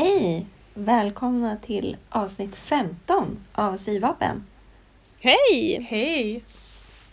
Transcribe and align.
Hej! 0.00 0.46
Välkomna 0.74 1.56
till 1.56 1.96
avsnitt 2.08 2.56
15 2.56 3.38
av 3.52 3.76
Syvapen. 3.76 4.46
Hej! 5.20 5.86
Hej! 5.90 6.44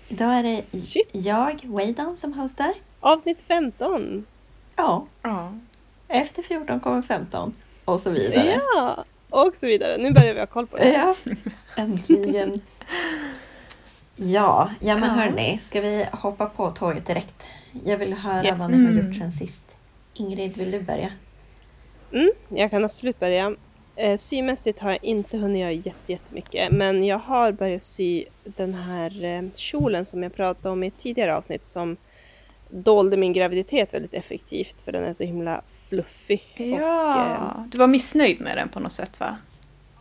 Idag 0.07 0.33
är 0.33 0.43
det 0.43 0.79
Shit. 0.88 1.09
jag, 1.11 1.59
Weidan, 1.64 2.18
som 2.18 2.33
hostar. 2.33 2.73
Avsnitt 3.00 3.41
15. 3.47 4.25
Ja, 4.75 5.05
Ja. 5.21 5.54
efter 6.07 6.43
14 6.43 6.79
kommer 6.79 7.01
15 7.01 7.54
och 7.86 8.00
så 8.00 8.09
vidare. 8.09 8.59
Ja, 8.75 9.06
och 9.29 9.56
så 9.56 9.65
vidare. 9.65 9.97
Nu 9.97 10.11
börjar 10.11 10.34
vi 10.34 10.39
ha 10.39 10.47
koll 10.47 10.68
på 10.68 10.78
det. 10.78 10.92
Ja, 10.93 11.15
äntligen. 11.75 12.61
Ja, 14.15 14.70
ja 14.79 14.95
men 14.97 15.09
Ja. 15.09 15.23
hörni, 15.23 15.57
ska 15.61 15.81
vi 15.81 16.06
hoppa 16.11 16.45
på 16.45 16.70
tåget 16.70 17.06
direkt? 17.07 17.43
Jag 17.86 17.97
vill 17.97 18.14
höra 18.14 18.43
Yes. 18.45 18.59
vad 18.59 18.71
ni 18.71 18.84
har 18.86 18.92
Mm. 18.92 19.07
gjort 19.07 19.18
sen 19.20 19.31
sist. 19.31 19.65
Ingrid, 20.14 20.57
vill 20.57 20.71
du 20.71 20.81
börja? 20.81 21.11
Mm, 22.13 22.31
jag 22.49 22.71
kan 22.71 22.85
absolut 22.85 23.19
börja. 23.19 23.55
Eh, 23.95 24.17
symässigt 24.17 24.79
har 24.79 24.89
jag 24.91 25.03
inte 25.03 25.37
hunnit 25.37 25.61
göra 25.61 25.71
jätte- 25.71 26.11
jättemycket 26.11 26.71
men 26.71 27.03
jag 27.03 27.17
har 27.17 27.51
börjat 27.51 27.83
sy 27.83 28.25
den 28.43 28.73
här 28.73 29.23
eh, 29.25 29.41
kjolen 29.55 30.05
som 30.05 30.23
jag 30.23 30.36
pratade 30.36 30.69
om 30.69 30.83
i 30.83 30.87
ett 30.87 30.97
tidigare 30.97 31.36
avsnitt 31.37 31.65
som 31.65 31.97
dolde 32.69 33.17
min 33.17 33.33
graviditet 33.33 33.94
väldigt 33.94 34.13
effektivt 34.13 34.81
för 34.81 34.91
den 34.91 35.03
är 35.03 35.13
så 35.13 35.23
himla 35.23 35.61
fluffig. 35.89 36.44
Och, 36.58 36.61
eh, 36.61 36.69
Ja, 36.81 37.66
du 37.72 37.77
var 37.77 37.88
missnöjd 37.88 38.41
med 38.41 38.58
den 38.58 38.69
på 38.69 38.80
något 38.80 38.91
sätt 38.91 39.19
va? 39.19 39.38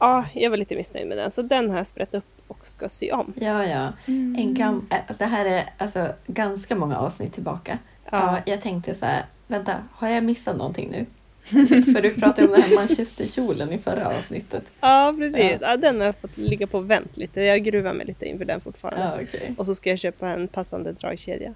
ja, 0.01 0.25
jag 0.35 0.51
var 0.51 0.57
lite 0.57 0.77
missnöjd 0.77 1.09
med 1.09 1.19
den 1.19 1.31
så 1.31 1.43
den 1.43 1.71
har 1.71 1.77
jag 1.77 1.87
sprätt 1.87 2.15
upp 2.15 2.25
och 2.49 2.67
ska 2.67 2.89
sy 2.89 3.11
om. 3.11 3.33
Ja, 3.37 3.67
ja. 3.67 3.93
En 4.07 4.55
gam- 4.57 4.83
äh, 4.91 5.17
det 5.19 5.25
här 5.25 5.45
är 5.47 5.65
alltså 5.79 6.09
ganska 6.27 6.77
många 6.77 6.99
avsnitt 6.99 7.33
tillbaka. 7.33 7.79
Ja. 8.05 8.11
Ja. 8.11 8.53
jag 8.53 8.63
tänkte 8.63 8.95
så 8.95 9.07
här, 9.07 9.25
vänta, 9.47 9.73
har 9.93 10.09
jag 10.09 10.25
missat 10.25 10.57
någonting 10.57 10.91
nu? 10.91 11.07
För 11.45 12.03
du 12.03 12.11
pratade 12.15 12.47
om 12.47 12.53
den 12.53 12.63
här 12.63 12.75
manchesterkjolen 12.75 13.73
i 13.73 13.79
förra 13.79 14.09
avsnittet. 14.09 14.63
Ja, 14.81 15.15
precis. 15.19 15.59
Ja. 15.61 15.77
den 15.77 16.01
har 16.01 16.13
fått 16.13 16.37
ligga 16.37 16.67
på 16.67 16.81
vänt 16.81 17.17
lite. 17.17 17.41
Jag 17.41 17.65
gruvar 17.65 17.93
mig 17.93 18.07
lite 18.07 18.25
inför 18.27 18.45
den 18.45 18.61
fortfarande. 18.61 19.03
Ja, 19.05 19.25
okej. 19.29 19.55
Och 19.59 19.67
så 19.67 19.75
ska 19.75 19.91
jag 19.91 19.99
köpa 19.99 20.29
en 20.29 20.49
passande 20.49 20.93
dragkedja. 20.93 21.55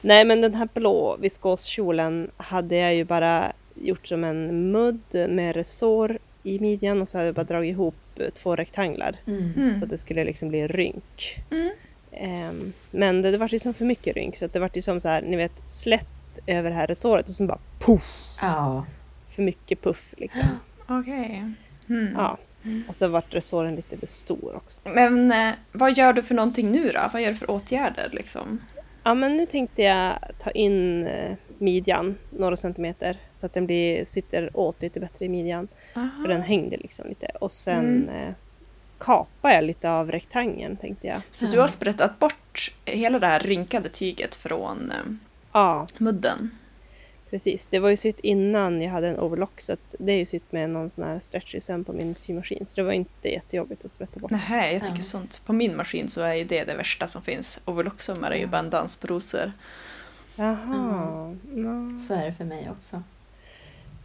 Nej 0.00 0.24
men 0.24 0.40
den 0.40 0.54
här 0.54 0.68
blå 0.74 1.16
viskoskjolen 1.20 2.30
hade 2.36 2.76
jag 2.76 2.94
ju 2.94 3.04
bara 3.04 3.52
gjort 3.74 4.06
som 4.06 4.24
en 4.24 4.72
mudd 4.72 5.28
med 5.28 5.56
resår 5.56 6.18
i 6.42 6.58
midjan 6.58 7.02
och 7.02 7.08
så 7.08 7.16
hade 7.16 7.28
jag 7.28 7.34
bara 7.34 7.44
dragit 7.44 7.70
ihop 7.70 7.94
två 8.34 8.56
rektanglar. 8.56 9.16
Mm. 9.26 9.52
Mm. 9.56 9.76
Så 9.76 9.84
att 9.84 9.90
det 9.90 9.98
skulle 9.98 10.24
liksom 10.24 10.48
bli 10.48 10.66
rynk. 10.66 11.44
Mm. 11.50 11.70
Ehm, 12.12 12.72
men 12.90 13.22
det, 13.22 13.30
det 13.30 13.38
var 13.38 13.48
ju 13.48 13.58
som 13.58 13.74
för 13.74 13.84
mycket 13.84 14.16
rynk 14.16 14.36
så 14.36 14.44
att 14.44 14.52
det 14.52 14.60
var 14.60 14.70
ju 14.74 14.82
som 14.82 15.00
så 15.00 15.08
här, 15.08 15.22
ni 15.22 15.36
vet 15.36 15.68
slätt 15.68 16.06
över 16.46 16.70
det 16.70 16.76
här 16.76 16.86
resåret 16.86 17.28
och 17.28 17.34
sen 17.34 17.46
bara 17.46 17.58
puff! 17.78 18.38
Ja. 18.40 18.84
För 19.34 19.42
mycket 19.42 19.82
puff 19.82 20.14
liksom. 20.18 20.42
Okej. 20.88 21.44
Mm. 21.88 22.12
Ja. 22.16 22.38
Och 22.88 22.94
så 22.96 23.08
vart 23.08 23.34
resåren 23.34 23.76
lite 23.76 23.96
för 23.98 24.06
stor 24.06 24.54
också. 24.56 24.80
Men 24.84 25.32
eh, 25.32 25.54
vad 25.72 25.92
gör 25.96 26.12
du 26.12 26.22
för 26.22 26.34
någonting 26.34 26.70
nu 26.72 26.90
då? 26.94 27.10
Vad 27.12 27.22
gör 27.22 27.30
du 27.30 27.36
för 27.36 27.50
åtgärder 27.50 28.08
liksom? 28.12 28.60
Ja 29.02 29.14
men 29.14 29.36
nu 29.36 29.46
tänkte 29.46 29.82
jag 29.82 30.12
ta 30.38 30.50
in 30.50 31.06
eh, 31.06 31.36
midjan 31.58 32.14
några 32.30 32.56
centimeter 32.56 33.16
så 33.32 33.46
att 33.46 33.52
den 33.54 33.66
blir, 33.66 34.04
sitter 34.04 34.50
åt 34.56 34.82
lite 34.82 35.00
bättre 35.00 35.24
i 35.24 35.28
midjan. 35.28 35.68
För 35.92 36.28
den 36.28 36.42
hängde 36.42 36.76
liksom 36.76 37.08
lite. 37.08 37.26
Och 37.40 37.52
sen 37.52 37.84
Mm. 37.84 38.08
eh, 38.08 38.34
kapar 38.98 39.50
jag 39.50 39.64
lite 39.64 39.90
av 39.90 40.12
rektangeln 40.12 40.76
tänkte 40.76 41.06
jag. 41.06 41.20
Så 41.30 41.46
du 41.46 41.58
har 41.60 41.68
sprättat 41.68 42.18
bort 42.18 42.74
hela 42.84 43.18
det 43.18 43.26
här 43.26 43.40
rynkade 43.40 43.88
tyget 43.88 44.34
från 44.34 44.90
eh, 44.90 44.96
Ja, 45.52 45.86
mudden? 45.98 46.50
Precis. 47.34 47.66
Det 47.66 47.78
var 47.78 47.88
ju 47.90 47.96
sytt 47.96 48.20
innan 48.20 48.80
jag 48.82 48.90
hade 48.90 49.08
en 49.08 49.18
overlock 49.18 49.60
så 49.60 49.72
att 49.72 49.94
det 49.98 50.12
är 50.12 50.16
ju 50.18 50.26
sytt 50.26 50.52
med 50.52 50.70
någon 50.70 50.90
sån 50.90 51.04
här 51.04 51.18
stretchig 51.18 51.62
söm 51.62 51.84
på 51.84 51.92
min 51.92 52.14
symaskin. 52.14 52.66
Så 52.66 52.76
det 52.76 52.82
var 52.82 52.92
inte 52.92 53.28
jättejobbigt 53.28 53.84
att 53.84 53.90
sprätta 53.90 54.20
bort. 54.20 54.30
Nej, 54.30 54.72
jag 54.72 54.82
tycker 54.82 54.96
Ja. 54.96 55.02
sånt. 55.02 55.42
På 55.46 55.52
min 55.52 55.76
maskin 55.76 56.08
så 56.08 56.20
är 56.20 56.44
det 56.44 56.64
det 56.64 56.74
värsta 56.74 57.08
som 57.08 57.22
finns. 57.22 57.60
Overlocksömmar 57.64 58.30
är 58.30 58.34
ju 58.36 58.42
Ja. 58.42 58.48
bara 58.48 58.58
en 58.58 58.70
dans 58.70 58.96
på 58.96 59.06
rosor. 59.06 59.52
Jaha. 60.36 61.36
Ja. 61.54 61.98
Så 62.08 62.14
är 62.14 62.26
det 62.26 62.34
för 62.34 62.44
mig 62.44 62.70
också. 62.70 63.02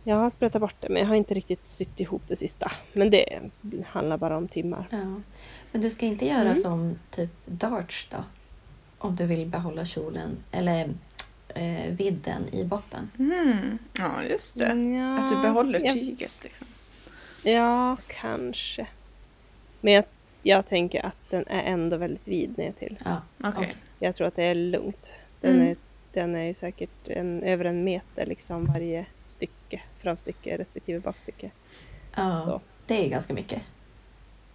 Jag 0.04 0.16
har 0.16 0.30
sprättat 0.30 0.62
bort 0.62 0.76
det 0.80 0.90
men 0.90 1.02
jag 1.02 1.08
har 1.08 1.16
inte 1.16 1.34
riktigt 1.34 1.68
sytt 1.68 2.00
ihop 2.00 2.22
det 2.28 2.36
sista. 2.36 2.72
Men 2.94 3.10
det 3.10 3.26
handlar 3.86 4.18
bara 4.18 4.38
om 4.38 4.48
timmar. 4.48 4.88
Ja. 4.92 5.22
Men 5.72 5.82
du 5.82 5.90
ska 5.90 6.06
inte 6.06 6.26
göra 6.28 6.42
Mm. 6.50 6.56
som 6.58 7.00
typ 7.12 7.30
darts 7.46 8.08
då? 8.12 8.18
Om 8.98 9.16
du 9.16 9.26
vill 9.26 9.46
behålla 9.48 9.86
kjolen 9.86 10.38
eller 10.52 10.90
eh, 11.56 11.92
vidden 11.94 12.44
i 12.54 12.64
botten. 12.64 13.12
Mm. 13.20 13.78
Ja, 13.98 14.24
just 14.24 14.58
det. 14.58 14.74
Ja, 14.74 15.18
Att 15.20 15.30
du 15.30 15.36
behåller 15.42 15.80
jag 15.86 15.94
tyget. 15.94 16.32
Liksom. 16.44 16.68
Ja, 17.44 17.98
kanske. 18.08 18.88
Men 19.82 19.94
jag, 19.94 20.04
jag 20.44 20.66
tänker 20.66 21.06
att 21.06 21.18
den 21.30 21.44
är 21.48 21.64
ändå 21.64 21.98
väldigt 21.98 22.28
vid 22.28 22.58
ner 22.58 22.72
till. 22.72 23.00
Ja. 23.06 23.22
Okej. 23.44 23.76
Jag 24.00 24.16
tror 24.16 24.28
att 24.28 24.36
det 24.36 24.44
är 24.44 24.56
lugnt. 24.56 25.20
Den, 25.42 25.56
Mm. 25.56 25.68
är, 25.68 25.76
den 26.14 26.36
är 26.36 26.44
ju 26.44 26.54
säkert 26.54 27.08
en, 27.08 27.44
över 27.44 27.66
en 27.66 27.84
meter 27.84 28.26
liksom 28.26 28.66
varje 28.66 29.06
stycke. 29.24 29.82
Framstycke 29.98 30.58
respektive 30.58 31.00
bakstycke. 31.00 31.52
ja. 32.16 32.42
Så. 32.46 32.62
Det 32.88 33.06
är 33.06 33.10
ganska 33.10 33.34
mycket. 33.34 33.62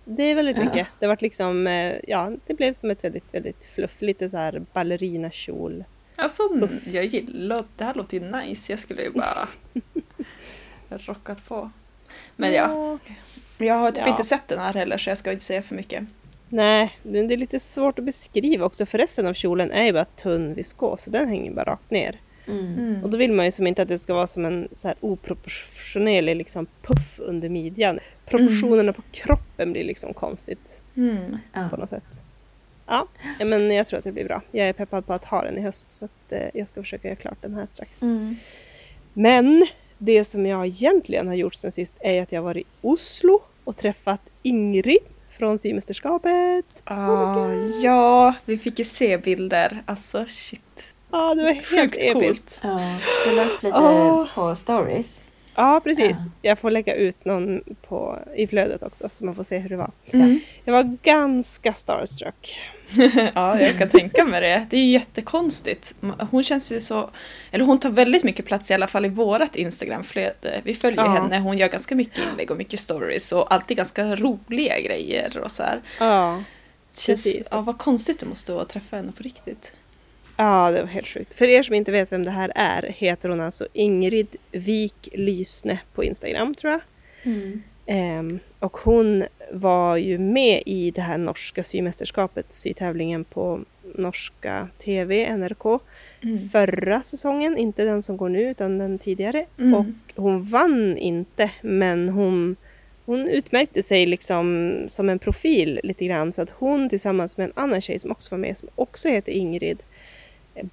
Det 0.04 0.22
är 0.22 0.34
väldigt 0.34 0.56
Ja. 0.56 0.64
mycket. 0.64 0.86
Det 1.00 1.06
vart 1.06 1.22
liksom, 1.22 1.66
eh, 1.66 1.94
ja, 2.08 2.32
det 2.46 2.54
blev 2.54 2.72
som 2.72 2.90
ett 2.90 3.04
väldigt, 3.04 3.34
väldigt 3.34 3.64
fluff, 3.64 4.02
lite 4.02 4.30
så 4.30 4.36
här 4.36 4.62
ballerinakjol. 4.72 5.84
Alltså, 6.16 6.48
Puff. 6.48 6.86
jag 6.86 7.04
gillar 7.04 7.64
det 7.76 7.84
här 7.84 7.94
låter 7.94 8.18
ju 8.20 8.30
nice. 8.30 8.72
Jag 8.72 8.78
skulle 8.78 9.02
ju 9.02 9.10
bara 9.10 9.48
rockat 10.88 11.46
på. 11.48 11.70
Men 12.36 12.52
ja, 12.52 12.98
jag 13.58 13.74
har 13.74 13.90
typ 13.90 14.04
Ja. 14.06 14.10
inte 14.10 14.24
sett 14.24 14.48
den 14.48 14.58
här 14.58 14.74
heller 14.74 14.98
så 14.98 15.10
jag 15.10 15.18
ska 15.18 15.32
inte 15.32 15.44
säga 15.44 15.62
för 15.62 15.74
mycket. 15.74 16.04
Nej, 16.48 16.98
men 17.02 17.28
det 17.28 17.34
är 17.34 17.38
lite 17.38 17.60
svårt 17.60 17.98
att 17.98 18.04
beskriva 18.04 18.66
också 18.66 18.86
för 18.86 18.98
resten 18.98 19.26
av 19.26 19.34
kjolen 19.34 19.70
är 19.70 19.84
ju 19.84 19.92
bara 19.92 20.04
tunn 20.04 20.54
viskos 20.54 21.02
så 21.02 21.10
den 21.10 21.28
hänger 21.28 21.50
bara 21.52 21.64
rakt 21.64 21.90
ner. 21.90 22.20
Mm. 22.46 23.04
Och 23.04 23.10
då 23.10 23.16
vill 23.18 23.32
man 23.32 23.44
ju 23.44 23.50
som 23.50 23.66
inte 23.66 23.82
att 23.82 23.88
det 23.88 23.98
ska 23.98 24.14
vara 24.14 24.26
som 24.26 24.44
en 24.44 24.68
så 24.72 24.88
här 24.88 24.96
oproportionerlig 25.00 26.36
liksom 26.36 26.66
puff 26.82 27.18
under 27.18 27.48
midjan. 27.48 27.98
Proportionerna 28.26 28.92
på 28.92 29.02
kroppen 29.12 29.72
blir 29.72 29.84
liksom 29.84 30.14
konstigt 30.14 30.80
Mm. 30.96 31.38
Ja. 31.52 31.68
på 31.70 31.76
något 31.76 31.88
sätt. 31.90 32.22
Ja, 32.86 33.08
men 33.38 33.70
jag 33.70 33.86
tror 33.86 33.98
att 33.98 34.04
det 34.04 34.12
blir 34.12 34.24
bra. 34.24 34.42
Jag 34.52 34.68
är 34.68 34.72
peppad 34.72 35.06
på 35.06 35.12
att 35.12 35.24
ha 35.24 35.42
den 35.42 35.58
i 35.58 35.60
höst 35.60 35.92
så 35.92 36.04
att 36.04 36.32
eh, 36.32 36.48
jag 36.54 36.68
ska 36.68 36.82
försöka 36.82 37.08
göra 37.08 37.16
klart 37.16 37.38
den 37.40 37.54
här 37.54 37.66
strax. 37.66 38.02
Mm. 38.02 38.36
Men 39.12 39.66
det 39.98 40.24
som 40.24 40.46
jag 40.46 40.66
egentligen 40.66 41.28
har 41.28 41.34
gjort 41.34 41.54
sen 41.54 41.72
sist 41.72 41.94
är 42.00 42.22
att 42.22 42.32
jag 42.32 42.40
har 42.40 42.44
varit 42.44 42.66
i 42.66 42.70
Oslo 42.80 43.40
och 43.64 43.76
träffat 43.76 44.20
Ingrid 44.42 44.98
från 45.28 45.58
symästerskapet. 45.58 46.82
Ah, 46.84 47.48
ja, 47.82 48.34
vi 48.44 48.58
fick 48.58 48.78
ju 48.78 48.84
se 48.84 49.18
bilder. 49.18 49.82
Alltså 49.86 50.24
shit. 50.28 50.94
Ja, 51.10 51.34
det 51.34 51.42
var 51.42 51.52
helt 51.52 51.66
Sjukt 51.66 51.96
episkt. 51.98 52.14
coolt. 52.14 52.60
Ja, 52.62 52.98
du 53.26 53.36
la 53.36 53.44
upp 53.44 53.62
lite 53.62 53.76
Åh. 53.78 54.26
på 54.34 54.54
stories. 54.54 55.22
Ja, 55.54 55.80
precis. 55.84 56.16
Ja. 56.18 56.30
Jag 56.42 56.58
får 56.58 56.70
lägga 56.70 56.94
ut 56.94 57.24
någon 57.24 57.60
på, 57.88 58.18
i 58.36 58.46
flödet 58.46 58.82
också 58.82 59.08
så 59.08 59.24
man 59.24 59.34
får 59.34 59.44
se 59.44 59.58
hur 59.58 59.68
det 59.68 59.76
var. 59.76 59.90
Mm. 60.12 60.40
Jag 60.64 60.72
var 60.72 60.96
ganska 61.02 61.72
starstruck. 61.72 62.58
ja, 63.34 63.60
jag 63.60 63.78
kan 63.78 63.88
tänka 63.88 64.24
mig 64.24 64.40
det. 64.40 64.66
Det 64.70 64.76
är 64.76 64.80
ju 64.80 64.90
jättekonstigt. 64.90 65.94
Hon 66.30 66.42
känns 66.42 66.72
ju 66.72 66.80
så... 66.80 67.10
Eller 67.50 67.64
hon 67.64 67.78
tar 67.78 67.90
väldigt 67.90 68.24
mycket 68.24 68.46
plats 68.46 68.70
i 68.70 68.74
alla 68.74 68.86
fall 68.86 69.04
i 69.04 69.08
vårat 69.08 69.56
Instagramflöde. 69.56 70.60
Vi 70.64 70.74
följer 70.74 71.04
Ja. 71.04 71.10
henne. 71.10 71.38
Hon 71.38 71.58
gör 71.58 71.68
ganska 71.68 71.94
mycket 71.94 72.18
inlägg 72.18 72.50
och 72.50 72.56
mycket 72.56 72.80
stories 72.80 73.32
och 73.32 73.54
alltid 73.54 73.76
ganska 73.76 74.16
roliga 74.16 74.80
grejer 74.80 75.38
och 75.38 75.50
så 75.50 75.62
här. 75.62 75.80
Ja. 75.98 76.42
Känns, 76.96 77.24
Precis. 77.24 77.48
ja, 77.50 77.60
vad 77.60 77.78
konstigt 77.78 78.20
det 78.20 78.26
måste 78.26 78.52
vara 78.52 78.62
att 78.62 78.68
träffa 78.68 78.96
henne 78.96 79.12
på 79.12 79.22
riktigt. 79.22 79.72
ja, 80.36 80.70
det 80.70 80.80
var 80.80 80.88
helt 80.88 81.06
sjukt. 81.08 81.34
För 81.34 81.48
er 81.48 81.62
som 81.62 81.74
inte 81.74 81.92
vet 81.92 82.12
vem 82.12 82.24
det 82.24 82.30
här 82.30 82.52
är 82.54 82.82
heter 82.96 83.28
hon 83.28 83.40
alltså 83.40 83.66
Ingrid 83.72 84.36
Wik 84.52 85.08
Lysne 85.12 85.78
på 85.94 86.04
Instagram 86.04 86.54
tror 86.54 86.72
jag. 86.72 86.80
Mm. 87.22 87.62
Ehm, 87.86 88.38
och 88.64 88.76
hon 88.76 89.24
var 89.52 89.96
ju 89.96 90.18
med 90.18 90.62
i 90.66 90.90
det 90.90 91.00
här 91.00 91.18
norska 91.18 91.64
symästerskapet, 91.64 92.46
sytävlingen 92.52 93.24
på 93.24 93.60
norska 93.94 94.68
TV, 94.78 95.36
NRK, 95.36 95.80
förra 96.52 97.02
säsongen. 97.02 97.56
Inte 97.58 97.84
den 97.84 98.02
som 98.02 98.16
går 98.16 98.28
nu 98.28 98.50
utan 98.50 98.78
den 98.78 98.98
tidigare. 98.98 99.46
Mm. 99.58 99.74
Och 99.74 99.86
hon 100.22 100.42
vann 100.42 100.96
inte 100.96 101.50
men 101.62 102.08
hon, 102.08 102.56
hon 103.04 103.28
utmärkte 103.28 103.82
sig 103.82 104.06
liksom 104.06 104.74
som 104.88 105.08
en 105.08 105.18
profil 105.18 105.80
lite 105.82 106.06
grann. 106.06 106.32
Så 106.32 106.42
att 106.42 106.50
hon 106.50 106.88
tillsammans 106.88 107.36
med 107.36 107.44
en 107.44 107.52
annan 107.56 107.80
tjej 107.80 107.98
som 107.98 108.10
också 108.10 108.30
var 108.30 108.38
med, 108.38 108.58
som 108.58 108.68
också 108.74 109.08
heter 109.08 109.32
Ingrid, 109.32 109.82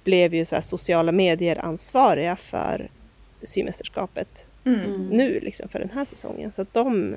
blev 0.04 0.34
ju 0.34 0.44
så 0.44 0.54
här 0.54 0.62
sociala 0.62 1.12
medier 1.12 1.64
ansvariga 1.64 2.36
för 2.36 2.90
symästerskapet 3.42 4.46
Mm. 4.64 4.80
Mm. 4.80 5.06
nu 5.06 5.40
liksom 5.40 5.68
för 5.68 5.78
den 5.78 5.90
här 5.90 6.04
säsongen. 6.04 6.52
Så 6.52 6.62
att 6.62 6.74
de 6.74 7.16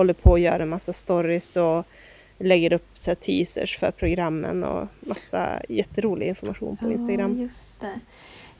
håller 0.00 0.14
på 0.14 0.34
att 0.34 0.40
göra 0.40 0.62
en 0.62 0.68
massa 0.68 0.92
stories 0.92 1.56
och 1.56 1.84
lägger 2.38 2.72
upp 2.72 2.88
så 2.94 3.14
teasers 3.14 3.78
för 3.78 3.90
programmen 3.90 4.64
och 4.64 4.88
massa 5.00 5.60
jätterolig 5.68 6.28
information 6.28 6.76
på 6.76 6.92
Instagram. 6.92 7.36
Ja, 7.36 7.42
just 7.42 7.80
det. 7.80 8.00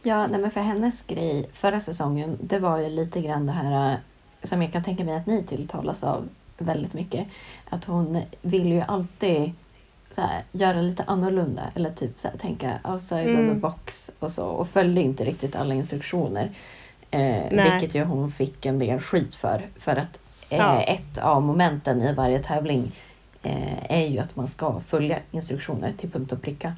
Ja, 0.03 0.27
nej, 0.27 0.41
men 0.41 0.51
för 0.51 0.61
hennes 0.61 1.03
grej 1.03 1.49
förra 1.53 1.81
säsongen, 1.81 2.39
det 2.41 2.59
var 2.59 2.79
ju 2.79 2.89
lite 2.89 3.21
grann 3.21 3.47
det 3.47 3.53
här 3.53 3.97
som 4.43 4.63
jag 4.63 4.73
kan 4.73 4.83
tänka 4.83 5.05
mig 5.05 5.15
att 5.17 5.27
ni 5.27 5.43
tilltalas 5.43 6.05
av 6.05 6.29
väldigt 6.59 6.93
mycket. 6.93 7.27
Att 7.71 7.85
hon 7.85 8.23
vill 8.43 8.73
ju 8.73 8.81
alltid 8.81 9.53
så 10.11 10.21
här, 10.21 10.43
göra 10.53 10.81
lite 10.81 11.03
annorlunda 11.07 11.63
eller 11.75 11.91
typ 11.91 12.21
så 12.21 12.29
här, 12.29 12.37
tänka 12.37 12.79
outside 12.85 13.29
of 13.31 13.37
the 13.37 13.43
Mm. 13.43 13.61
box 13.61 14.11
och 14.19 14.33
så 14.33 14.45
och 14.45 14.69
följde 14.69 15.01
inte 15.01 15.25
riktigt 15.25 15.57
alla 15.57 15.75
instruktioner. 15.75 16.51
Eh, 17.11 17.51
vilket 17.51 17.95
ju 17.95 18.05
hon 18.05 18.33
fick 18.33 18.67
en 18.67 18.79
del 18.79 19.01
skit 19.01 19.35
för. 19.35 19.69
För 19.77 19.97
att 19.97 19.99
eh, 19.99 20.30
Ja. 20.59 20.83
ett 20.83 21.19
av 21.19 21.43
momenten 21.43 22.01
i 22.03 22.13
varje 22.13 22.39
tävling 22.39 22.93
eh, 23.43 23.93
är 23.93 24.07
ju 24.07 24.19
att 24.19 24.37
man 24.37 24.49
ska 24.49 24.81
följa 24.89 25.19
instruktioner 25.31 25.93
till 25.93 26.11
punkt 26.11 26.33
och 26.33 26.43
pricka. 26.43 26.73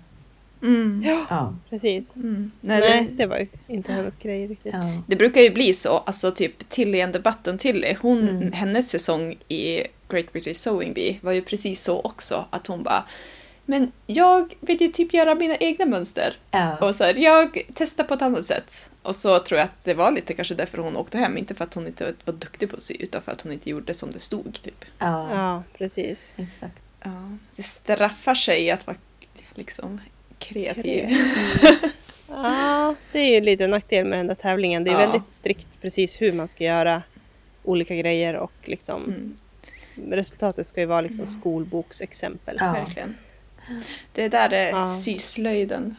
Mm. 0.63 1.03
Ja. 1.31 1.55
Precis. 1.71 2.17
Mm. 2.17 2.51
Nej, 2.61 2.81
Nej, 2.81 3.07
det, 3.11 3.17
det 3.17 3.27
var 3.27 3.37
ju 3.39 3.47
inte 3.67 3.93
hennes 3.93 4.19
grej 4.19 4.47
riktigt. 4.47 4.75
ja. 4.75 5.03
det 5.07 5.17
brukar 5.17 5.41
ju 5.41 5.51
bli 5.51 5.73
så, 5.73 5.99
alltså 5.99 6.31
typ 6.31 6.69
Tilly 6.69 7.01
and 7.01 7.13
the 7.13 7.19
Button 7.19 7.59
Tilly, 7.59 7.97
hon, 8.01 8.29
Mm. 8.29 8.53
hennes 8.53 8.91
säsong 8.91 9.35
i 9.49 9.83
Great 10.09 10.33
British 10.33 10.57
Sewing 10.57 10.93
Bee 10.93 11.17
var 11.21 11.33
ju 11.33 11.43
precis 11.43 11.83
så 11.83 12.01
också, 12.01 12.45
att 12.51 12.67
hon 12.67 12.83
bara 12.83 13.05
men 13.73 13.93
jag 14.07 14.55
vill 14.61 14.83
ju 14.83 14.89
typ 14.89 15.15
göra 15.15 15.35
mina 15.35 15.57
egna 15.57 15.85
mönster. 15.87 16.37
Ja. 16.51 16.77
Och 16.77 16.95
så 16.95 17.05
här, 17.05 17.15
jag 17.15 17.63
testar 17.75 18.05
på 18.05 18.15
ett 18.15 18.23
annat 18.23 18.45
sätt. 18.45 18.91
Och 19.03 19.17
så 19.17 19.39
tror 19.39 19.59
jag 19.59 19.65
att 19.65 19.85
det 19.85 19.95
var 19.95 20.11
lite 20.11 20.35
kanske 20.35 20.55
därför 20.55 20.79
hon 20.79 20.97
åkte 20.97 21.19
hem. 21.19 21.39
Inte 21.39 21.55
för 21.55 21.65
att 21.65 21.75
hon 21.75 21.87
inte 21.87 22.15
var 22.25 22.35
duktig 22.35 22.71
på 22.71 22.77
att 22.77 22.83
sy, 22.83 22.97
utan 23.01 23.23
för 23.23 23.33
att 23.33 23.41
hon 23.41 23.53
inte 23.53 23.71
gjorde 23.71 23.95
som 23.95 24.13
det 24.13 24.21
stod. 24.21 24.63
Typ. 24.63 24.85
ja. 24.99 25.29
Ja, 25.35 25.63
precis. 25.79 26.35
Exakt. 26.37 26.79
Ja, 27.05 27.11
det 27.57 27.63
straffar 27.63 28.35
sig 28.35 28.71
att 28.71 28.87
vara 28.87 28.97
liksom 29.55 30.01
kreativ. 30.39 31.09
Ja, 32.29 32.95
det 33.13 33.19
är 33.19 33.31
ju 33.35 33.41
lite 33.41 33.67
nackdel 33.67 34.05
med 34.07 34.19
den 34.19 34.27
där 34.27 34.35
tävlingen. 34.35 34.85
Det 34.85 34.91
är 34.91 34.93
Ja. 34.93 34.99
väldigt 34.99 35.33
strikt 35.33 35.81
precis 35.81 36.21
hur 36.23 36.33
man 36.33 36.49
ska 36.49 36.65
göra 36.65 37.03
olika 37.63 37.95
grejer 37.97 38.35
och 38.37 38.53
liksom 38.65 39.15
Mm, 39.97 40.13
resultatet 40.13 40.67
ska 40.67 40.81
ju 40.81 40.87
vara 40.87 41.01
liksom 41.01 41.27
skolboksexempel. 41.27 42.57
Ja. 42.61 42.73
Verkligen. 42.73 43.15
Det 44.13 44.23
är 44.25 44.29
där 44.29 44.49
det 44.49 44.69
Ja. 44.71 44.87
syslöjden 44.87 45.97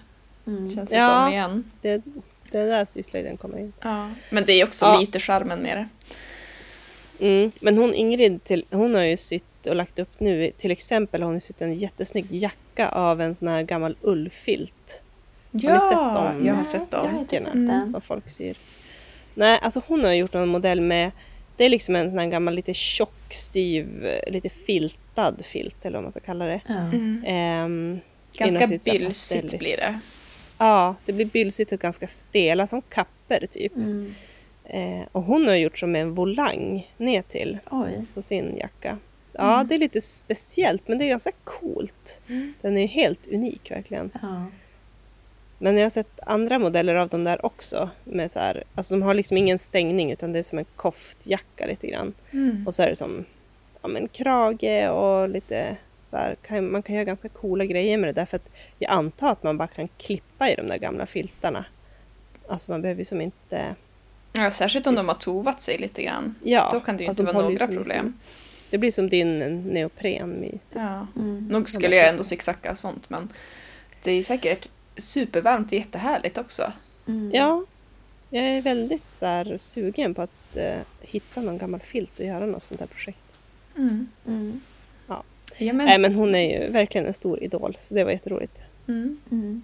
Mm. 0.47 0.71
känns 0.75 0.89
det 0.89 0.95
Ja. 0.95 1.23
som 1.25 1.33
igen. 1.33 1.71
Det, 1.81 2.01
det 2.51 2.57
är 2.59 2.65
där 2.67 2.85
syslöjden 2.85 3.37
kommer 3.37 3.59
in. 3.59 3.73
Ja. 3.81 4.09
Men 4.29 4.45
det 4.45 4.53
är 4.53 4.65
också 4.67 4.85
Ja. 4.85 4.99
lite 4.99 5.19
charmen 5.19 5.59
med 5.59 5.77
det. 5.77 5.87
Mm. 7.25 7.51
Men 7.61 7.77
hon 7.77 7.93
Ingrid, 7.93 8.43
till, 8.43 8.65
hon 8.71 8.95
har 8.95 9.01
ju 9.01 9.17
sytt 9.17 9.67
och 9.67 9.75
lagt 9.75 9.99
upp 9.99 10.19
nu, 10.19 10.51
till 10.57 10.71
exempel 10.71 11.21
har 11.23 11.29
hon 11.29 11.41
sytt 11.41 11.61
en 11.61 11.73
jättesnygg 11.73 12.25
jacka 12.29 12.89
av 12.89 13.21
en 13.21 13.35
sån 13.35 13.47
här 13.47 13.63
gammal 13.63 13.95
ullfilt. 14.01 15.01
Ja, 15.51 15.73
ni 15.73 15.79
sett 15.79 15.97
dem? 15.97 16.45
jag 16.45 16.53
har 16.53 16.63
sett 16.63 16.81
jag 16.91 16.99
har 16.99 17.07
dem. 17.07 17.19
inte 17.19 17.37
sett 17.37 17.53
den. 17.53 17.89
som 17.89 18.01
folk 18.01 18.29
syr. 18.29 18.57
Nej, 19.33 19.59
alltså 19.61 19.81
hon 19.87 20.03
har 20.03 20.11
gjort 20.13 20.35
en 20.35 20.47
modell 20.47 20.81
med, 20.81 21.11
det 21.57 21.63
är 21.63 21.69
liksom 21.69 21.95
en 21.95 22.09
sån 22.09 22.19
här 22.19 22.27
gammal 22.27 22.53
lite 22.55 22.73
tjock, 22.73 23.33
styv, 23.33 24.07
lite 24.27 24.49
filtad 24.49 25.35
filt 25.45 25.85
eller 25.85 25.97
vad 25.97 26.03
man 26.03 26.11
ska 26.11 26.19
kalla 26.19 26.45
det. 26.45 26.61
Mm. 26.69 27.23
Ehm, 27.25 27.99
Ganska 28.37 28.67
bylsigt 28.67 29.59
blir 29.59 29.77
det. 29.77 29.99
Ja, 30.57 30.95
det 31.05 31.13
blir 31.13 31.25
bylsigt 31.25 31.71
och 31.71 31.79
ganska 31.79 32.07
stela 32.07 32.67
som 32.67 32.81
kapper 32.81 33.45
typ. 33.49 33.75
Mm. 33.75 34.15
Eh, 34.65 35.07
och 35.11 35.23
hon 35.23 35.47
har 35.47 35.55
gjort 35.55 35.77
som 35.77 35.95
en 35.95 36.13
volang 36.15 36.91
ner 36.97 37.21
till 37.21 37.57
Oj. 37.71 38.05
på 38.13 38.21
sin 38.21 38.57
jacka. 38.57 38.97
Ja, 39.31 39.53
Mm. 39.55 39.67
det 39.67 39.75
är 39.75 39.79
lite 39.79 40.01
speciellt 40.01 40.87
men 40.87 40.97
det 40.97 41.05
är 41.05 41.09
ganska 41.09 41.31
coolt. 41.43 42.19
Mm. 42.29 42.53
Den 42.61 42.77
är 42.77 42.87
helt 42.87 43.27
unik 43.27 43.71
verkligen. 43.71 44.11
Ja. 44.21 44.45
Men 45.63 45.77
jag 45.77 45.85
har 45.85 45.89
sett 45.89 46.19
andra 46.25 46.59
modeller 46.59 46.95
av 46.95 47.09
dem 47.09 47.23
där 47.23 47.45
också. 47.45 47.89
Med 48.03 48.31
så 48.31 48.39
här, 48.39 48.63
alltså 48.75 48.93
de 48.93 49.01
har 49.01 49.13
liksom 49.13 49.37
ingen 49.37 49.59
stängning 49.59 50.11
utan 50.11 50.33
det 50.33 50.39
är 50.39 50.43
som 50.43 50.57
en 50.57 50.65
koftjacka 50.75 51.65
lite 51.65 51.87
grann. 51.87 52.13
Mm. 52.31 52.67
Och 52.67 52.75
så 52.75 52.83
är 52.83 52.89
det 52.89 52.95
som 52.95 53.25
ja, 53.81 53.87
men 53.87 54.07
krage 54.07 54.89
och 54.89 55.29
lite 55.29 55.77
så 55.99 56.17
här, 56.17 56.35
kan, 56.35 56.71
man 56.71 56.83
kan 56.83 56.95
göra 56.95 57.05
ganska 57.05 57.29
coola 57.29 57.65
grejer 57.65 57.97
med 57.97 58.09
det 58.09 58.13
därför 58.13 58.35
att 58.37 58.51
jag 58.79 58.91
antar 58.91 59.31
att 59.31 59.43
man 59.43 59.57
bara 59.57 59.67
kan 59.67 59.87
klippa 59.87 60.49
i 60.49 60.55
de 60.55 60.67
där 60.67 60.77
gamla 60.77 61.05
filtarna. 61.05 61.65
Alltså 62.47 62.71
man 62.71 62.81
behöver 62.81 62.99
ju 62.99 63.05
som 63.05 63.21
inte... 63.21 63.75
Ja, 64.33 64.51
särskilt 64.51 64.87
om 64.87 64.95
de 64.95 65.07
har 65.07 65.15
tovat 65.15 65.61
sig 65.61 65.77
lite 65.77 66.03
grann. 66.03 66.35
Ja, 66.43 66.69
Då 66.71 66.79
kan 66.79 66.97
det 66.97 67.03
ju 67.03 67.09
alltså, 67.09 67.23
inte 67.23 67.33
de 67.33 67.35
vara 67.35 67.49
några 67.49 67.67
problem. 67.67 68.19
Det 68.69 68.77
blir 68.77 68.91
som 68.91 69.09
din 69.09 69.61
neopren. 69.63 70.41
Typ. 70.41 70.61
Ja. 70.73 71.07
Mm. 71.15 71.47
Nog 71.47 71.69
skulle 71.69 71.95
jag 71.95 72.07
ändå 72.07 72.23
zigzacka 72.23 72.71
och 72.71 72.77
sånt 72.77 73.09
men 73.09 73.29
det 74.03 74.11
är 74.11 74.23
säkert 74.23 74.69
supervarmt 74.97 75.67
och 75.67 75.73
jättehärligt 75.77 76.37
också. 76.37 76.73
Mm. 77.07 77.31
Ja, 77.33 77.63
jag 78.29 78.43
är 78.43 78.61
väldigt 78.61 79.15
så 79.15 79.25
här, 79.25 79.57
sugen 79.57 80.13
på 80.13 80.21
att 80.21 80.55
eh, 80.55 80.79
hitta 81.01 81.41
någon 81.41 81.57
gammal 81.57 81.79
filt 81.79 82.19
och 82.19 82.25
göra 82.25 82.45
något 82.45 82.63
sånt 82.63 82.79
här 82.79 82.87
projekt. 82.87 83.19
Mm. 83.77 84.07
Mm. 84.27 84.61
Ja, 85.57 85.73
men, 85.73 85.85
Nej 85.85 85.99
men 85.99 86.15
hon 86.15 86.35
är 86.35 86.59
ju 86.59 86.71
verkligen 86.71 87.07
en 87.07 87.13
stor 87.13 87.43
idol 87.43 87.77
så 87.79 87.95
det 87.95 88.03
var 88.03 88.11
jätteroligt. 88.11 88.61
mm. 88.87 89.17
Mm. 89.31 89.63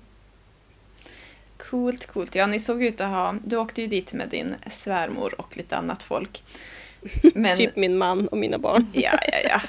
Coolt, 1.57 2.05
coolt. 2.05 2.35
Ja, 2.35 2.47
ni 2.47 2.59
såg 2.59 2.83
ut 2.83 3.01
att 3.01 3.09
ha... 3.09 3.35
Du 3.45 3.57
åkte 3.57 3.81
ju 3.81 3.87
dit 3.87 4.13
med 4.13 4.29
din 4.29 4.55
svärmor 4.67 5.41
och 5.41 5.57
lite 5.57 5.77
annat 5.77 6.03
folk. 6.03 6.43
Men, 7.35 7.57
Typ 7.57 7.75
min 7.75 7.97
man 7.97 8.27
och 8.27 8.37
mina 8.37 8.57
barn. 8.57 8.85
ja, 8.93 9.19
ja, 9.31 9.37
ja. 9.49 9.61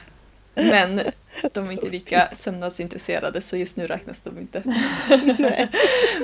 Men 0.55 1.01
de 1.53 1.67
är 1.67 1.73
inte 1.73 1.89
lika 1.89 2.29
söndagsintresserade 2.37 3.41
så 3.41 3.57
just 3.57 3.77
nu 3.77 3.87
räknas 3.87 4.21
de 4.21 4.39
inte. 4.39 4.63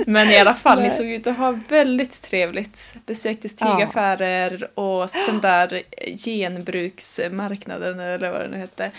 Men 0.06 0.28
i 0.31 0.38
alla 0.38 0.55
fall, 0.55 0.78
ni 0.82 0.88
Nej. 0.88 0.96
såg 0.96 1.06
ut 1.06 1.26
att 1.26 1.37
ha 1.37 1.58
väldigt 1.69 2.23
trevligt. 2.23 2.94
Besökte 3.06 3.49
tygaffärer 3.49 4.69
och 4.78 5.08
den 5.26 5.40
där 5.40 5.82
genbruksmarknaden 6.19 8.00
eller 8.00 8.31
vad 8.31 8.40
det 8.40 8.49
nu 8.49 8.56
hette. 8.56 8.90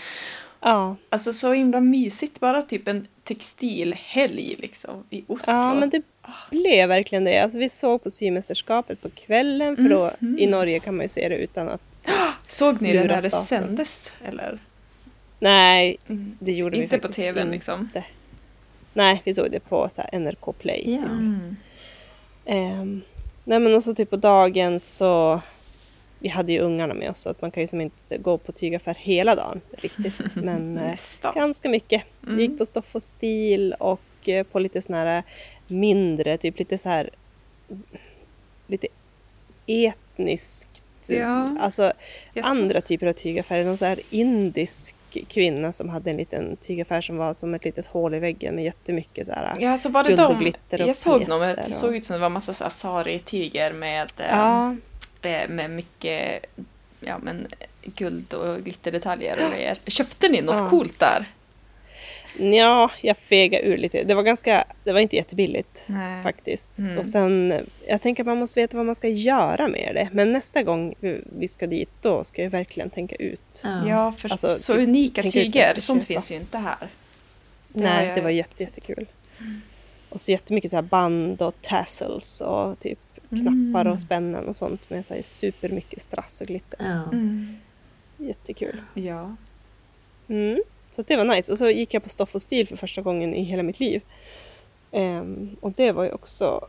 Ja, 0.60 0.96
Alltså 1.08 1.32
så 1.32 1.52
himla 1.52 1.80
mysigt, 1.80 2.40
bara 2.40 2.62
typ 2.62 2.88
en 2.88 3.06
textilhelg 3.24 4.56
liksom 4.58 5.04
i 5.10 5.24
Oslo. 5.26 5.52
ja 5.52 5.74
men 5.74 5.90
det 5.90 6.02
blev 6.50 6.88
verkligen 6.88 7.24
det. 7.24 7.38
Alltså, 7.38 7.58
vi 7.58 7.68
såg 7.68 8.02
på 8.02 8.10
symästerskapet 8.10 9.00
på 9.02 9.10
kvällen 9.10 9.76
för 9.76 9.82
då 9.88 10.10
Mhm. 10.18 10.38
i 10.38 10.46
Norge 10.46 10.80
kan 10.80 10.96
man 10.96 11.04
ju 11.04 11.08
se 11.08 11.28
det 11.28 11.36
utan 11.36 11.68
att... 11.68 12.00
Såg 12.46 12.82
ni 12.82 12.92
det 12.92 13.04
när 13.04 13.20
det 13.20 13.30
sändes? 13.30 14.10
Eller? 14.24 14.58
Nej, 15.38 15.96
Mm. 16.06 16.36
det 16.40 16.52
gjorde 16.52 16.76
vi 16.76 16.82
Inte 16.82 16.98
på 16.98 17.02
faktiskt 17.02 17.16
tvn 17.26 17.38
inte. 17.42 17.50
liksom? 17.52 17.88
Nej, 18.92 19.22
vi 19.24 19.34
såg 19.34 19.50
det 19.50 19.60
på 19.60 19.88
så 19.88 20.02
NRK 20.12 20.52
Play. 20.58 20.82
Ja. 20.86 20.98
Typ. 20.98 21.06
Mm. 21.10 21.56
Ehm, 22.44 23.02
nej 23.44 23.60
men 23.60 23.74
också 23.74 23.94
typ 23.94 24.10
på 24.10 24.16
dagen 24.16 24.80
så 24.80 25.40
vi 26.18 26.28
hade 26.28 26.52
ju 26.52 26.58
ungarna 26.58 26.94
med 26.94 27.10
oss 27.10 27.20
så 27.20 27.30
att 27.30 27.42
man 27.42 27.50
kan 27.50 27.60
ju 27.60 27.66
som 27.66 27.80
inte 27.80 28.18
gå 28.18 28.38
på 28.38 28.52
tygaffär 28.52 28.94
hela 29.00 29.34
dagen 29.34 29.60
riktigt. 29.70 30.14
Men 30.34 30.78
eh, 30.78 30.98
ganska 31.34 31.68
mycket. 31.68 32.02
Mm. 32.22 32.36
Vi 32.36 32.42
gick 32.42 32.58
på 32.58 32.66
Stoff 32.66 32.94
och 32.94 33.02
stil 33.02 33.74
och 33.78 34.28
eh, 34.28 34.42
på 34.44 34.58
lite 34.58 34.82
såna 34.82 34.98
här 34.98 35.22
mindre, 35.66 36.36
typ 36.36 36.58
lite 36.58 36.78
så 36.78 36.88
här 36.88 37.10
lite 38.66 38.86
etniskt. 39.66 40.82
Ja. 41.08 41.56
Alltså 41.60 41.92
Jag 42.34 42.46
andra 42.46 42.80
typer 42.80 43.06
av 43.06 43.12
tygaffärer. 43.12 43.64
Någon 43.64 43.76
så 43.76 43.84
här 43.84 44.00
indisk 44.10 44.94
kvinna 45.28 45.72
som 45.72 45.88
hade 45.88 46.10
en 46.10 46.16
liten 46.16 46.56
tygaffär 46.56 47.00
som 47.00 47.16
var 47.16 47.34
som 47.34 47.54
ett 47.54 47.64
litet 47.64 47.86
hål 47.86 48.14
i 48.14 48.18
väggen 48.18 48.54
med 48.54 48.64
jättemycket 48.64 49.26
så 49.26 49.32
här. 49.32 49.56
Ja, 49.60 49.78
så 49.78 49.88
var 49.88 50.04
det 50.04 50.08
guld 50.08 50.20
och 50.20 50.28
de. 50.32 50.38
glitter 50.38 50.82
och 50.82 50.88
Jag 50.88 50.96
såg 50.96 51.12
pailletter 51.26 51.62
det 51.62 51.66
och- 51.68 51.72
såg 51.72 51.96
ut 51.96 52.04
som 52.04 52.14
det 52.14 52.20
var 52.20 52.28
massa 52.28 52.52
så 52.52 52.64
här 52.64 52.70
sari-tyger 52.70 53.72
med, 53.72 54.12
eh, 54.18 54.26
Ja, 54.30 54.76
eh, 55.22 55.48
med 55.48 55.70
mycket 55.70 56.44
ja, 57.00 57.18
men, 57.22 57.46
guld 57.82 58.34
och 58.34 58.58
glitterdetaljer 58.64 59.44
och 59.44 59.50
grejer. 59.52 59.78
Köpte 59.86 60.28
ni 60.28 60.40
något 60.42 60.60
Ja. 60.60 60.70
coolt 60.70 60.98
där? 60.98 61.26
Ja, 62.36 62.90
jag 63.02 63.16
fegade 63.16 63.64
ur 63.64 63.76
lite. 63.76 64.04
Det 64.04 64.14
var 64.14 64.22
ganska, 64.22 64.64
det 64.84 64.92
var 64.92 65.00
inte 65.00 65.16
jättebilligt 65.16 65.82
Nej. 65.86 66.22
faktiskt. 66.22 66.78
Mm. 66.78 66.98
Och 66.98 67.06
sen, 67.06 67.54
jag 67.88 68.02
tänker 68.02 68.22
att 68.22 68.26
man 68.26 68.38
måste 68.38 68.60
veta 68.60 68.76
vad 68.76 68.86
man 68.86 68.94
ska 68.94 69.08
göra 69.08 69.68
med 69.68 69.90
det. 69.94 70.08
Men 70.12 70.32
nästa 70.32 70.62
gång 70.62 70.94
vi 71.38 71.48
ska 71.48 71.66
dit, 71.66 71.90
då 72.00 72.24
ska 72.24 72.42
jag 72.42 72.50
verkligen 72.50 72.90
tänka 72.90 73.16
ut. 73.16 73.62
Ja. 73.86 74.12
För 74.18 74.28
Alltså, 74.32 74.48
så 74.48 74.72
typ, 74.72 74.82
unika 74.88 75.22
tyger, 75.22 75.80
sånt 75.80 76.04
finns 76.04 76.30
ju 76.30 76.34
inte 76.36 76.58
här. 76.58 76.76
Det 77.68 77.80
Nej, 77.84 78.06
jag- 78.06 78.16
det 78.16 78.20
var 78.22 78.30
jätte, 78.30 78.62
jättekul. 78.62 79.06
Och 80.08 80.20
så 80.20 80.30
jättemycket 80.30 80.70
så 80.70 80.76
här 80.76 80.82
band 80.82 81.42
och 81.42 81.54
tassels 81.62 82.40
och 82.40 82.78
typ 82.78 82.98
knappar 83.28 83.80
Mm. 83.80 83.92
och 83.92 84.00
spännen 84.00 84.48
och 84.48 84.56
sånt 84.56 84.90
med 84.90 85.04
så 85.06 85.14
här 85.14 85.22
supermycket 85.22 86.00
strass 86.02 86.40
och 86.40 86.46
glitter. 86.46 86.78
Ja. 86.80 87.02
Mm. 87.12 87.56
Jättekul. 88.16 88.82
Ja. 88.94 89.36
Mm. 90.28 90.62
Så 90.98 91.04
det 91.06 91.16
var 91.16 91.24
nice. 91.24 91.52
Och 91.52 91.58
så 91.58 91.70
gick 91.70 91.94
jag 91.94 92.02
på 92.02 92.08
Stoff 92.08 92.34
och 92.34 92.42
stil 92.42 92.66
för 92.68 92.76
första 92.76 93.02
gången 93.02 93.34
i 93.34 93.42
hela 93.42 93.62
mitt 93.62 93.80
liv. 93.80 94.02
Ehm, 94.92 95.56
och 95.60 95.72
det 95.72 95.92
var 95.92 96.04
ju 96.04 96.10
också 96.10 96.68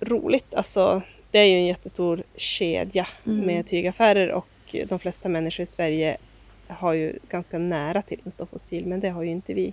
roligt. 0.00 0.54
Alltså, 0.54 1.02
det 1.30 1.38
är 1.38 1.44
ju 1.44 1.56
en 1.56 1.66
jättestor 1.66 2.22
kedja 2.36 3.06
Mm. 3.26 3.46
med 3.46 3.66
tygaffärer 3.66 4.30
och 4.32 4.46
de 4.88 4.98
flesta 4.98 5.28
människor 5.28 5.62
i 5.62 5.66
Sverige 5.66 6.16
har 6.68 6.92
ju 6.92 7.18
ganska 7.28 7.58
nära 7.58 8.02
till 8.02 8.20
en 8.24 8.30
Stoff 8.30 8.52
och 8.52 8.60
stil, 8.60 8.86
men 8.86 9.00
det 9.00 9.08
har 9.08 9.22
ju 9.22 9.30
inte 9.30 9.54
vi. 9.54 9.72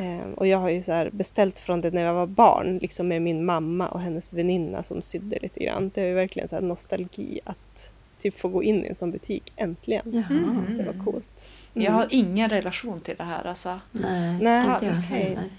Ehm, 0.00 0.34
och 0.34 0.46
jag 0.46 0.58
har 0.58 0.70
ju 0.70 0.82
så 0.82 0.92
här 0.92 1.10
beställt 1.12 1.58
från 1.58 1.80
det 1.80 1.90
när 1.90 2.04
jag 2.04 2.14
var 2.14 2.26
barn, 2.26 2.78
liksom 2.78 3.08
med 3.08 3.22
min 3.22 3.44
mamma 3.44 3.88
och 3.88 4.00
hennes 4.00 4.32
väninna 4.32 4.82
som 4.82 5.02
sydde 5.02 5.38
lite 5.42 5.60
grann. 5.64 5.90
Det 5.94 6.00
är 6.02 6.06
ju 6.06 6.14
verkligen 6.14 6.48
så 6.48 6.54
här 6.54 6.62
nostalgi 6.62 7.40
att 7.44 7.92
typ 8.18 8.38
få 8.38 8.48
gå 8.48 8.62
in 8.62 8.84
i 8.84 8.88
en 8.88 8.94
sån 8.94 9.10
butik, 9.10 9.52
äntligen. 9.56 10.02
Mhm. 10.30 10.76
Det 10.78 10.84
var 10.84 11.04
coolt. 11.04 11.46
Mm. 11.74 11.84
Jag 11.84 11.92
har 11.92 12.06
ingen 12.10 12.50
relation 12.50 13.00
till 13.00 13.16
det 13.16 13.24
här 13.24 13.46
alltså. 13.46 13.80
Nej, 13.92 14.38
Nej, 14.40 14.66
inte 14.66 14.86
jag 14.86 14.94
okej. 15.08 15.22
heller. 15.22 15.50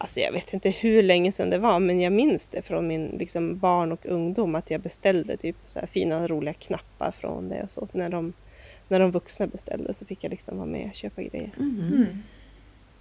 Alltså 0.00 0.20
jag 0.20 0.32
vet 0.32 0.52
inte 0.52 0.70
hur 0.70 1.02
länge 1.02 1.32
sedan 1.32 1.50
det 1.50 1.58
var 1.58 1.80
men 1.80 2.00
jag 2.00 2.12
minns 2.12 2.48
det 2.48 2.62
från 2.62 2.86
min 2.86 3.06
liksom, 3.06 3.58
barn 3.58 3.92
och 3.92 4.06
ungdom 4.06 4.54
att 4.54 4.70
jag 4.70 4.80
beställde 4.80 5.36
typ 5.36 5.56
så 5.64 5.80
här 5.80 5.86
fina 5.86 6.26
roliga 6.28 6.54
knappar 6.54 7.10
från 7.10 7.48
det 7.48 7.62
och 7.62 7.70
så. 7.70 7.88
När 7.92 8.08
de, 8.08 8.32
när 8.88 9.00
de 9.00 9.10
vuxna 9.10 9.46
beställde 9.46 9.94
så 9.94 10.06
fick 10.06 10.24
jag 10.24 10.30
liksom 10.30 10.56
vara 10.56 10.66
med 10.66 10.88
och 10.88 10.94
köpa 10.94 11.22
grejer. 11.22 11.50
Mhm. 11.56 11.80
Mm. 11.80 12.22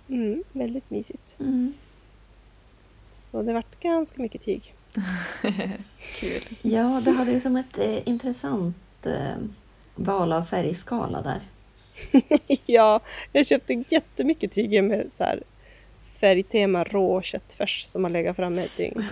Mm, 0.09 0.43
väldigt 0.51 0.89
mysigt. 0.89 1.35
Mm. 1.39 1.73
Så 3.23 3.41
det 3.41 3.53
vart 3.53 3.79
ganska 3.79 4.21
mycket 4.21 4.41
tyg. 4.41 4.73
Kul. 6.19 6.41
Ja, 6.61 7.01
du 7.05 7.11
hade 7.11 7.31
ju 7.31 7.39
som 7.39 7.55
ett 7.55 7.77
eh, 7.77 8.07
intressant 8.07 9.05
eh, 9.05 9.37
val 9.95 10.33
av 10.33 10.43
färgskala 10.43 11.21
där. 11.21 11.41
ja, 12.65 12.99
jag 13.31 13.45
köpte 13.45 13.83
jättemycket 13.89 14.51
tyger 14.51 14.81
med 14.81 15.11
så 15.11 15.23
här 15.23 15.43
färgtema 16.19 16.83
rå 16.83 17.21
köttfärs 17.21 17.83
som 17.83 18.03
har 18.03 18.11
legat 18.11 18.35
framme 18.35 18.63
ett 18.63 18.77
dygn. 18.77 19.05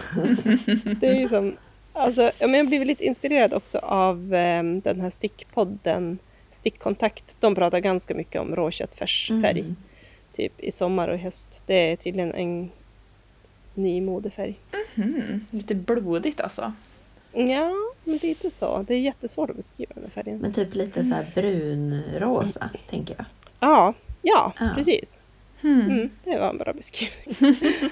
det 1.01 1.07
är 1.07 1.19
ju 1.19 1.27
som, 1.27 1.57
alltså, 1.93 2.31
jag 2.39 2.67
blev 2.67 2.85
lite 2.85 3.05
inspirerad 3.05 3.53
också 3.53 3.77
av 3.77 4.33
eh, 4.33 4.63
den 4.63 5.01
här 5.01 5.09
stickpodden 5.09 6.19
Stickkontakt. 6.55 7.37
De 7.39 7.55
pratar 7.55 7.79
ganska 7.79 8.15
mycket 8.15 8.41
om 8.41 8.55
rå 8.55 8.71
köttfärsfärg, 8.71 9.59
Mm. 9.59 9.75
typ 10.33 10.59
i 10.59 10.71
sommar 10.71 11.07
och 11.07 11.19
höst. 11.19 11.63
Det 11.67 11.91
är 11.91 11.95
tydligen 11.95 12.33
en 12.33 12.71
ny 13.73 14.01
modefärg. 14.01 14.59
Mm. 14.95 15.45
Lite 15.51 15.75
blodigt 15.75 16.39
alltså. 16.41 16.73
Ja, 17.35 17.73
men 18.03 18.17
det 18.17 18.27
är 18.27 18.29
inte 18.29 18.51
så. 18.51 18.83
Det 18.87 18.93
är 18.93 18.99
jättesvårt 18.99 19.49
att 19.49 19.55
beskriva 19.55 19.91
den 19.95 20.03
här 20.03 20.11
färgen. 20.11 20.39
Men 20.39 20.53
typ 20.53 20.75
lite 20.75 21.03
så 21.03 21.13
här 21.13 21.25
brunrosa, 21.35 22.69
tänker 22.89 23.15
jag. 23.17 23.25
Ja, 23.59 23.93
ja, 24.21 24.53
Ja. 24.59 24.69
precis. 24.75 25.19
Mm. 25.63 25.81
Mm, 25.81 26.09
det 26.23 26.37
var 26.39 26.49
en 26.49 26.57
bra 26.57 26.73
beskrivning. 26.73 27.35
ja, 27.81 27.89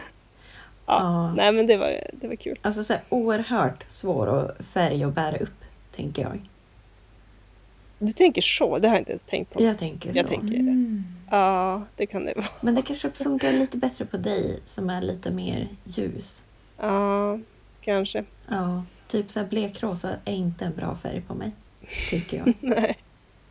Ja. 0.86 1.34
Nej, 1.34 1.52
men 1.52 1.68
det 1.68 1.78
var, 1.78 1.92
det 2.14 2.28
var 2.28 2.36
kul. 2.36 2.60
Alltså 2.62 2.84
så 2.84 2.94
här 2.94 3.02
oerhört 3.10 3.86
svår 3.88 4.28
att 4.40 4.58
färg 4.66 5.04
att 5.04 5.14
bära 5.16 5.38
upp, 5.38 5.64
tänker 5.96 6.22
jag. 6.22 6.50
Du 8.00 8.14
tänker 8.14 8.42
så, 8.42 8.78
det 8.78 8.88
har 8.88 8.96
jag 8.96 9.02
inte 9.02 9.12
ens 9.12 9.26
tänkt 9.26 9.54
på. 9.54 9.64
Jag 9.64 9.78
tänker 9.78 10.14
så. 10.14 10.20
Jag 10.20 10.28
tänker- 10.28 10.58
Mm. 10.58 11.04
Ja, 11.32 11.82
det 11.96 12.06
kan 12.06 12.26
det 12.26 12.34
vara. 12.36 12.46
Men 12.62 12.76
det 12.76 12.82
kanske 12.82 13.12
funkar 13.12 13.52
lite 13.54 13.78
bättre 13.78 14.06
på 14.06 14.18
dig 14.18 14.60
som 14.66 14.90
är 14.90 15.02
lite 15.02 15.32
mer 15.32 15.68
ljus. 15.84 16.44
Ja, 16.78 17.40
kanske. 17.82 18.24
Ja, 18.50 18.84
typ 19.18 19.32
så 19.32 19.40
här 19.40 19.48
blekrosa 19.48 20.10
är 20.26 20.34
inte 20.34 20.66
en 20.66 20.76
bra 20.76 20.98
färg 21.04 21.22
på 21.22 21.34
mig, 21.36 21.52
tycker 22.10 22.38
jag. 22.38 22.54
Nej, 22.62 22.98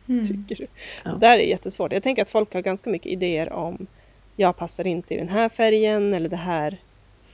Mm. 0.07 0.27
tycker 0.27 0.55
du. 0.55 0.67
Ja. 1.05 1.11
Det 1.11 1.19
där 1.19 1.37
är 1.37 1.41
jättesvårt. 1.43 1.93
Jag 1.93 2.03
tänker 2.03 2.21
att 2.21 2.29
folk 2.29 2.53
har 2.53 2.61
ganska 2.61 2.89
mycket 2.89 3.11
idéer 3.11 3.53
om 3.53 3.87
jag 4.35 4.57
passar 4.57 4.87
inte 4.87 5.13
i 5.13 5.17
den 5.17 5.29
här 5.29 5.49
färgen 5.49 6.13
eller 6.13 6.29
det 6.29 6.35
här. 6.35 6.77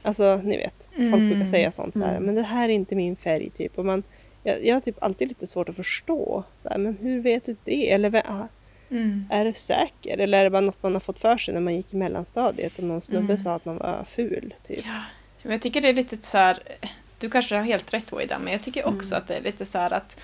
Alltså, 0.01 0.35
ni 0.43 0.57
vet. 0.57 0.89
Folk 0.95 0.99
Mm. 1.13 1.29
brukar 1.29 1.45
säga 1.45 1.71
sånt 1.71 1.93
så 1.97 2.03
här, 2.03 2.11
Mm. 2.11 2.23
men 2.23 2.35
det 2.35 2.41
här 2.41 2.69
är 2.69 2.73
inte 2.73 2.95
min 2.95 3.15
färg 3.15 3.49
typ. 3.49 3.77
Och 3.77 3.85
man, 3.85 4.03
jag, 4.43 4.65
jag 4.65 4.75
har 4.75 4.81
typ 4.81 5.03
alltid 5.03 5.27
lite 5.27 5.47
svårt 5.47 5.69
att 5.69 5.75
förstå. 5.75 6.43
Så 6.55 6.69
här, 6.69 6.77
men 6.77 6.97
hur 7.01 7.19
vet 7.21 7.45
du 7.45 7.55
det? 7.63 7.91
Eller 7.91 8.21
ah, 8.25 8.47
Mm. 8.91 9.25
är 9.29 9.45
du 9.45 9.53
säker? 9.53 10.17
Eller 10.17 10.39
är 10.39 10.43
det 10.43 10.49
bara 10.49 10.61
något 10.61 10.83
man 10.83 10.93
har 10.93 10.99
fått 10.99 11.19
för 11.19 11.37
sig 11.37 11.53
när 11.53 11.61
man 11.61 11.75
gick 11.75 11.93
i 11.93 11.95
mellanstadiet 11.95 12.77
och 12.77 12.83
någon 12.83 13.01
snubbe 13.01 13.23
Mm. 13.25 13.37
sa 13.37 13.53
att 13.55 13.65
man 13.65 13.77
var 13.77 14.03
ful? 14.07 14.53
Typ. 14.63 14.79
Ja, 14.85 15.01
men 15.43 15.51
jag 15.51 15.61
tycker 15.61 15.81
det 15.81 15.89
är 15.89 15.93
lite 15.93 16.17
så 16.21 16.37
här, 16.37 16.59
du 17.19 17.29
kanske 17.29 17.55
har 17.55 17.63
helt 17.63 17.93
rätt 17.93 18.13
Wida, 18.13 18.39
men 18.39 18.53
jag 18.53 18.61
tycker 18.61 18.87
också 18.87 19.15
Mm. 19.15 19.21
att 19.21 19.27
det 19.27 19.35
är 19.35 19.41
lite 19.41 19.65
så 19.65 19.77
här 19.77 19.91
att 19.93 20.17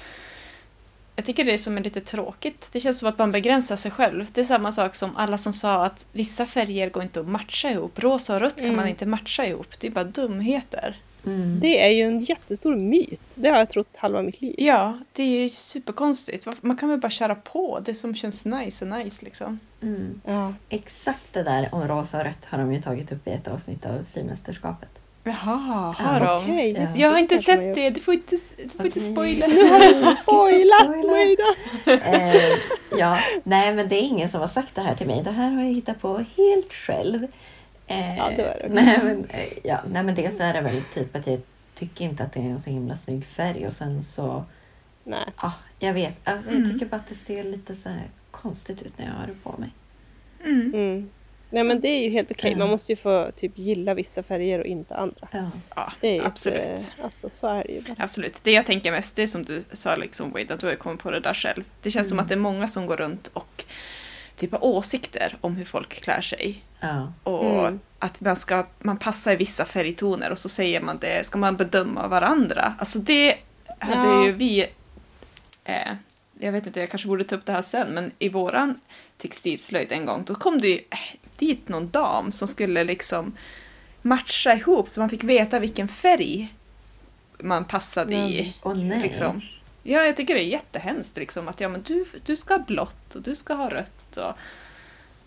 jag 1.15 1.25
tycker 1.25 1.45
det 1.45 1.53
är 1.53 1.57
som 1.57 1.77
är 1.77 1.81
lite 1.83 2.01
tråkigt. 2.01 2.69
Det 2.71 2.79
känns 2.79 2.99
som 2.99 3.09
att 3.09 3.17
man 3.17 3.31
begränsar 3.31 3.75
sig 3.75 3.91
själv. 3.91 4.25
Det 4.33 4.41
är 4.41 4.45
samma 4.45 4.71
sak 4.71 4.95
som 4.95 5.15
alla 5.15 5.37
som 5.37 5.53
sa 5.53 5.85
att 5.85 6.05
vissa 6.11 6.45
färger 6.45 6.89
går 6.89 7.03
inte 7.03 7.19
att 7.19 7.27
matcha 7.27 7.69
ihop. 7.69 7.99
Rosa 7.99 8.35
och 8.35 8.41
rött 8.41 8.55
kan 8.55 8.65
Mm. 8.65 8.75
man 8.75 8.87
inte 8.87 9.05
matcha 9.05 9.45
ihop. 9.45 9.79
Det 9.79 9.87
är 9.87 9.91
bara 9.91 10.03
dumheter. 10.05 10.97
Mm. 11.25 11.59
Det 11.59 11.83
är 11.85 11.89
ju 11.89 12.01
en 12.03 12.19
jättestor 12.19 12.75
myt. 12.75 13.21
Det 13.35 13.49
har 13.49 13.57
jag 13.57 13.69
trott 13.69 13.97
halva 13.97 14.21
mitt 14.21 14.41
liv. 14.41 14.55
Ja, 14.57 14.99
det 15.13 15.23
är 15.23 15.43
ju 15.43 15.49
superkonstigt. 15.49 16.47
Man 16.61 16.77
kan 16.77 16.89
väl 16.89 16.99
bara 16.99 17.09
köra 17.09 17.35
på. 17.35 17.79
Det 17.85 17.93
som 17.95 18.15
känns 18.15 18.45
nice 18.45 18.85
är 18.85 19.03
nice 19.03 19.25
liksom. 19.25 19.59
Mm. 19.81 20.21
Ja. 20.25 20.53
Exakt 20.69 21.33
det 21.33 21.43
där 21.43 21.69
om 21.71 21.87
rosa 21.87 22.17
och 22.17 22.23
rött 22.23 22.45
har 22.45 22.57
de 22.57 22.73
ju 22.73 22.81
tagit 22.81 23.11
upp 23.11 23.27
i 23.27 23.31
ett 23.31 23.47
avsnitt 23.47 23.85
av 23.85 24.03
symesterskapet. 24.03 24.89
Jaha, 25.27 25.95
Ja, 25.99 26.05
har 26.05 26.19
de? 26.19 26.35
Okej, 26.43 26.71
Ja. 26.77 26.87
Jag 26.97 27.11
har 27.11 27.17
inte 27.17 27.39
sett 27.39 27.75
det. 27.75 27.89
Du 27.89 28.01
får 28.01 28.13
inte, 28.13 28.35
du 28.63 28.69
får 28.69 28.85
inte 28.85 28.99
spoila. 28.99 29.47
Nu 29.47 29.63
har 29.69 29.79
du 29.79 30.15
spoilat 30.21 30.83
spoiler. 30.83 31.11
mig 31.11 31.35
då! 31.85 31.91
Eh, 31.91 32.99
ja, 32.99 33.19
nej 33.43 33.75
men 33.75 33.89
det 33.89 33.95
är 33.95 34.01
ingen 34.01 34.29
som 34.29 34.41
har 34.41 34.47
sagt 34.47 34.75
det 34.75 34.81
här 34.81 34.95
till 34.95 35.07
mig. 35.07 35.23
Det 35.23 35.31
här 35.31 35.51
har 35.51 35.61
jag 35.63 35.73
hittat 35.73 36.01
på 36.01 36.17
helt 36.37 36.73
själv. 36.73 37.27
Eh, 37.87 38.17
Ja, 38.17 38.29
det 38.37 38.43
var 38.43 38.57
det. 38.61 38.69
Nej 38.69 38.99
men, 39.03 39.25
eh, 39.29 39.47
ja, 39.63 39.77
nej 39.91 40.03
men 40.03 40.15
dels 40.15 40.39
är 40.39 40.53
det 40.53 40.61
väl 40.61 40.81
typ 40.93 41.15
att 41.15 41.27
jag 41.27 41.41
tycker 41.75 42.05
inte 42.05 42.23
att 42.23 42.33
det 42.33 42.39
är 42.39 42.43
en 42.43 42.61
så 42.61 42.69
himla 42.69 42.95
snygg 42.95 43.25
färg 43.25 43.67
och 43.67 43.73
sen 43.73 44.03
så, 44.03 44.43
Nej. 45.03 45.25
ja, 45.41 45.53
jag 45.79 45.93
vet. 45.93 46.19
Alltså 46.23 46.49
Mm. 46.49 46.63
jag 46.63 46.71
tycker 46.73 46.85
bara 46.85 46.95
att 46.97 47.07
det 47.07 47.15
ser 47.15 47.43
lite 47.43 47.75
så 47.75 47.89
här 47.89 48.03
konstigt 48.31 48.81
ut 48.81 48.97
när 48.97 49.05
jag 49.05 49.13
har 49.13 49.27
det 49.27 49.33
på 49.43 49.55
mig. 49.59 49.69
Mm. 50.45 50.71
Mm. 50.73 51.09
Nej 51.55 51.63
men 51.63 51.81
det 51.81 51.87
är 51.87 52.03
ju 52.03 52.09
helt 52.09 52.31
okej. 52.31 52.51
Ja. 52.51 52.57
Man 52.57 52.69
måste 52.69 52.91
ju 52.91 52.95
få 52.95 53.31
typ 53.35 53.57
gilla 53.57 53.93
vissa 53.93 54.23
färger 54.23 54.59
och 54.59 54.65
inte 54.65 54.95
andra. 54.95 55.27
Ja. 55.31 55.49
Ja, 55.75 55.93
Det 56.01 56.07
är 56.07 56.13
ju 56.13 56.25
absolut. 56.25 56.59
Ett, 56.59 56.93
alltså 57.03 57.29
så 57.29 57.47
är 57.47 57.63
det 57.63 57.71
ju 57.73 57.81
bara. 57.81 57.95
Absolut. 57.99 58.39
Det 58.43 58.51
jag 58.51 58.65
tänker 58.65 58.91
mest, 58.91 59.15
det 59.15 59.23
är 59.23 59.27
som 59.27 59.45
du 59.45 59.63
sa 59.73 59.95
liksom 59.95 60.31
Wade, 60.31 60.53
att 60.53 60.59
du 60.59 60.67
har 60.67 60.75
kommit 60.75 60.99
på 60.99 61.11
det 61.11 61.19
där 61.19 61.33
själv. 61.33 61.63
Det 61.81 61.91
känns 61.91 62.09
som 62.09 62.15
Mm. 62.15 62.23
att 62.23 62.29
det 62.29 62.35
är 62.35 62.39
många 62.39 62.67
som 62.67 62.85
går 62.85 62.97
runt 62.97 63.27
och 63.27 63.65
typ 64.35 64.51
har 64.51 64.65
åsikter 64.65 65.37
om 65.41 65.55
hur 65.55 65.65
folk 65.65 65.89
klär 66.01 66.21
sig. 66.21 66.63
Ja. 66.79 67.13
Och 67.23 67.59
Mm. 67.67 67.79
att 67.99 68.21
man, 68.21 68.35
ska, 68.35 68.65
man 68.79 68.97
passar 68.97 69.31
i 69.31 69.35
vissa 69.35 69.65
färgtoner 69.65 70.31
och 70.31 70.37
så 70.39 70.49
säger 70.49 70.81
man 70.81 70.97
det, 71.01 71.25
ska 71.25 71.37
man 71.37 71.55
bedöma 71.57 72.07
varandra? 72.07 72.73
Alltså 72.79 72.99
det 72.99 73.35
hade 73.79 74.07
Ja. 74.07 74.25
ju 74.25 74.31
vi, 74.31 74.65
eh, 75.63 75.93
jag 76.39 76.51
vet 76.51 76.67
inte, 76.67 76.79
jag 76.79 76.89
kanske 76.89 77.07
borde 77.07 77.23
ta 77.23 77.35
upp 77.35 77.45
det 77.45 77.51
här 77.51 77.61
sen, 77.61 77.87
men 77.93 78.11
i 78.19 78.29
våran 78.29 78.79
textilslöjd 79.17 79.91
en 79.91 80.05
gång, 80.05 80.23
då 80.25 80.35
kom 80.35 80.61
det 80.61 80.67
ju 80.67 80.77
eh, 80.77 80.97
dit 81.37 81.69
någon 81.69 81.89
dam 81.89 82.31
som 82.31 82.47
skulle 82.47 82.83
liksom 82.83 83.37
matcha 84.01 84.53
ihop 84.53 84.89
så 84.89 84.99
man 84.99 85.09
fick 85.09 85.23
veta 85.23 85.59
vilken 85.59 85.87
färg 85.87 86.53
man 87.39 87.65
passade 87.65 88.15
i. 88.15 88.55
Åh 88.63 88.75
nej. 88.75 89.01
Liksom. 89.01 89.41
Ja, 89.83 90.01
jag 90.01 90.17
tycker 90.17 90.35
det 90.35 90.41
är 90.43 90.47
jättehemskt 90.47 91.17
liksom, 91.17 91.47
att 91.47 91.59
ja, 91.59 91.69
men 91.69 91.81
du, 91.81 92.05
du 92.25 92.35
ska 92.35 92.53
ha 92.53 92.63
blått 92.63 93.15
och 93.15 93.21
du 93.21 93.35
ska 93.35 93.53
ha 93.53 93.69
rött 93.69 94.17
och 94.17 94.33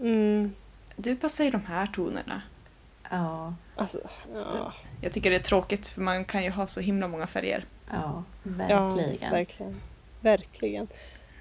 Mm. 0.01 0.55
du 0.97 1.17
passar 1.17 1.45
i 1.45 1.51
de 1.51 1.63
här 1.67 1.87
tonerna. 1.87 2.43
Ja, 3.11 3.55
Alltså, 3.77 3.99
ja. 4.35 4.73
Jag 5.01 5.13
tycker 5.13 5.31
det 5.31 5.37
är 5.37 5.41
tråkigt 5.41 5.89
för 5.89 6.01
man 6.01 6.25
kan 6.25 6.45
ju 6.45 6.51
ha 6.51 6.67
så 6.67 6.81
himla 6.81 7.09
många 7.09 7.27
färger. 7.27 7.65
ja, 7.91 8.25
ja, 8.69 8.95
verkligen. 9.31 9.81
verkligen. 10.21 10.89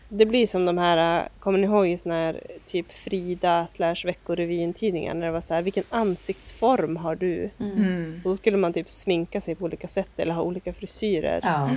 Det 0.10 0.26
blir 0.26 0.48
som 0.48 0.66
de 0.66 0.78
här, 0.78 1.22
äh, 1.22 1.28
kommer 1.40 1.60
ni 1.60 1.66
ihåg 1.68 1.88
i 1.88 1.98
såna 1.98 2.16
här 2.16 2.42
typ 2.66 2.92
Frida 2.92 3.68
slash 3.68 3.96
Veckorevyn-tidningar 4.06 5.14
när 5.14 5.26
det 5.26 5.32
var 5.32 5.42
så 5.42 5.54
här, 5.54 5.62
vilken 5.62 5.84
ansiktsform 5.90 6.98
har 6.98 7.16
du? 7.16 7.50
Mm. 7.60 7.72
Mm. 7.72 8.22
Och 8.26 8.32
så 8.32 8.38
skulle 8.38 8.58
man 8.58 8.74
typ 8.74 8.90
sminka 8.90 9.42
sig 9.42 9.56
på 9.56 9.66
olika 9.66 9.88
sätt 9.88 10.10
eller 10.18 10.34
ha 10.34 10.42
olika 10.42 10.74
frisyrer. 10.74 11.40
Ja. 11.44 11.76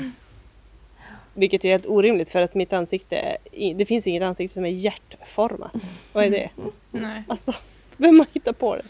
Vilket 1.34 1.64
är 1.64 1.68
helt 1.68 1.86
orimligt 1.86 2.28
för 2.28 2.42
att 2.42 2.54
mitt 2.54 2.72
ansikte, 2.72 3.36
det 3.74 3.86
finns 3.86 4.06
inget 4.06 4.22
ansikte 4.22 4.54
som 4.54 4.64
är 4.64 4.70
hjärtformat. 4.70 5.72
Vad 6.12 6.24
är 6.24 6.30
det? 6.30 6.50
Nej. 6.90 7.22
Alltså, 7.28 7.52
vem 7.96 8.18
har 8.18 8.26
hittat 8.32 8.58
på 8.58 8.76
det? 8.76 8.82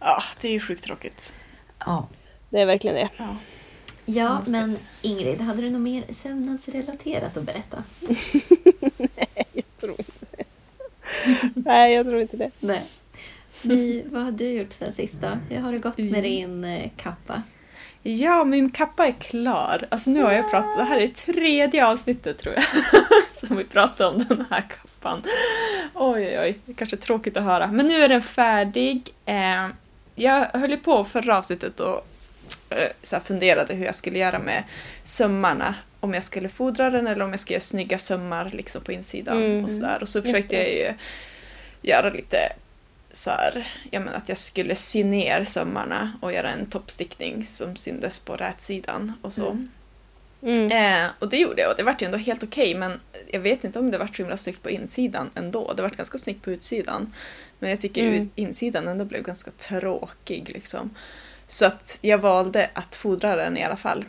Ja, 0.00 0.22
det 0.40 0.48
är 0.48 0.52
ju 0.52 0.60
sjukt 0.60 0.84
tråkigt. 0.84 1.34
ja. 1.78 2.08
Det 2.50 2.60
är 2.60 2.66
verkligen 2.66 2.96
det. 2.96 3.08
Ja. 3.16 3.36
Ja, 4.04 4.42
men 4.46 4.78
Ingrid, 5.02 5.40
hade 5.40 5.62
du 5.62 5.70
något 5.70 5.80
mer 5.80 6.04
sömnadsrelaterat 6.14 7.36
att 7.36 7.42
berätta? 7.42 7.84
Jag 9.52 9.76
tror 9.80 9.94
inte. 9.98 10.44
Nej, 11.54 11.94
jag 11.94 12.06
tror 12.06 12.20
inte 12.20 12.36
det. 12.36 12.50
Nej. 12.60 12.82
Vi, 13.62 14.04
vad 14.06 14.22
har 14.22 14.32
du 14.32 14.48
gjort 14.48 14.72
sen 14.72 14.92
sist 14.92 15.20
då? 15.20 15.28
Hur 15.48 15.60
har 15.60 15.72
det 15.72 15.78
gått 15.78 15.98
med 15.98 16.22
din 16.22 16.64
eh, 16.64 16.90
kappa? 16.96 17.42
ja, 18.04 18.44
min 18.44 18.70
kappa 18.70 19.06
är 19.06 19.12
klar. 19.12 19.86
Alltså 19.88 20.10
nu 20.10 20.22
har 20.22 20.32
jag 20.32 20.50
pratat, 20.50 20.76
det 20.76 20.84
här 20.84 20.98
är 20.98 21.06
tredje 21.06 21.86
avsnittet 21.86 22.38
tror 22.38 22.54
jag, 22.54 22.64
som 23.48 23.56
vi 23.56 23.64
pratar 23.64 24.08
om 24.08 24.24
den 24.28 24.44
här 24.50 24.60
kappan. 24.60 25.22
Oj, 25.94 26.22
oj, 26.28 26.38
oj, 26.38 26.58
det 26.64 26.72
är 26.72 26.76
kanske 26.76 26.96
är 26.96 27.00
tråkigt 27.00 27.36
att 27.36 27.44
höra. 27.44 27.66
Men 27.66 27.86
nu 27.86 28.02
är 28.02 28.08
den 28.08 28.22
färdig. 28.22 29.10
Eh, 29.24 29.68
jag 30.14 30.44
höll 30.44 30.76
på 30.76 31.04
förra 31.04 31.38
avsnittet 31.38 31.80
och 31.80 32.06
så 33.02 33.16
här 33.16 33.22
funderade 33.22 33.74
hur 33.74 33.84
jag 33.84 33.94
skulle 33.94 34.18
göra 34.18 34.38
med 34.38 34.64
sömmarna. 35.02 35.74
Om 36.00 36.14
jag 36.14 36.22
skulle 36.24 36.48
fodra 36.48 36.90
den 36.90 37.06
eller 37.06 37.24
om 37.24 37.30
jag 37.30 37.40
skulle 37.40 37.54
göra 37.54 37.60
snygga 37.60 37.98
sömmar 37.98 38.50
liksom 38.50 38.82
på 38.82 38.92
insidan 38.92 39.36
Mm. 39.42 39.64
och 39.64 39.72
sådär. 39.72 39.98
Och 40.02 40.08
så 40.08 40.22
försökte 40.22 40.54
jag 40.56 40.68
ju 40.68 40.92
göra 41.82 42.10
lite 42.10 42.38
så 43.12 43.30
här, 43.30 43.66
jag 43.90 44.02
menar 44.02 44.16
att 44.18 44.28
jag 44.28 44.38
skulle 44.38 44.74
sy 44.74 45.04
ner 45.04 45.44
sömmarna 45.44 46.12
och 46.22 46.32
göra 46.32 46.50
en 46.50 46.66
toppstickning 46.70 47.46
som 47.46 47.76
syndes 47.76 48.18
på 48.18 48.36
rätsidan 48.36 49.12
och 49.22 49.32
så. 49.32 49.50
Mm. 49.50 49.70
Mm. 50.42 50.72
Eh, 51.04 51.10
och 51.18 51.28
det 51.28 51.36
gjorde 51.36 51.62
jag 51.62 51.70
och 51.70 51.76
det 51.76 51.82
vart 51.82 52.02
ju 52.02 52.06
ändå 52.06 52.18
helt 52.18 52.42
okej 52.42 52.74
men 52.74 53.00
jag 53.30 53.40
vet 53.40 53.64
inte 53.64 53.78
om 53.78 53.90
det 53.90 53.98
vart 53.98 54.16
så 54.16 54.22
himla 54.22 54.36
snyggt 54.36 54.62
på 54.62 54.70
insidan 54.70 55.30
ändå. 55.34 55.72
Det 55.72 55.82
vart 55.82 55.96
ganska 55.96 56.18
snyggt 56.18 56.42
på 56.44 56.50
utsidan. 56.50 57.14
Men 57.58 57.70
jag 57.70 57.80
tycker 57.80 58.02
Mm. 58.06 58.30
insidan 58.34 58.88
ändå 58.88 59.04
blev 59.04 59.22
ganska 59.22 59.50
tråkig 59.50 60.50
liksom. 60.54 60.90
Så 61.54 61.66
att 61.66 61.98
jag 62.02 62.18
valde 62.18 62.70
att 62.74 62.96
fodra 62.96 63.36
den 63.36 63.56
i 63.56 63.62
alla 63.64 63.76
fall. 63.76 64.04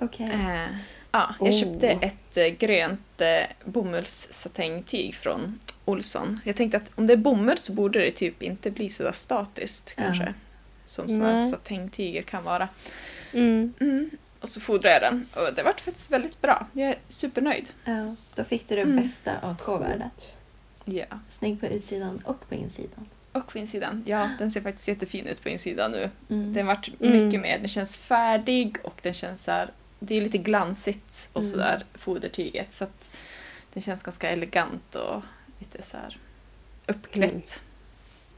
Okej. 0.00 0.30
Eh, 0.30 0.76
ja, 1.12 1.34
jag 1.40 1.48
Oh. 1.48 1.60
köpte 1.60 1.88
ett 1.88 2.36
eh, 2.36 2.46
grönt 2.46 3.20
eh, 3.20 3.46
bomullssatängtyg 3.64 5.14
från 5.14 5.58
Olsson. 5.84 6.40
Jag 6.44 6.56
tänkte 6.56 6.76
att 6.76 6.90
om 6.94 7.06
det 7.06 7.12
är 7.12 7.16
bomull 7.16 7.58
så 7.58 7.72
borde 7.72 7.98
det 7.98 8.10
typ 8.10 8.42
inte 8.42 8.70
bli 8.70 8.88
så 8.88 9.02
där 9.02 9.12
statiskt 9.12 9.94
kanske. 9.96 10.34
Som 10.84 11.08
sådana 11.08 11.46
satängtyger 11.48 12.22
kan 12.22 12.44
vara. 12.44 12.68
Mm. 13.32 13.72
Mm. 13.80 14.10
Och 14.40 14.48
så 14.48 14.60
fodrade 14.60 14.94
jag 14.94 15.02
den 15.02 15.26
och 15.34 15.54
det 15.54 15.62
vart 15.62 15.80
faktiskt 15.80 16.10
väldigt 16.10 16.40
bra. 16.40 16.66
Jag 16.72 16.88
är 16.88 16.98
supernöjd. 17.08 17.68
Ja, 17.84 18.14
då 18.34 18.44
fick 18.44 18.68
du 18.68 18.76
det 18.76 18.82
Mm. 18.82 18.96
bästa 19.02 19.32
av 19.42 19.54
två 19.64 19.76
världar. 19.76 20.10
Ja. 20.84 21.06
Snygg 21.28 21.60
på 21.60 21.66
utsidan 21.66 22.20
och 22.24 22.48
på 22.48 22.54
insidan. 22.54 23.06
Och 23.38 23.52
på 23.52 23.58
insidan. 23.58 24.02
Ja, 24.06 24.30
den 24.38 24.50
ser 24.50 24.60
faktiskt 24.60 24.88
jättefin 24.88 25.26
ut 25.26 25.42
på 25.42 25.48
insidan 25.48 25.92
nu. 25.92 26.10
Mm. 26.30 26.52
Den 26.52 26.66
vart 26.66 26.88
Mm. 27.00 27.24
mycket 27.24 27.40
mer, 27.40 27.58
den 27.58 27.68
känns 27.68 27.96
färdig 27.96 28.76
och 28.82 28.98
den 29.02 29.14
känns 29.14 29.44
så 29.44 29.50
här, 29.50 29.70
det 30.00 30.14
är 30.16 30.20
lite 30.20 30.38
glansigt 30.38 31.30
och 31.32 31.42
Mm. 31.42 31.52
sådär, 31.52 31.84
fodertyget. 31.94 32.74
Så 32.74 32.84
att 32.84 33.10
den 33.72 33.82
känns 33.82 34.02
ganska 34.02 34.30
elegant 34.30 34.94
och 34.94 35.22
lite 35.58 35.82
så 35.82 35.96
här 35.96 36.16
uppklätt. 36.86 37.30
Mm. 37.32 37.42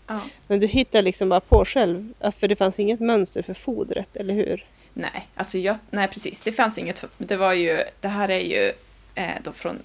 Ja. 0.07 0.21
Men 0.47 0.61
du 0.61 0.67
hittar 0.67 1.03
liksom 1.03 1.29
bara 1.29 1.41
på 1.41 1.65
själv, 1.65 2.13
för 2.39 2.49
det 2.49 2.57
fanns 2.57 2.79
inget 2.81 3.01
mönster 3.01 3.43
för 3.43 3.55
fodret, 3.55 4.17
eller 4.17 4.35
hur? 4.35 4.65
Nej, 4.95 5.29
alltså 5.35 5.59
jag, 5.59 5.77
nej 5.91 6.09
precis, 6.09 6.43
det 6.43 6.53
fanns 6.53 6.79
inget, 6.79 7.05
det 7.19 7.37
var 7.37 7.53
ju, 7.53 7.83
det 8.01 8.09
här 8.09 8.31
är 8.31 8.41
ju 8.41 8.73
eh, 9.15 9.35
då 9.43 9.53
från 9.53 9.79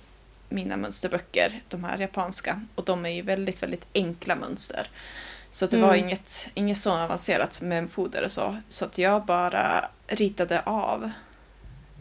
mina 0.49 0.77
mönsterböcker, 0.77 1.61
de 1.69 1.83
här 1.83 1.97
japanska, 1.97 2.61
och 2.75 2.85
de 2.85 3.05
är 3.05 3.09
ju 3.09 3.21
väldigt, 3.21 3.63
väldigt 3.63 3.87
enkla 3.93 4.35
mönster. 4.35 4.89
Så 5.51 5.67
det 5.67 5.77
var 5.77 5.93
Mm. 5.93 6.05
inget, 6.05 6.47
inget 6.53 6.77
så 6.77 6.91
avancerat 6.93 7.61
med 7.61 7.89
foder 7.89 8.23
och 8.23 8.31
så, 8.31 8.57
så 8.69 8.85
att 8.85 8.97
jag 8.97 9.25
bara 9.25 9.89
ritade 10.07 10.61
av. 10.61 11.11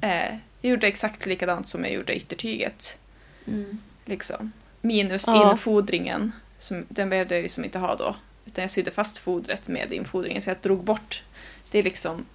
Eh, 0.00 0.34
jag 0.60 0.70
gjorde 0.70 0.86
exakt 0.86 1.26
likadant 1.26 1.68
som 1.68 1.84
jag 1.84 1.92
gjorde 1.92 2.16
yttertyget, 2.16 2.98
Mm. 3.46 3.78
liksom. 4.04 4.52
Minus 4.80 5.24
Ja. 5.26 5.50
infodringen, 5.52 6.32
som, 6.58 6.86
den 6.88 7.10
behövde 7.10 7.34
jag 7.34 7.42
ju 7.42 7.48
som 7.48 7.64
inte 7.64 7.78
ha 7.78 7.96
då. 7.96 8.16
Utan 8.46 8.62
jag 8.62 8.70
sydde 8.70 8.90
fast 8.90 9.18
fodret 9.18 9.68
med 9.68 9.92
infodringen, 9.92 10.42
så 10.42 10.50
jag 10.50 10.56
drog 10.62 10.84
bort, 10.84 11.22
det 11.70 11.78
är 11.78 11.82
liksom 11.82 12.26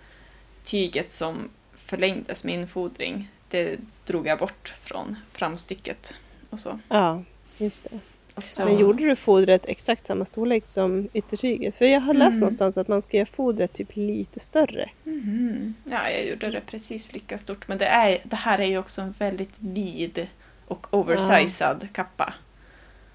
tyget 0.64 1.12
som 1.12 1.50
förlängdes 1.86 2.44
med 2.44 2.54
infodring, 2.56 3.30
det 3.50 3.78
drog 4.06 4.28
jag 4.28 4.40
bort 4.40 4.74
från 4.84 5.16
framstycket. 5.32 6.14
Och 6.50 6.60
så. 6.60 6.80
Ja, 6.90 7.24
just 7.58 7.84
det. 7.84 8.00
Så 8.42 8.66
Men 8.66 8.78
gjorde 8.78 9.04
du 9.06 9.16
fodret 9.16 9.66
exakt 9.66 10.06
samma 10.06 10.26
storlek 10.26 10.66
som 10.66 11.10
yttertyget? 11.14 11.76
För 11.76 11.86
jag 11.86 12.00
har 12.02 12.14
läst 12.14 12.28
Mm. 12.30 12.40
någonstans 12.40 12.78
att 12.78 12.88
man 12.88 13.02
ska 13.02 13.18
göra 13.18 13.26
fodret 13.26 13.74
typ 13.74 13.96
lite 13.96 14.40
större. 14.40 14.90
Mhm. 15.04 15.74
Ja, 15.84 16.10
jag 16.10 16.26
gjorde 16.28 16.52
det 16.52 16.62
precis 16.62 17.14
lika 17.14 17.38
stort. 17.38 17.68
Men 17.68 17.78
det, 17.78 17.86
är, 17.86 18.18
det 18.24 18.36
här 18.36 18.60
är 18.60 18.66
ju 18.66 18.78
också 18.78 19.02
en 19.02 19.14
väldigt 19.20 19.56
vid 19.60 20.28
och 20.68 20.88
oversized 20.94 21.88
kappa. 21.94 22.34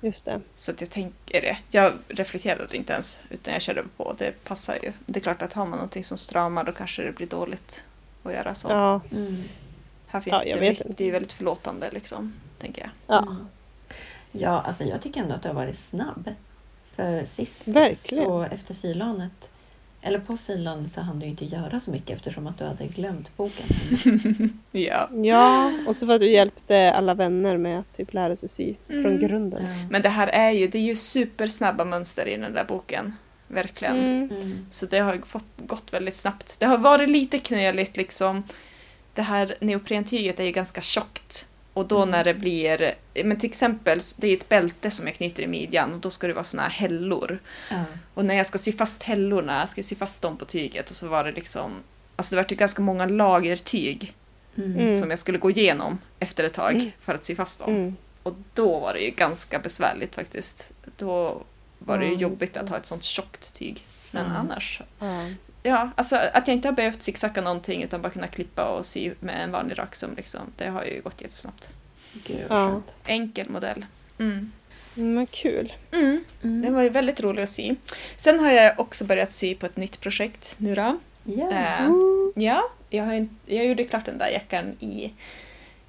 Just 0.01 0.25
det. 0.25 0.41
Så 0.57 0.71
att 0.71 0.81
jag 0.81 0.91
tänker 0.91 1.41
det. 1.41 1.57
Jag 1.71 1.93
reflekterade 2.09 2.77
inte 2.77 2.93
ens, 2.93 3.19
utan 3.31 3.53
jag 3.55 3.63
körde 3.63 3.85
på. 3.97 4.15
Det 4.19 4.45
passar 4.45 4.75
ju. 4.83 4.93
Det 5.07 5.19
är 5.19 5.23
klart 5.23 5.43
att 5.43 5.53
har 5.53 5.67
man 5.67 5.77
någonting 5.79 6.05
som 6.05 6.19
stramar 6.19 6.65
då 6.65 6.73
kanske 6.73 7.03
det 7.03 7.13
blir 7.13 7.27
dåligt 7.27 7.85
att 8.23 8.33
göra 8.33 8.55
så. 8.55 8.69
Ja, 8.69 9.01
Mm. 9.13 9.43
Här 10.15 10.21
finns 10.21 10.43
Ja, 10.45 10.51
jag 10.51 10.57
det, 10.57 10.61
vet 10.61 10.71
mycket, 10.71 10.87
inte. 10.87 11.03
det 11.03 11.09
är 11.09 11.13
väldigt 11.13 11.33
förlåtande 11.33 11.91
liksom, 11.93 12.33
tänker 12.59 12.83
jag. 12.83 12.91
ja. 13.17 13.23
Mm. 13.23 13.47
Ja, 14.33 14.61
alltså 14.67 14.85
jag 14.85 15.01
tycker 15.03 15.21
ändå 15.21 15.35
att 15.35 15.43
du 15.43 15.49
har 15.49 15.55
varit 15.55 15.79
snabb. 15.79 16.31
För 16.97 17.25
sist, 17.27 17.69
Verkligen. 17.69 18.25
så 18.25 18.43
efter 18.43 18.75
sylanet, 18.75 19.51
eller 20.03 20.19
på 20.19 20.37
sylanet 20.37 20.93
så 20.93 21.01
hann 21.01 21.19
du 21.21 21.27
inte 21.27 21.45
göra 21.45 21.81
så 21.81 21.91
mycket 21.91 22.17
eftersom 22.17 22.47
att 22.47 22.59
du 22.59 22.65
hade 22.65 22.87
glömt 22.87 23.37
boken. 23.37 23.67
Ja. 24.73 25.09
ja, 25.13 25.73
och 25.87 25.97
så 25.97 26.07
för 26.07 26.15
att 26.15 26.21
du 26.21 26.31
hjälpte 26.31 26.93
alla 26.93 27.15
vänner 27.15 27.57
med 27.57 27.79
att 27.79 27.93
typ 27.93 28.13
lära 28.15 28.37
sig 28.37 28.49
sy 28.49 28.75
från 28.87 28.99
Mm. 29.07 29.21
grunden. 29.21 29.63
Ja. 29.67 29.87
Men 29.91 30.03
det 30.03 30.09
här 30.09 30.27
är 30.29 30.51
ju, 30.51 30.69
det 30.69 30.79
är 30.79 30.83
ju 30.83 30.97
supersnabba 30.97 31.85
mönster 31.85 32.27
i 32.29 32.37
den 32.37 32.53
där 32.53 32.65
boken. 32.65 33.17
Verkligen. 33.49 33.97
Mm. 33.99 34.31
Mm. 34.31 34.67
Så 34.71 34.87
det 34.87 34.99
har 34.99 35.15
ju 35.15 35.23
fått, 35.23 35.47
gått 35.57 35.93
väldigt 35.93 36.17
snabbt. 36.17 36.57
Det 36.61 36.67
har 36.67 36.79
varit 36.79 37.11
lite 37.11 37.39
knöligt 37.39 37.97
liksom. 37.97 38.43
Det 39.15 39.23
här 39.23 39.57
neoprentyget 39.61 40.41
är 40.41 40.45
ju 40.45 40.51
ganska 40.53 40.81
tjockt. 40.81 41.47
Och 41.73 41.87
då 41.87 41.97
Mm. 41.97 42.11
när 42.11 42.25
det 42.25 42.35
blir, 42.35 42.95
men 43.25 43.41
till 43.41 43.51
exempel, 43.51 44.01
det 44.17 44.29
är 44.29 44.37
ett 44.37 44.49
bälte 44.49 44.91
som 44.91 45.07
jag 45.07 45.15
knyter 45.17 45.43
i 45.43 45.47
midjan 45.47 45.93
och 45.95 46.01
då 46.01 46.11
ska 46.11 46.27
det 46.27 46.33
vara 46.33 46.45
såna 46.45 46.63
här 46.63 46.71
hällor. 46.71 47.39
Ja. 47.71 47.85
Och 48.15 48.25
när 48.25 48.35
jag 48.35 48.47
ska 48.47 48.59
sy 48.59 48.73
fast 48.73 49.03
hällorna, 49.03 49.59
jag 49.59 49.69
ska 49.69 49.83
sy 49.83 49.95
fast 49.97 50.23
dem 50.23 50.37
på 50.37 50.45
tyget 50.45 50.91
och 50.91 50.97
så 50.97 51.09
var 51.09 51.25
det 51.25 51.33
liksom, 51.33 51.73
alltså 52.17 52.31
det 52.37 52.43
var 52.43 52.47
ju 52.51 52.57
ganska 52.57 52.83
många 52.83 53.07
lager 53.07 53.57
tyg 53.57 54.15
Mm. 54.57 54.79
Mm. 54.79 55.01
som 55.01 55.11
jag 55.11 55.19
skulle 55.19 55.39
gå 55.39 55.51
igenom 55.51 55.99
efter 56.19 56.45
ett 56.45 56.53
tag 56.53 56.75
Mm. 56.75 56.91
för 57.01 57.15
att 57.15 57.25
sy 57.25 57.35
fast 57.37 57.59
dem. 57.61 57.75
Mm. 57.77 57.97
Och 58.23 58.35
då 58.55 58.79
var 58.81 58.95
det 58.95 59.01
ju 59.01 59.11
ganska 59.11 59.59
besvärligt 59.59 60.15
faktiskt. 60.15 60.71
Då 60.97 61.43
var 61.79 61.99
det 61.99 62.07
ju 62.07 62.15
jobbigt 62.15 62.53
det. 62.53 62.61
att 62.61 62.69
ha 62.69 62.77
ett 62.77 62.87
sånt 62.87 63.03
tjockt 63.05 63.55
tyg. 63.55 63.85
Men 64.11 64.27
annars 64.27 64.81
Ja. 65.67 65.91
Alltså 65.95 66.17
att 66.17 66.49
jag 66.49 66.57
inte 66.57 66.69
har 66.69 66.73
behövt 66.73 67.03
zigzacka 67.03 67.41
någonting 67.41 67.83
utan 67.83 68.03
bara 68.03 68.11
kunna 68.11 68.29
klippa 68.29 68.65
och 68.69 68.87
sy 68.87 69.13
med 69.21 69.45
en 69.45 69.51
vanlig 69.53 69.79
raksum 69.79 70.15
liksom. 70.17 70.41
Det 70.57 70.67
har 70.69 70.85
ju 70.85 71.01
gått 71.01 71.23
jättesnabbt. 71.23 71.69
Gud 72.27 72.47
Ja. 72.49 72.83
Enkel 73.07 73.49
modell. 73.51 73.87
Mm. 74.19 74.53
Men 74.95 75.27
kul. 75.27 75.73
Mm. 75.93 76.25
Mm. 76.43 76.63
Den 76.63 76.75
var 76.75 76.83
ju 76.83 76.89
väldigt 76.89 77.21
rolig 77.21 77.43
att 77.43 77.49
sy. 77.51 77.75
Sen 78.17 78.41
har 78.41 78.51
jag 78.51 78.81
också 78.81 79.05
börjat 79.05 79.33
sy 79.33 79.55
på 79.55 79.67
ett 79.67 79.77
nytt 79.77 80.01
projekt 80.01 80.55
nu 80.59 80.75
då. 80.75 80.99
Ja. 81.25 81.51
Eh, 81.53 81.81
Mm. 81.85 82.33
ja, 82.37 82.63
jag, 82.91 83.05
har, 83.05 83.29
jag 83.47 83.67
gjorde 83.67 83.85
klart 83.85 84.05
den 84.05 84.19
där 84.19 84.29
jackan 84.29 84.77
i, 84.81 85.13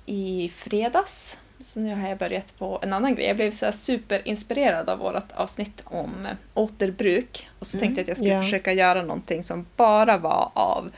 i 0.05 0.51
fredags. 0.55 1.37
Så 1.65 1.79
nu 1.79 1.95
har 1.95 2.09
jag 2.09 2.17
börjat 2.17 2.57
på 2.57 2.79
en 2.83 2.93
annan 2.93 3.15
grej. 3.15 3.25
Jag 3.27 3.35
blev 3.35 3.51
så 3.51 3.65
här 3.65 3.71
superinspirerad 3.71 4.89
av 4.89 4.99
vårt 4.99 5.31
avsnitt 5.31 5.81
om 5.85 6.25
eh, 6.25 6.31
återbruk. 6.53 7.49
Och 7.59 7.67
så 7.67 7.77
Mm. 7.77 7.87
tänkte 7.87 7.99
jag 7.99 8.03
att 8.03 8.07
jag 8.07 8.17
skulle 8.17 8.33
Ja. 8.33 8.41
försöka 8.43 8.73
göra 8.73 9.01
någonting 9.01 9.43
som 9.43 9.65
bara 9.75 10.17
var 10.17 10.51
av 10.53 10.91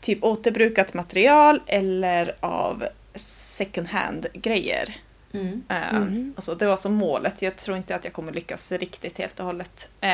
typ 0.00 0.24
återbrukat 0.24 0.94
material 0.94 1.62
eller 1.66 2.36
av 2.40 2.84
second 3.14 3.88
hand-grejer. 3.88 4.96
Mm. 5.32 5.62
Eh, 5.68 5.92
Mhm. 5.92 6.34
och 6.36 6.44
så, 6.44 6.54
det 6.54 6.66
var 6.66 6.76
som 6.76 6.94
målet. 6.94 7.42
Jag 7.42 7.56
tror 7.56 7.76
inte 7.76 7.94
att 7.96 8.04
jag 8.04 8.12
kommer 8.12 8.32
lyckas 8.32 8.72
riktigt 8.72 9.18
helt 9.18 9.40
och 9.40 9.46
hållet. 9.46 9.88
Eh, 10.00 10.08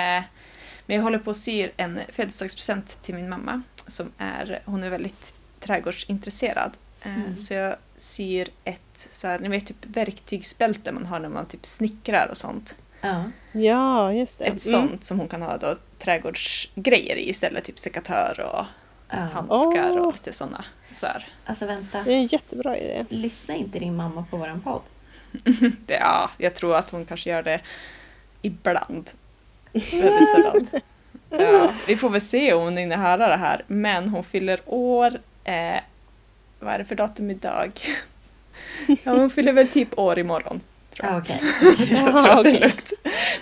men 0.86 0.96
jag 0.96 1.02
håller 1.02 1.18
på 1.18 1.30
att 1.30 1.36
sy 1.36 1.68
en 1.76 2.00
födelsedagspresent 2.12 3.02
till 3.02 3.14
min 3.14 3.28
mamma. 3.28 3.62
Som 3.86 4.12
är, 4.18 4.62
hon 4.64 4.82
är 4.82 4.90
väldigt 4.90 5.34
trädgårdsintresserad. 5.60 6.72
Mm. 7.02 7.36
Så 7.38 7.54
jag 7.54 7.76
syr 8.02 8.48
ett 8.64 9.08
så 9.10 9.26
här, 9.26 9.38
ni 9.38 9.48
vet, 9.48 9.66
typ 9.66 9.86
verktygsbälte 9.86 10.92
man 10.92 11.06
har 11.06 11.18
när 11.20 11.28
man 11.28 11.46
typ 11.46 11.66
snickrar 11.66 12.28
och 12.30 12.36
sånt. 12.36 12.76
Ja. 13.00 13.24
Ja, 13.52 14.12
just 14.12 14.38
det. 14.38 14.44
Ett 14.44 14.66
Mm. 14.66 14.88
sånt 14.88 15.04
som 15.04 15.18
hon 15.18 15.28
kan 15.28 15.42
ha 15.42 15.56
då 15.56 15.76
trädgårdsgrejer 15.98 17.16
i 17.16 17.28
istället. 17.28 17.64
Typ 17.64 17.78
sekatör 17.78 18.40
och 18.40 18.64
ja. 19.08 19.16
handskar 19.16 19.90
Åh. 19.90 20.06
och 20.06 20.12
lite 20.12 20.32
sådana. 20.32 20.64
Så 20.90 21.06
här. 21.06 21.28
Alltså 21.44 21.66
vänta. 21.66 22.02
Det 22.02 22.12
är 22.12 22.16
en 22.16 22.26
jättebra 22.26 22.76
idé. 22.76 23.04
Lyssnar 23.08 23.54
inte 23.54 23.78
din 23.78 23.96
mamma 23.96 24.24
på 24.30 24.36
våran 24.36 24.60
podd? 24.60 24.82
Det, 25.86 25.94
ja, 25.94 26.30
jag 26.38 26.54
tror 26.54 26.76
att 26.76 26.90
hon 26.90 27.04
kanske 27.06 27.30
gör 27.30 27.42
det 27.42 27.60
ibland. 28.42 29.10
Väldigt 29.72 30.30
sällan. 30.34 30.66
Ja, 31.38 31.72
vi 31.86 31.96
får 31.96 32.10
väl 32.10 32.20
se 32.20 32.52
om 32.52 32.62
hon 32.62 32.76
hinner 32.76 32.96
höra 32.96 33.28
det 33.28 33.36
här. 33.36 33.64
Men 33.66 34.08
hon 34.08 34.24
fyller 34.24 34.60
år, 34.66 35.12
eh, 35.44 35.76
vad 36.62 36.74
är 36.74 36.78
det 36.78 36.84
för 36.84 36.94
datum 36.94 37.30
idag? 37.30 37.72
Ja, 38.86 39.12
hon 39.12 39.30
fyller 39.30 39.52
väl 39.52 39.68
typ 39.68 39.98
år 39.98 40.18
imorgon. 40.18 40.60
Tror 40.90 41.08
jag. 41.08 41.14
Ja, 41.14 41.18
okej. 41.18 41.38
Så 42.02 42.10
jag 42.10 42.22
tror 42.22 42.28
att 42.38 42.42
det 42.42 42.50
är 42.56 42.60
lugnt. 42.60 42.92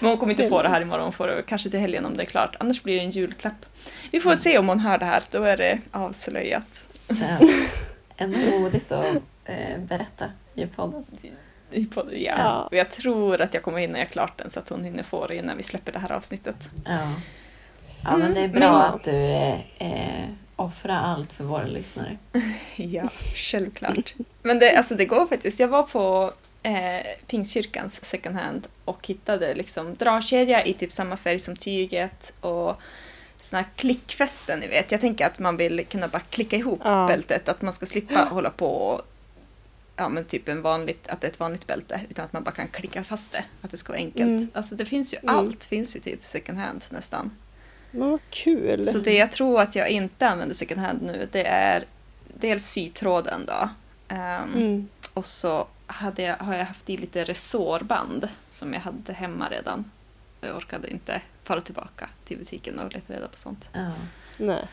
Men 0.01 0.09
hon 0.11 0.19
kommer 0.19 0.33
inte 0.33 0.49
få 0.49 0.63
det 0.63 0.69
här 0.69 0.81
imorgon, 0.81 1.05
hon 1.05 1.13
får 1.13 1.27
det 1.27 1.43
kanske 1.47 1.71
till 1.71 1.81
helgen 1.81 2.07
om 2.07 2.17
det 2.17 2.23
är 2.23 2.27
klart. 2.27 2.57
Annars 2.61 2.83
blir 2.83 2.95
det 2.95 3.01
en 3.01 3.11
julklapp. 3.11 3.67
Vi 4.11 4.21
får 4.21 4.35
se 4.35 4.59
om 4.59 4.69
hon 4.69 4.81
hör 4.81 4.99
det 4.99 5.05
här, 5.05 5.23
då 5.31 5.43
är 5.43 5.57
det 5.57 5.79
avslöjat. 5.91 6.85
Ja. 7.09 7.49
Ändå 8.17 8.39
modigt 8.39 8.93
att 8.93 9.07
eh, 9.45 9.79
berätta 9.79 10.25
i 10.55 10.67
podden. 10.67 11.05
I 11.71 11.85
podden, 11.85 12.15
Ja. 12.23 12.35
Ja. 12.39 12.63
Och 12.71 12.77
jag 12.77 12.91
tror 12.91 13.41
att 13.41 13.55
jag 13.55 13.63
kommer 13.63 13.79
hinna 13.79 13.99
göra 13.99 14.09
klart 14.09 14.39
den 14.39 14.51
så 14.51 14.61
att 14.61 14.69
hon 14.69 14.85
hinner 14.85 15.03
få 15.03 15.27
det 15.27 15.37
innan 15.37 15.57
vi 15.57 15.63
släpper 15.63 15.93
det 15.93 15.99
här 15.99 16.13
avsnittet. 16.13 16.71
Ja. 16.85 17.13
Ja, 18.05 18.17
men 18.17 18.35
det 18.35 18.41
är 18.41 18.49
bra 18.49 18.69
Mm. 18.69 18.77
att 18.95 19.05
du 19.05 19.17
eh, 19.79 20.25
offrar 20.61 20.95
allt 20.95 21.33
för 21.33 21.45
våra 21.45 21.65
lyssnare. 21.67 22.19
Ja, 22.77 23.09
självklart. 23.37 24.15
Men 24.43 24.59
det, 24.59 24.77
alltså 24.77 24.95
det 24.95 25.05
går 25.05 25.27
faktiskt. 25.27 25.61
Jag 25.61 25.69
var 25.69 25.83
på 25.83 26.33
eh, 26.63 27.07
Pingstkyrkans 27.27 28.05
second 28.05 28.37
hand 28.37 28.67
och 28.85 29.07
hittade 29.07 29.55
liksom 29.55 29.95
dragkedja 29.95 30.65
i 30.65 30.75
typ 30.75 30.93
samma 30.93 31.17
färg 31.17 31.39
som 31.39 31.57
tyget 31.57 32.33
och 32.41 32.81
såna 33.39 33.63
här 33.63 33.69
klickfästen, 33.77 34.61
ni 34.61 34.67
vet. 34.69 34.93
Jag 34.93 35.01
tänker 35.01 35.27
att 35.27 35.39
man 35.39 35.57
vill 35.57 35.87
kunna 35.89 36.09
bara 36.09 36.21
klicka 36.21 36.57
ihop 36.57 36.81
Ja. 36.85 37.07
bältet, 37.09 37.49
att 37.49 37.63
man 37.63 37.73
ska 37.73 37.87
slippa 37.87 38.25
hålla 38.31 38.51
på 38.51 38.67
och 38.67 39.03
ja 39.97 40.09
men 40.09 40.25
typ 40.25 40.49
en 40.49 40.63
vanligt, 40.63 41.09
att 41.09 41.21
det 41.21 41.27
är 41.27 41.31
ett 41.31 41.41
vanligt 41.41 41.67
bälte, 41.67 42.01
utan 42.11 42.25
att 42.25 42.33
man 42.33 42.43
bara 42.45 42.51
kan 42.55 42.69
klicka 42.69 43.05
fast 43.05 43.33
det, 43.33 43.45
att 43.63 43.71
det 43.71 43.77
ska 43.77 43.93
vara 43.93 44.01
enkelt. 44.01 44.31
Mm. 44.31 44.49
Alltså 44.55 44.75
det 44.75 44.85
finns 44.85 45.15
ju, 45.15 45.19
Mm. 45.23 45.37
allt 45.37 45.65
finns 45.65 45.97
ju 45.97 46.01
typ 46.01 46.25
second 46.25 46.59
hand 46.59 46.85
nästan. 46.91 47.31
Vad 47.91 48.21
kul! 48.31 48.87
Så 48.87 48.99
det 48.99 49.15
jag 49.15 49.33
tror 49.33 49.61
att 49.61 49.75
jag 49.77 49.89
inte 49.89 50.29
använder 50.29 50.55
second 50.55 50.81
hand 50.81 51.03
nu, 51.03 51.29
det 51.33 51.47
är 51.47 51.85
dels 52.35 52.65
sytråden 52.67 53.47
då. 53.47 53.69
Ehm, 54.09 54.55
Mm. 54.55 54.89
och 55.15 55.27
så 55.27 55.67
hade 55.87 56.23
jag, 56.23 56.37
har 56.37 56.55
jag 56.57 56.65
haft 56.65 56.91
i 56.91 56.97
lite 56.97 57.25
resårband 57.25 58.29
som 58.51 58.73
jag 58.75 58.81
hade 58.81 59.13
hemma 59.13 59.49
redan. 59.49 59.91
Jag 60.41 60.57
orkade 60.57 60.91
inte 60.91 61.21
fara 61.45 61.61
tillbaka 61.61 62.09
till 62.25 62.39
butiken 62.39 62.79
och 62.79 62.93
leta 62.93 63.13
reda 63.15 63.29
på 63.29 63.37
sånt. 63.37 63.71
Ja. 63.73 63.93
Nej. 64.37 64.67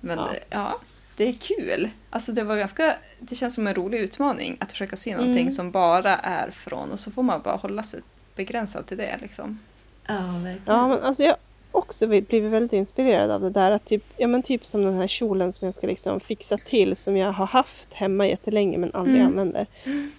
Men 0.00 0.18
Ja. 0.18 0.28
Det, 0.32 0.40
ja, 0.50 0.78
det 1.16 1.28
är 1.28 1.32
kul. 1.32 1.90
Alltså 2.10 2.32
det 2.32 2.42
var 2.42 2.56
ganska, 2.56 2.96
det 3.20 3.34
känns 3.34 3.54
som 3.54 3.66
en 3.66 3.74
rolig 3.74 3.98
utmaning 3.98 4.56
att 4.60 4.72
försöka 4.72 4.96
sy 4.96 5.10
någonting 5.12 5.40
Mm. 5.42 5.50
som 5.50 5.70
bara 5.70 6.16
är 6.16 6.50
från 6.50 6.92
och 6.92 7.00
så 7.00 7.10
får 7.10 7.22
man 7.22 7.42
bara 7.42 7.56
hålla 7.56 7.82
sig 7.82 8.00
begränsad 8.36 8.86
till 8.86 8.96
det 8.96 9.18
liksom. 9.20 9.58
ja, 10.06 10.14
verkligen. 10.14 10.62
Ja, 10.66 10.88
men 10.88 11.02
alltså 11.02 11.22
jag 11.22 11.36
också 11.76 12.06
blivit 12.06 12.52
väldigt 12.52 12.72
inspirerad 12.72 13.30
av 13.30 13.40
det 13.40 13.50
där. 13.50 13.70
Att 13.70 13.84
typ, 13.84 14.04
ja, 14.16 14.26
men 14.26 14.42
typ 14.42 14.64
som 14.66 14.84
den 14.84 14.94
här 14.94 15.06
kjolen 15.06 15.52
som 15.52 15.64
jag 15.66 15.74
ska 15.74 15.86
liksom 15.86 16.20
fixa 16.20 16.56
till 16.58 16.96
som 16.96 17.16
jag 17.16 17.32
har 17.32 17.46
haft 17.46 17.92
hemma 17.92 18.26
jättelänge 18.26 18.78
men 18.78 18.90
aldrig 18.94 19.16
Mm. 19.20 19.26
använder. 19.28 19.66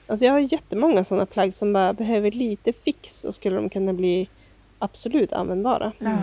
Alltså 0.07 0.25
jag 0.25 0.33
har 0.33 0.39
jättemånga 0.39 1.03
sådana 1.03 1.25
plagg 1.25 1.53
som 1.53 1.73
bara 1.73 1.93
behöver 1.93 2.31
lite 2.31 2.73
fix 2.73 3.23
och 3.23 3.35
skulle 3.35 3.55
de 3.55 3.69
kunna 3.69 3.93
bli 3.93 4.29
absolut 4.79 5.33
användbara. 5.33 5.91
Mm. 5.99 6.17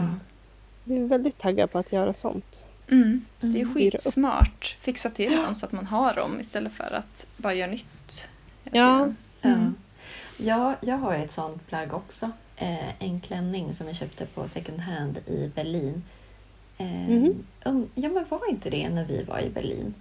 Jag 0.85 0.97
är 0.99 1.05
väldigt 1.07 1.39
taggad 1.39 1.71
på 1.73 1.79
att 1.79 1.93
göra 1.93 2.13
sånt. 2.13 2.65
Mm. 2.91 3.25
Det 3.41 3.61
är 3.61 3.75
skitsmart. 3.75 4.77
Fixa 4.81 5.11
till 5.11 5.37
dem 5.37 5.55
så 5.55 5.67
att 5.67 5.73
man 5.73 5.87
har 5.87 6.15
dem 6.15 6.41
istället 6.41 6.73
för 6.73 6.95
att 6.95 7.27
bara 7.37 7.55
göra 7.55 7.71
nytt. 7.71 8.29
Ja. 8.73 9.09
Mm. 9.43 9.75
ja, 10.37 10.75
jag 10.81 10.97
har 10.97 11.15
ett 11.15 11.33
sånt 11.33 11.67
plagg 11.67 11.95
också. 11.95 12.31
Eh, 12.57 13.03
en 13.03 13.21
klänning 13.21 13.75
som 13.75 13.87
jag 13.87 13.97
köpte 13.97 14.27
på 14.27 14.49
second 14.49 14.81
hand 14.81 15.19
i 15.27 15.51
Berlin. 15.55 16.03
Eh, 16.79 16.87
Mhm. 17.09 17.45
um, 17.65 17.91
ja, 17.95 18.09
men 18.09 18.25
var 18.29 18.51
inte 18.51 18.71
det 18.71 18.89
när 18.89 19.05
vi 19.05 19.23
var 19.25 19.39
i 19.41 19.51
Berlin? 19.51 19.95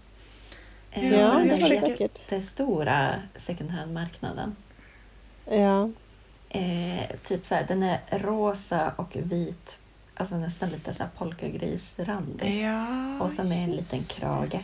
Eh, 0.92 1.12
Ja, 1.14 1.28
den 1.28 1.48
det 1.48 1.54
jag 1.56 1.62
var 1.62 1.70
det 1.70 1.80
säkert. 1.80 2.00
jättestora 2.00 3.16
second 3.36 3.72
hand-marknaden. 3.72 4.56
Ja. 5.50 5.90
Eh, 6.50 7.06
typ 7.24 7.46
så 7.46 7.56
här, 7.56 7.66
den 7.68 7.84
är 7.84 8.00
rosa 8.20 8.94
och 8.96 9.16
vit. 9.16 9.78
Alltså 10.16 10.36
nästan 10.38 10.70
lite 10.70 10.94
så 10.94 11.04
här 11.04 11.10
polkagrisrandig. 11.18 12.62
Ja, 12.64 13.20
Och 13.22 13.32
sen 13.32 13.52
är 13.52 13.64
en 13.64 13.72
liten 13.72 14.00
krage. 14.00 14.60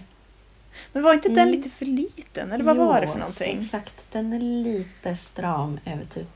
Men 0.94 1.04
var 1.04 1.14
inte 1.14 1.30
den 1.30 1.38
Mm. 1.40 1.52
lite 1.52 1.70
för 1.70 1.86
liten? 1.86 2.52
Eller 2.52 2.64
vad 2.64 2.78
var 2.78 3.02
det 3.02 3.08
för 3.08 3.20
någonting? 3.20 3.60
Exakt, 3.60 4.12
den 4.12 4.34
är 4.34 4.40
lite 4.40 5.16
stram 5.16 5.80
över 5.86 6.06
typ 6.06 6.28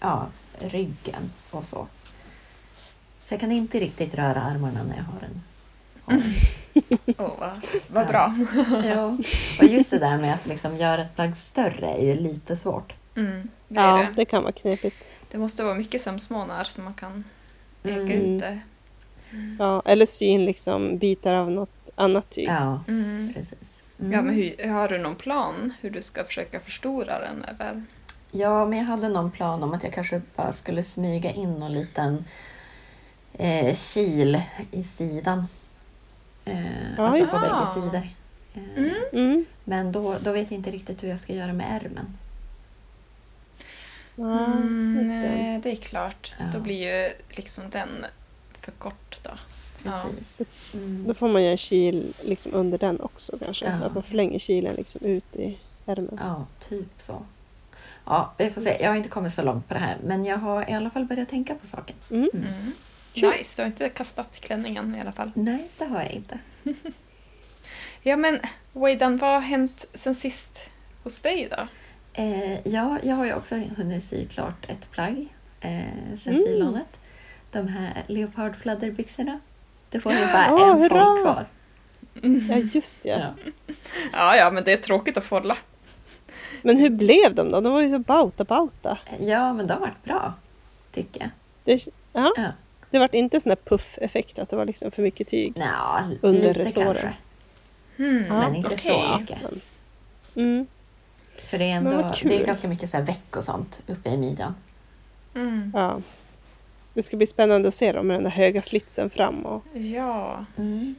ja, 0.00 0.26
ryggen 0.58 1.30
och 1.50 1.64
så. 1.64 1.86
Så 3.24 3.34
jag 3.34 3.40
kan 3.40 3.52
inte 3.52 3.80
riktigt 3.80 4.14
röra 4.14 4.40
armarna 4.42 4.82
när 4.82 4.96
jag 4.96 5.04
har 5.04 5.20
den. 5.20 5.42
Åh, 7.18 7.30
vad, 7.38 7.60
vad 7.88 8.02
Ja. 8.04 8.08
bra. 8.08 8.34
jo. 8.94 9.18
Och 9.60 9.64
just 9.64 9.90
det 9.90 9.98
där 9.98 10.18
med 10.18 10.34
att 10.34 10.46
liksom 10.46 10.76
göra 10.76 11.02
ett 11.02 11.14
plagg 11.14 11.36
större 11.36 11.86
är 11.90 12.04
ju 12.06 12.14
lite 12.14 12.56
svårt. 12.56 12.92
Mm, 13.16 13.48
det, 13.68 13.80
ja, 13.80 13.96
det. 13.96 14.08
det 14.16 14.24
kan 14.24 14.42
vara 14.42 14.52
knepigt. 14.52 15.12
det 15.30 15.38
måste 15.38 15.64
vara 15.64 15.74
mycket 15.74 16.00
sömsmånar 16.00 16.64
så 16.64 16.80
man 16.82 16.94
kan 16.94 17.24
Mm. 17.84 18.08
ut 18.10 18.40
det. 18.40 18.60
Ja, 19.58 19.82
eller 19.86 20.06
sy 20.06 20.24
in 20.24 20.44
liksom 20.44 20.98
bitar 20.98 21.34
av 21.34 21.50
något 21.50 21.90
annat 21.94 22.30
tyg. 22.30 22.48
Ja, 22.48 22.80
Mm. 22.88 23.32
precis. 23.34 23.82
Mm. 24.00 24.12
Ja, 24.12 24.22
men 24.22 24.34
hur, 24.34 24.68
har 24.68 24.88
du 24.88 24.98
någon 24.98 25.16
plan 25.16 25.72
hur 25.80 25.90
du 25.90 26.02
ska 26.02 26.24
försöka 26.24 26.60
förstora 26.60 27.18
den? 27.18 27.44
Eller? 27.44 27.84
Ja, 28.30 28.66
men 28.66 28.78
jag 28.78 28.86
hade 28.86 29.08
någon 29.08 29.30
plan 29.30 29.62
om 29.62 29.74
att 29.74 29.82
jag 29.84 29.92
kanske 29.92 30.22
bara 30.36 30.52
skulle 30.52 30.82
smyga 30.82 31.30
in 31.32 31.52
någon 31.54 31.72
liten 31.72 32.24
eh, 33.32 33.76
kil 33.76 34.42
i 34.70 34.82
sidan. 34.82 35.46
Eh, 36.44 36.94
Ja, 36.96 37.06
alltså 37.06 37.38
på 37.38 37.46
bägge 37.46 37.66
sidor. 37.74 37.96
Eh, 37.96 38.08
Mm. 38.76 38.94
Mm. 39.12 39.44
Men 39.64 39.92
då, 39.92 40.16
då 40.20 40.32
vet 40.32 40.50
jag 40.50 40.58
inte 40.58 40.70
riktigt 40.70 41.02
hur 41.02 41.08
jag 41.08 41.18
ska 41.20 41.32
göra 41.32 41.52
med 41.52 41.66
ärmen. 41.82 42.16
Ja, 44.14 44.46
just 45.00 45.12
det. 45.12 45.18
nej, 45.18 45.60
det 45.62 45.72
är 45.72 45.76
klart. 45.76 46.34
Ja. 46.38 46.44
Då 46.52 46.60
blir 46.60 47.04
ju 47.06 47.12
liksom 47.28 47.64
den 47.70 47.88
för 48.60 48.72
kort 48.72 49.18
då. 49.22 49.30
Ja. 49.84 50.02
Precis. 50.18 50.40
Mm. 50.74 51.04
Då 51.08 51.14
får 51.14 51.28
man 51.28 51.42
göra 51.42 51.52
en 51.52 51.58
kil 51.58 52.14
liksom 52.22 52.54
under 52.54 52.78
den 52.78 53.00
också 53.00 53.38
kanske. 53.44 53.64
Ja. 53.66 53.86
Att 53.86 53.94
man 53.94 54.02
förlänger 54.02 54.38
kilen 54.38 54.74
liksom 54.74 55.00
ut 55.04 55.36
i 55.36 55.58
ärmen. 55.86 56.18
Ja, 56.22 56.46
typ 56.60 56.88
så. 56.98 57.22
Ja, 58.04 58.32
vi 58.38 58.50
får 58.50 58.60
se. 58.60 58.76
Jag 58.80 58.88
har 58.90 58.96
inte 58.96 59.08
kommit 59.08 59.32
så 59.34 59.42
långt 59.42 59.68
på 59.68 59.74
det 59.74 59.80
här, 59.80 59.96
men 60.04 60.24
jag 60.24 60.36
har 60.36 60.70
i 60.70 60.72
alla 60.72 60.90
fall 60.90 61.04
börjat 61.04 61.28
tänka 61.28 61.54
på 61.54 61.66
saken. 61.66 61.96
Mm. 62.10 62.28
Mm. 62.34 62.72
Kul. 63.12 63.30
Nice, 63.30 63.56
du 63.56 63.62
har 63.62 63.66
inte 63.66 63.88
kastat 63.88 64.40
klänningen 64.40 64.94
i 64.96 65.00
alla 65.00 65.12
fall. 65.12 65.30
Nej, 65.34 65.68
det 65.78 65.84
har 65.84 66.02
jag 66.02 66.10
inte. 66.12 66.38
Ja 68.02 68.16
men 68.16 68.40
Waydan, 68.72 69.16
vad 69.18 69.30
har 69.30 69.40
hänt 69.40 69.84
sen 69.94 70.14
sist 70.14 70.68
hos 71.02 71.20
dig 71.20 71.48
då? 71.50 71.66
Eh, 72.22 72.68
ja, 72.68 72.98
jag 73.02 73.16
har 73.16 73.24
ju 73.24 73.34
också 73.34 73.54
hunnit 73.76 74.04
sy 74.04 74.26
klart 74.26 74.70
ett 74.70 74.90
plagg 74.90 75.28
eh, 75.60 75.70
sen 76.18 76.34
Mm. 76.34 76.46
sylånet. 76.46 77.00
De 77.52 77.68
här 77.68 78.02
leopardfladderbyxorna. 78.06 79.40
Det 79.90 80.00
får 80.00 80.12
ju 80.12 80.26
bara 80.26 80.54
Åh, 80.54 80.70
en 80.70 80.78
hurra! 80.78 81.04
fold 81.06 81.20
kvar. 81.22 81.46
Ja, 82.48 82.56
just 82.56 83.04
ja. 83.04 83.18
Ja. 83.18 83.74
Ja, 84.12 84.36
ja, 84.36 84.50
men 84.50 84.64
det 84.64 84.72
är 84.72 84.76
tråkigt 84.76 85.16
att 85.16 85.24
folla. 85.24 85.56
Men 86.62 86.76
hur 86.76 86.90
blev 86.90 87.34
de 87.34 87.50
då? 87.50 87.60
De 87.60 87.72
var 87.72 87.80
ju 87.80 87.90
så 87.90 87.98
bauta-bauta. 87.98 88.98
ja, 89.20 89.52
men 89.52 89.66
de 89.66 89.72
har 89.72 89.80
varit 89.80 90.04
bra, 90.04 90.34
tycker 90.92 91.20
jag. 91.20 91.30
Det, 91.64 91.86
ja. 92.12 92.32
Ja. 92.36 92.52
det 92.90 92.98
var 92.98 93.14
inte 93.16 93.40
sån 93.40 93.50
här 93.50 93.56
puff-effekt 93.64 94.38
att 94.38 94.48
det 94.48 94.56
var 94.56 94.64
liksom 94.64 94.90
för 94.90 95.02
mycket 95.02 95.28
tyg. 95.28 95.56
Nja, 95.56 96.04
Under 96.20 96.48
lite 96.48 96.60
resåren. 96.60 96.86
kanske. 96.94 97.14
Hmm, 97.96 98.24
Ja, 98.28 98.34
men 98.40 98.56
inte 98.56 98.78
så 98.78 98.94
okej. 99.04 99.20
mycket. 99.20 99.38
Men, 99.42 99.60
mm. 100.44 100.66
För 101.50 101.58
det 101.58 101.64
är, 101.64 101.76
ändå, 101.76 102.12
det 102.22 102.40
är 102.42 102.46
ganska 102.46 102.68
mycket 102.68 102.90
så 102.90 102.96
här 102.96 103.04
veck 103.04 103.36
och 103.36 103.44
sånt 103.44 103.82
uppe 103.86 104.10
i 104.10 104.16
midjan. 104.16 104.54
Mm. 105.34 105.72
ja. 105.74 106.00
Det 106.94 107.02
ska 107.02 107.16
bli 107.16 107.26
spännande 107.26 107.68
att 107.68 107.74
se 107.74 107.92
dem 107.92 108.06
med 108.06 108.16
den 108.16 108.24
där 108.24 108.30
höga 108.30 108.62
slitsen 108.62 109.10
fram 109.10 109.46
och 109.46 109.64
Ja, 109.74 110.44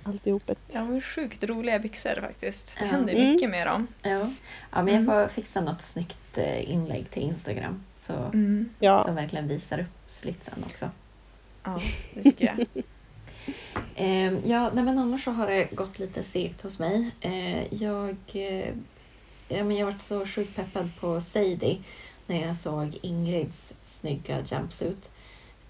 alltihopet. 0.03 0.57
de 0.73 0.95
är 0.95 1.01
sjukt 1.01 1.43
roliga 1.43 1.79
byxor 1.79 2.21
faktiskt. 2.21 2.75
Det 2.79 2.85
Ja. 2.85 2.91
händer 2.91 3.13
Mm. 3.15 3.31
mycket 3.31 3.49
med 3.49 3.67
dem. 3.67 3.87
Ja. 4.01 4.09
ja, 4.71 4.83
men 4.83 4.87
jag 4.93 5.03
Mm. 5.03 5.05
får 5.05 5.27
fixa 5.27 5.61
något 5.61 5.81
snyggt 5.81 6.37
eh, 6.37 6.71
inlägg 6.71 7.09
till 7.09 7.23
Instagram. 7.23 7.83
Så, 7.95 8.13
Mm. 8.13 8.69
Ja, 8.79 9.03
som 9.05 9.15
verkligen 9.15 9.47
visar 9.47 9.79
upp 9.79 9.85
slitsen 10.07 10.63
också. 10.65 10.89
Ja, 11.63 11.79
det 12.13 12.23
tycker 12.23 12.45
jag. 12.45 12.83
Eh, 13.95 14.33
ja, 14.49 14.69
nej, 14.73 14.83
men 14.83 14.97
annars 14.97 15.23
så 15.23 15.31
har 15.31 15.47
det 15.47 15.63
gått 15.75 15.99
lite 15.99 16.23
segt 16.23 16.61
hos 16.61 16.79
mig. 16.79 17.11
Eh, 17.21 17.73
jag, 17.73 18.15
eh, 18.33 18.67
ja, 19.47 19.63
men 19.63 19.71
jag 19.77 19.85
varit 19.85 20.01
så 20.01 20.25
sjukt 20.25 20.55
peppad 20.55 20.89
på 20.99 21.21
Sadie 21.21 21.77
när 22.27 22.47
jag 22.47 22.57
såg 22.57 22.97
Ingrids 23.01 23.73
snygga 23.83 24.37
jumpsuit. 24.45 25.09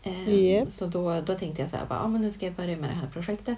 Eh, 0.04 0.52
Japp. 0.54 0.72
Så 0.72 0.86
då, 0.86 1.22
då 1.22 1.36
tänkte 1.36 1.62
jag 1.62 1.70
så 1.70 1.78
här, 1.78 1.86
bara, 1.86 2.00
ja, 2.00 2.08
men 2.08 2.22
nu 2.22 2.32
ska 2.32 2.46
jag 2.46 2.56
börja 2.56 2.78
med 2.78 2.90
det 2.90 2.94
här 2.96 3.08
projektet. 3.14 3.58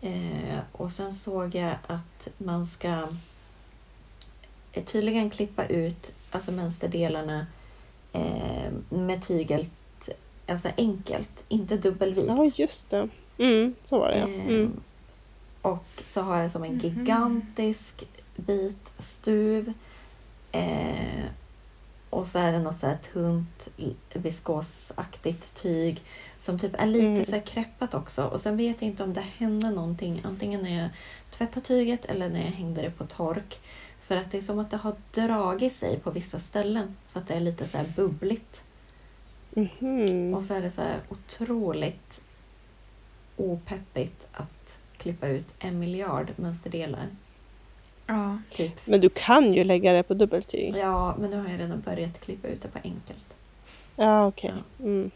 Eh, 0.00 0.58
och 0.72 0.90
sen 0.92 1.12
såg 1.14 1.54
jag 1.54 1.72
att 1.86 2.28
man 2.38 2.66
ska 2.66 3.08
eh, 4.72 4.84
tydligen 4.84 5.30
klippa 5.30 5.66
ut 5.66 6.12
alltså 6.30 6.52
mönsterdelarna 6.52 7.46
eh, 8.12 8.72
med 8.88 9.22
tygelt, 9.26 10.08
alltså 10.48 10.68
enkelt, 10.76 11.44
inte 11.48 11.76
dubbelvikt. 11.76 12.28
ja 12.28 12.50
just 12.54 12.90
det. 12.90 13.08
Mm, 13.38 13.74
så 13.82 13.98
var 13.98 14.08
det 14.08 14.18
ja. 14.18 14.28
Eh, 14.28 14.46
Mm. 14.48 14.80
Och 15.62 15.84
så 16.04 16.20
har 16.20 16.38
jag 16.38 16.50
som 16.50 16.64
en 16.64 16.70
Mhm. 16.72 16.80
gigantisk 16.80 18.04
bit 18.36 18.92
stuv. 18.98 19.72
Och 22.10 22.26
så 22.26 22.38
är 22.38 22.52
det 22.52 22.58
något 22.58 22.78
så 22.78 22.86
här 22.86 22.96
tunt 23.12 23.68
viskosaktigt 24.12 25.54
tyg 25.54 26.02
som 26.38 26.58
typ 26.58 26.74
är 26.82 26.86
lite 26.86 27.06
Mm. 27.06 27.24
så 27.24 27.32
här 27.32 27.42
kreppat 27.46 27.94
också. 27.94 28.24
Och 28.24 28.40
sen 28.40 28.56
vet 28.56 28.82
jag 28.82 28.88
inte 28.90 29.04
om 29.04 29.12
det 29.12 29.20
hände 29.20 29.70
någonting 29.70 30.22
antingen 30.24 30.62
när 30.62 30.78
jag 30.82 30.88
tvättade 31.30 31.66
tyget 31.66 32.04
eller 32.04 32.28
när 32.28 32.40
jag 32.44 32.50
hängde 32.50 32.82
det 32.82 32.90
på 32.90 33.06
tork. 33.06 33.60
För 34.06 34.16
att 34.16 34.30
det 34.30 34.38
är 34.38 34.42
som 34.42 34.58
att 34.58 34.70
det 34.70 34.76
har 34.76 34.96
dragit 35.10 35.72
sig 35.72 35.98
på 36.00 36.10
vissa 36.10 36.38
ställen 36.38 36.96
så 37.06 37.18
att 37.18 37.28
det 37.28 37.34
är 37.34 37.40
lite 37.40 37.66
så 37.66 37.76
här 37.76 37.92
bubbligt. 37.96 38.62
Mhm. 39.50 40.34
Och 40.34 40.42
så 40.42 40.54
är 40.54 40.62
det 40.62 40.70
så 40.70 40.80
här 40.80 41.00
otroligt 41.08 42.20
opeppigt 43.36 44.26
att 44.32 44.78
klippa 44.96 45.28
ut 45.28 45.54
en 45.58 45.78
miljard 45.78 46.32
mönsterdelar. 46.36 47.06
Ja. 48.06 48.38
Typ. 48.50 48.72
Men 48.86 49.00
du 49.00 49.08
kan 49.08 49.54
ju 49.54 49.64
lägga 49.64 49.92
det 49.92 50.02
på 50.02 50.14
dubbeltyg. 50.14 50.74
Ja, 50.76 51.14
men 51.18 51.30
nu 51.30 51.36
har 51.36 51.48
jag 51.50 51.60
redan 51.60 51.80
börjat 51.80 52.20
klippa 52.20 52.48
ut 52.48 52.62
det 52.62 52.68
på 52.68 52.78
enkelt. 52.84 53.26
Ja, 53.96 54.26
okej. 54.26 54.52
Mm. 54.80 55.10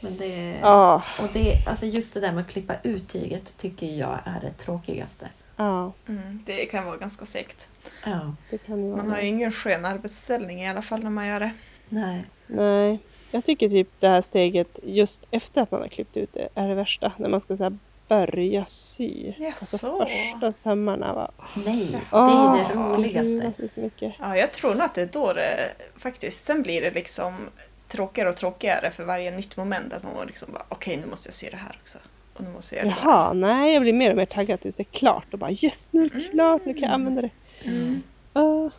Men 0.00 0.16
det, 0.16 0.58
Ja, 0.62 1.02
och 1.22 1.28
det, 1.32 1.54
alltså 1.66 1.86
just 1.86 2.14
det 2.14 2.20
där 2.20 2.32
med 2.32 2.40
att 2.40 2.50
klippa 2.50 2.74
ut 2.82 3.08
tyget 3.08 3.56
tycker 3.56 3.86
jag 3.86 4.18
är 4.24 4.40
det 4.40 4.50
tråkigaste. 4.52 5.28
ja, 5.56 5.92
Mm, 6.08 6.42
det 6.46 6.66
kan 6.66 6.84
vara 6.84 6.96
ganska 6.96 7.24
segt. 7.26 7.68
Ja, 8.04 8.34
det 8.50 8.58
kan 8.58 8.82
ju 8.84 8.90
vara 8.90 8.96
Man 9.02 9.10
har 9.10 9.20
ju 9.20 9.26
ingen 9.28 9.52
skön 9.52 9.84
arbetsställning 9.84 10.62
i 10.62 10.68
alla 10.68 10.82
fall 10.82 11.02
när 11.02 11.10
man 11.10 11.26
gör 11.26 11.40
det. 11.40 11.52
nej. 11.88 12.24
Nej, 12.46 12.98
jag 13.30 13.44
tycker 13.44 13.68
typ 13.68 13.88
det 14.00 14.08
här 14.08 14.22
steget 14.22 14.80
just 14.82 15.26
efter 15.30 15.62
att 15.62 15.70
man 15.70 15.80
har 15.80 15.88
klippt 15.88 16.16
ut 16.16 16.32
det 16.32 16.48
är 16.54 16.68
det 16.68 16.74
värsta. 16.74 17.12
När 17.16 17.28
man 17.28 17.40
ska 17.40 17.56
så 17.56 17.62
här, 17.62 17.78
börja 18.08 18.64
sy. 18.66 19.32
Alltså 19.46 19.76
Jaså? 19.86 20.06
första 20.06 20.52
sömmarna 20.52 21.14
var... 21.14 21.30
Nej, 21.66 21.86
det 22.10 22.16
är 22.16 22.68
det 22.68 22.74
roligaste. 22.74 23.52
Det 23.58 23.64
är 23.64 23.68
så 23.68 23.80
mycket. 23.80 24.14
Ja, 24.20 24.36
jag 24.36 24.52
tror 24.52 24.74
nog 24.74 24.82
att 24.82 24.94
det 24.94 25.02
är 25.02 25.06
då 25.12 25.32
det 25.32 25.70
faktiskt, 25.98 26.44
sen 26.44 26.62
blir 26.62 26.82
det 26.82 26.90
liksom 26.90 27.48
tråkigare 27.88 28.28
och 28.28 28.36
tråkigare 28.36 28.90
för 28.90 29.04
varje 29.04 29.30
nytt 29.30 29.56
moment. 29.56 29.92
Att 29.92 30.02
man 30.02 30.26
liksom 30.26 30.52
bara, 30.52 30.64
okej 30.68 30.96
nu 30.96 31.06
måste 31.06 31.28
jag 31.28 31.34
sy 31.34 31.48
det 31.50 31.56
här 31.56 31.78
också. 31.82 31.98
Och 32.34 32.44
nu 32.44 32.50
måste 32.50 32.76
jag 32.76 32.84
göra 32.86 32.94
det. 32.94 33.00
Jaha, 33.04 33.32
nej 33.32 33.72
jag 33.72 33.82
blir 33.82 33.92
mer 33.92 34.10
och 34.10 34.16
mer 34.16 34.26
taggad 34.26 34.60
tills 34.60 34.74
det 34.76 34.82
är 34.82 34.98
klart 34.98 35.26
och 35.32 35.38
bara 35.38 35.50
yes 35.50 35.88
nu 35.92 36.04
är 36.04 36.08
det 36.14 36.20
klart, 36.20 36.64
nu 36.64 36.72
kan 36.74 36.82
jag 36.82 36.92
använda 36.92 37.22
det. 37.22 37.30
Mm. 37.64 38.02
Ah, 38.32 38.70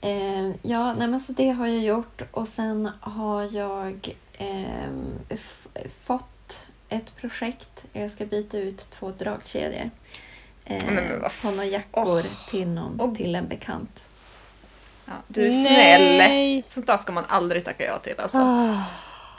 Eh, 0.00 0.50
ja, 0.62 0.94
nej 0.94 1.08
men 1.08 1.20
så 1.20 1.32
det 1.32 1.48
har 1.48 1.66
jag 1.66 1.78
gjort 1.82 2.22
och 2.30 2.48
sen 2.48 2.88
har 3.00 3.56
jag 3.56 4.14
f- 5.28 5.66
fått 6.04 6.33
ett 6.88 7.16
projekt. 7.16 7.84
Jag 7.92 8.10
ska 8.10 8.24
byta 8.26 8.58
ut 8.58 8.78
två 8.90 9.10
dragkedjor. 9.18 9.90
Eh, 10.64 10.82
Nej, 10.86 11.20
på 11.42 11.50
några 11.50 11.64
jackor 11.64 12.02
Åh. 12.26 12.48
till, 12.50 12.68
någon, 12.68 13.00
Åh. 13.00 13.14
till 13.14 13.34
en 13.34 13.48
bekant. 13.48 14.08
Ja, 15.06 15.12
du 15.28 15.46
är 15.46 15.50
snäll! 15.50 16.16
Nej. 16.18 16.64
Sånt 16.68 16.86
där 16.86 16.96
ska 16.96 17.12
man 17.12 17.24
aldrig 17.28 17.64
tacka 17.64 17.84
ja 17.84 17.98
till 17.98 18.20
alltså. 18.20 18.38
Ah, 18.38 18.82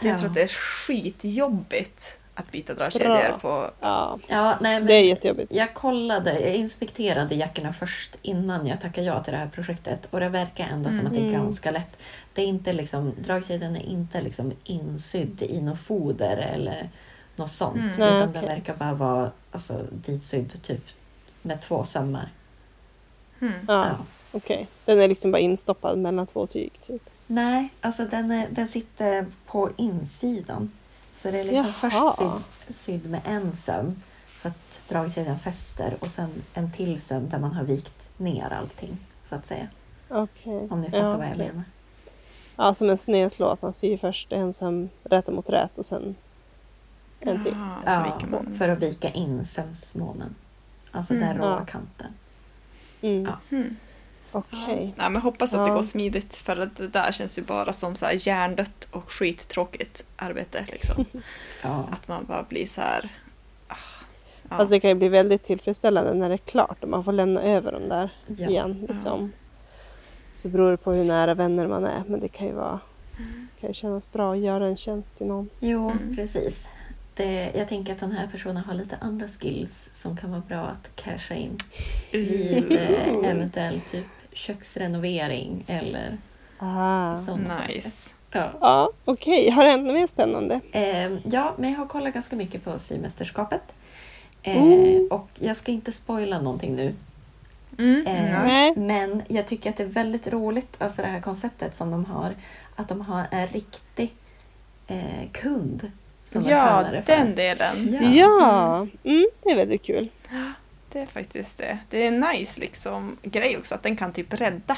Jag 0.01 0.13
Ja. 0.13 0.17
tror 0.17 0.27
att 0.29 0.33
det 0.35 0.41
är 0.41 0.47
skitjobbigt 0.47 2.19
att 2.37 2.51
byta 2.51 2.73
dragkedjor 2.73 3.37
på... 3.41 3.69
ja, 3.81 4.19
Ja, 4.27 4.57
nej, 4.61 4.79
men 4.79 4.87
det 4.87 4.93
är 4.93 5.03
jättejobbigt. 5.03 5.53
Jag 5.55 5.73
kollade, 5.73 6.39
jag 6.39 6.55
inspekterade 6.55 7.35
jackorna 7.35 7.73
först 7.73 8.15
innan 8.21 8.67
jag 8.67 8.81
tackade 8.81 9.07
ja 9.07 9.23
till 9.23 9.33
det 9.33 9.39
här 9.39 9.47
projektet 9.49 10.07
och 10.11 10.19
det 10.19 10.29
verkar 10.29 10.67
ändå 10.67 10.89
som 10.89 11.05
att 11.07 11.13
det 11.13 11.19
är 11.19 11.23
Mhm. 11.23 11.33
ganska 11.33 11.71
lätt. 11.71 11.97
Det 12.33 12.41
är 12.41 12.45
inte 12.45 12.73
liksom, 12.73 13.13
dragkedjan 13.17 13.75
är 13.75 13.85
inte 13.85 14.21
liksom 14.21 14.53
insydd 14.63 15.41
i 15.41 15.61
något 15.61 15.79
foder 15.79 16.37
eller 16.37 16.89
något 17.37 17.51
sånt. 17.51 17.75
Mm. 17.75 17.89
Utan 17.91 18.09
Nej, 18.09 18.19
den 18.19 18.29
okej. 18.29 18.41
verkar 18.41 18.75
bara 18.75 18.93
vara 18.93 19.31
alltså, 19.51 19.85
ditsydd 19.91 20.63
typ 20.63 20.83
med 21.41 21.61
två 21.61 21.83
sömmar. 21.83 22.31
Hmm. 23.39 23.51
Ja, 23.67 23.85
Ja. 23.87 23.97
okej. 24.31 24.67
Den 24.85 24.99
är 25.01 25.07
liksom 25.07 25.31
bara 25.31 25.39
instoppad 25.39 25.97
mellan 25.97 26.27
två 26.27 26.47
tyg 26.47 26.71
typ. 26.87 27.01
Nej, 27.27 27.69
alltså 27.81 28.05
den, 28.05 28.31
är, 28.31 28.47
den 28.51 28.67
sitter 28.67 29.25
på 29.45 29.69
insidan. 29.77 30.71
Så 31.21 31.31
det 31.31 31.39
är 31.39 31.43
liksom 31.43 31.73
Jaha. 31.81 32.11
först 32.13 32.17
sydd, 32.17 32.75
sydd 32.75 33.09
med 33.11 33.21
en 33.25 33.55
söm 33.55 34.01
så 34.35 34.47
att 34.47 34.83
dragkedjan 34.87 35.39
fäster 35.39 35.97
och 35.99 36.11
sen 36.11 36.43
en 36.53 36.71
till 36.71 37.01
söm 37.01 37.29
där 37.29 37.39
man 37.39 37.53
har 37.53 37.63
vikt 37.63 38.09
ner 38.17 38.53
allting 38.53 38.97
så 39.23 39.35
att 39.35 39.45
säga. 39.45 39.67
Okej. 40.09 40.67
Om 40.71 40.81
ni 40.81 40.91
fattar 40.91 40.97
Ja, 41.09 41.17
vad 41.17 41.25
jag 41.27 41.33
okej. 41.33 41.47
menar. 41.47 41.63
Ja, 42.55 42.73
som 42.73 42.89
en 42.89 42.97
snedslå, 42.97 43.47
att 43.47 43.61
man 43.61 43.73
syr 43.73 43.97
först 43.97 44.31
en 44.31 44.53
som 44.53 44.89
rätar 45.03 45.33
mot 45.33 45.49
rät 45.49 45.77
och 45.77 45.85
sen 45.85 46.15
en 47.27 47.43
till. 47.43 47.53
Jaha, 47.57 47.75
så 47.85 47.91
Ja, 48.09 48.13
viker 48.15 48.27
man. 48.31 48.55
för 48.57 48.69
att 48.69 48.79
vika 48.79 49.09
in 49.09 49.45
sömsmånen. 49.45 50.35
Alltså 50.91 51.13
den 51.13 51.23
Mm. 51.23 51.37
råa 51.37 51.49
Ja. 51.59 51.65
kanten. 51.65 52.07
Mm. 53.01 53.23
Ja. 53.23 53.39
Hmm. 53.57 53.75
Okej. 54.31 54.93
Nej, 54.97 55.09
men 55.09 55.21
hoppas 55.21 55.53
att 55.53 55.65
det 55.65 55.69
Ja. 55.69 55.75
går 55.75 55.83
smidigt 55.83 56.35
för 56.35 56.57
att 56.57 56.75
det 56.77 56.87
där 56.87 57.11
känns 57.11 57.37
ju 57.37 57.41
bara 57.41 57.73
som 57.73 57.95
så 57.95 58.05
här 58.05 58.27
hjärndött 58.27 58.87
och 58.91 59.11
skittråkigt 59.11 60.05
arbete. 60.15 60.65
Liksom. 60.71 61.05
Ja. 61.63 61.89
Att 61.91 62.07
man 62.07 62.25
bara 62.25 62.43
blir 62.43 62.65
så 62.65 62.81
här... 62.81 63.09
ah, 63.67 63.75
Ja. 64.49 64.55
Alltså 64.55 64.73
det 64.73 64.79
kan 64.79 64.89
ju 64.89 64.95
bli 64.95 65.09
väldigt 65.09 65.43
tillfredsställande 65.43 66.13
när 66.13 66.29
det 66.29 66.35
är 66.35 66.37
klart 66.37 66.83
och 66.83 66.89
man 66.89 67.03
får 67.03 67.11
lämna 67.11 67.41
över 67.41 67.71
dem 67.71 67.89
där 67.89 68.09
Ja. 68.27 68.49
igen. 68.49 68.85
Liksom. 68.89 69.31
Så 70.31 70.49
beror 70.49 70.71
det 70.71 70.77
på 70.77 70.91
hur 70.91 71.03
nära 71.05 71.33
vänner 71.33 71.67
man 71.67 71.85
är. 71.85 72.03
Men 72.07 72.19
det 72.19 72.27
kan 72.27 72.47
ju, 72.47 72.53
vara, 72.53 72.79
Mm. 73.17 73.47
kan 73.59 73.69
ju 73.69 73.73
kännas 73.73 74.11
bra 74.11 74.31
att 74.33 74.39
göra 74.39 74.67
en 74.67 74.77
tjänst 74.77 75.15
till 75.15 75.27
någon. 75.27 75.49
Jo, 75.59 75.89
Mm. 75.91 76.15
precis. 76.15 76.67
Det, 77.15 77.51
jag 77.55 77.67
tänker 77.67 77.93
att 77.93 77.99
den 77.99 78.11
här 78.11 78.27
personen 78.27 78.57
har 78.57 78.73
lite 78.73 78.97
andra 79.01 79.27
skills 79.27 79.89
som 79.93 80.17
kan 80.17 80.31
vara 80.31 80.41
bra 80.47 80.57
att 80.61 80.95
casha 80.95 81.35
in 81.35 81.57
vid 82.11 82.71
eh, 82.71 83.29
eventuell 83.31 83.81
typ 83.91 84.05
köksrenovering 84.33 85.63
eller 85.67 86.17
Ah. 86.59 87.15
sådana 87.17 87.57
saker. 87.57 87.73
Nice. 87.75 88.13
Ja. 88.31 88.51
Ja, 88.61 88.89
okej. 89.05 89.49
Har 89.49 89.63
det 89.65 89.71
hänt 89.71 89.83
något 89.83 89.93
mer 89.93 90.07
spännande? 90.07 90.59
Eh, 90.71 91.11
ja, 91.23 91.53
men 91.57 91.71
jag 91.71 91.77
har 91.77 91.85
kollat 91.85 92.13
ganska 92.13 92.35
mycket 92.35 92.63
på 92.63 92.79
symästerskapet. 92.79 93.61
Eh, 94.43 94.57
Mm. 94.63 95.07
och 95.11 95.27
jag 95.39 95.57
ska 95.57 95.71
inte 95.71 95.91
spoila 95.91 96.41
någonting 96.41 96.75
nu. 96.75 96.93
Mm. 97.77 98.05
Eh. 98.07 98.43
Nej. 98.45 98.73
Men 98.75 99.21
jag 99.27 99.47
tycker 99.47 99.69
att 99.69 99.77
det 99.77 99.83
är 99.83 99.87
väldigt 99.87 100.27
roligt, 100.27 100.75
alltså 100.81 101.01
det 101.01 101.07
här 101.07 101.21
konceptet 101.21 101.75
som 101.75 101.91
de 101.91 102.05
har, 102.05 102.33
att 102.75 102.87
de 102.87 103.01
har 103.01 103.23
en 103.31 103.47
riktig 103.47 104.13
eh, 104.87 105.29
kund. 105.31 105.91
Som 106.25 106.41
Ja, 106.41 106.85
för. 106.91 107.03
den 107.05 107.35
delen. 107.35 107.93
Ja. 108.01 108.09
Ja, 108.09 108.87
mm, 109.03 109.25
det 109.43 109.49
är 109.49 109.55
väldigt 109.55 109.83
kul. 109.83 110.09
Det 110.91 110.99
är 110.99 111.05
faktiskt 111.05 111.57
det. 111.57 111.77
Det 111.89 112.03
är 112.03 112.07
en 112.07 112.19
nice 112.19 112.59
liksom, 112.61 113.17
grej 113.23 113.57
också 113.57 113.75
att 113.75 113.83
den 113.83 113.95
kan 113.97 114.13
typ 114.13 114.33
rädda 114.33 114.77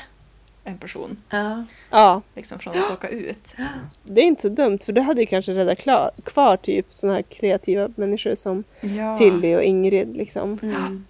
en 0.63 0.77
person 0.77 1.17
Ja. 1.29 1.63
Ja, 1.89 2.21
liksom, 2.35 2.59
från 2.59 2.77
att 2.77 2.91
åka 2.91 3.09
ut. 3.09 3.55
det 4.03 4.21
är 4.21 4.25
inte 4.25 4.41
så 4.41 4.49
dumt 4.49 4.79
för 4.85 4.93
det 4.93 5.01
hade 5.01 5.21
ju 5.21 5.27
kanske 5.27 5.51
räddat 5.51 5.77
klar, 5.79 6.11
kvar 6.23 6.57
typ 6.57 6.85
sådana 6.89 7.15
här 7.15 7.23
kreativa 7.23 7.89
människor 7.95 8.35
som 8.35 8.63
Ja, 8.81 9.15
Tilly 9.17 9.55
och 9.55 9.63
Ingrid. 9.63 10.17
Liksom. 10.17 10.59
Mm. 10.61 11.05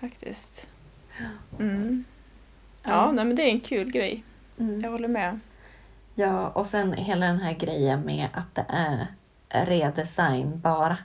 faktiskt. 0.00 0.68
Mm. 1.60 2.04
Ja. 2.82 2.90
Ja, 2.90 3.12
nej, 3.12 3.24
men 3.24 3.36
det 3.36 3.42
är 3.42 3.48
en 3.48 3.60
kul 3.60 3.90
grej. 3.90 4.24
Mm. 4.58 4.80
Jag 4.80 4.90
håller 4.90 5.08
med. 5.08 5.40
ja, 6.14 6.48
och 6.48 6.66
sen 6.66 6.92
hela 6.92 7.26
den 7.26 7.38
här 7.38 7.52
grejen 7.52 8.00
med 8.00 8.28
att 8.32 8.54
det 8.54 8.64
är 8.68 9.06
redesign 9.64 10.60
bara. 10.60 10.96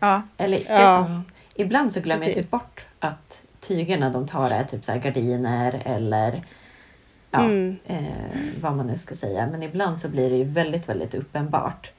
Ja, 0.00 0.22
Eller 0.36 0.60
Ja. 0.68 1.22
ibland 1.54 1.92
så 1.92 2.00
glömmer 2.00 2.24
jag 2.26 2.34
Precis. 2.34 2.50
typ 2.50 2.60
bort 2.60 2.86
att 3.00 3.42
tygerna 3.60 4.10
de 4.10 4.26
tar 4.28 4.50
är 4.50 4.64
typ 4.64 4.84
så 4.84 4.92
här 4.92 4.98
gardiner 4.98 5.82
eller 5.84 6.44
ja, 7.30 7.40
Mm. 7.44 7.76
eh, 7.86 8.02
vad 8.60 8.76
man 8.76 8.86
nu 8.86 8.98
ska 8.98 9.14
säga. 9.14 9.46
Men 9.46 9.62
ibland 9.62 10.00
så 10.00 10.08
blir 10.08 10.30
det 10.30 10.36
ju 10.36 10.44
väldigt, 10.44 10.88
väldigt 10.88 11.14
uppenbart 11.14 11.90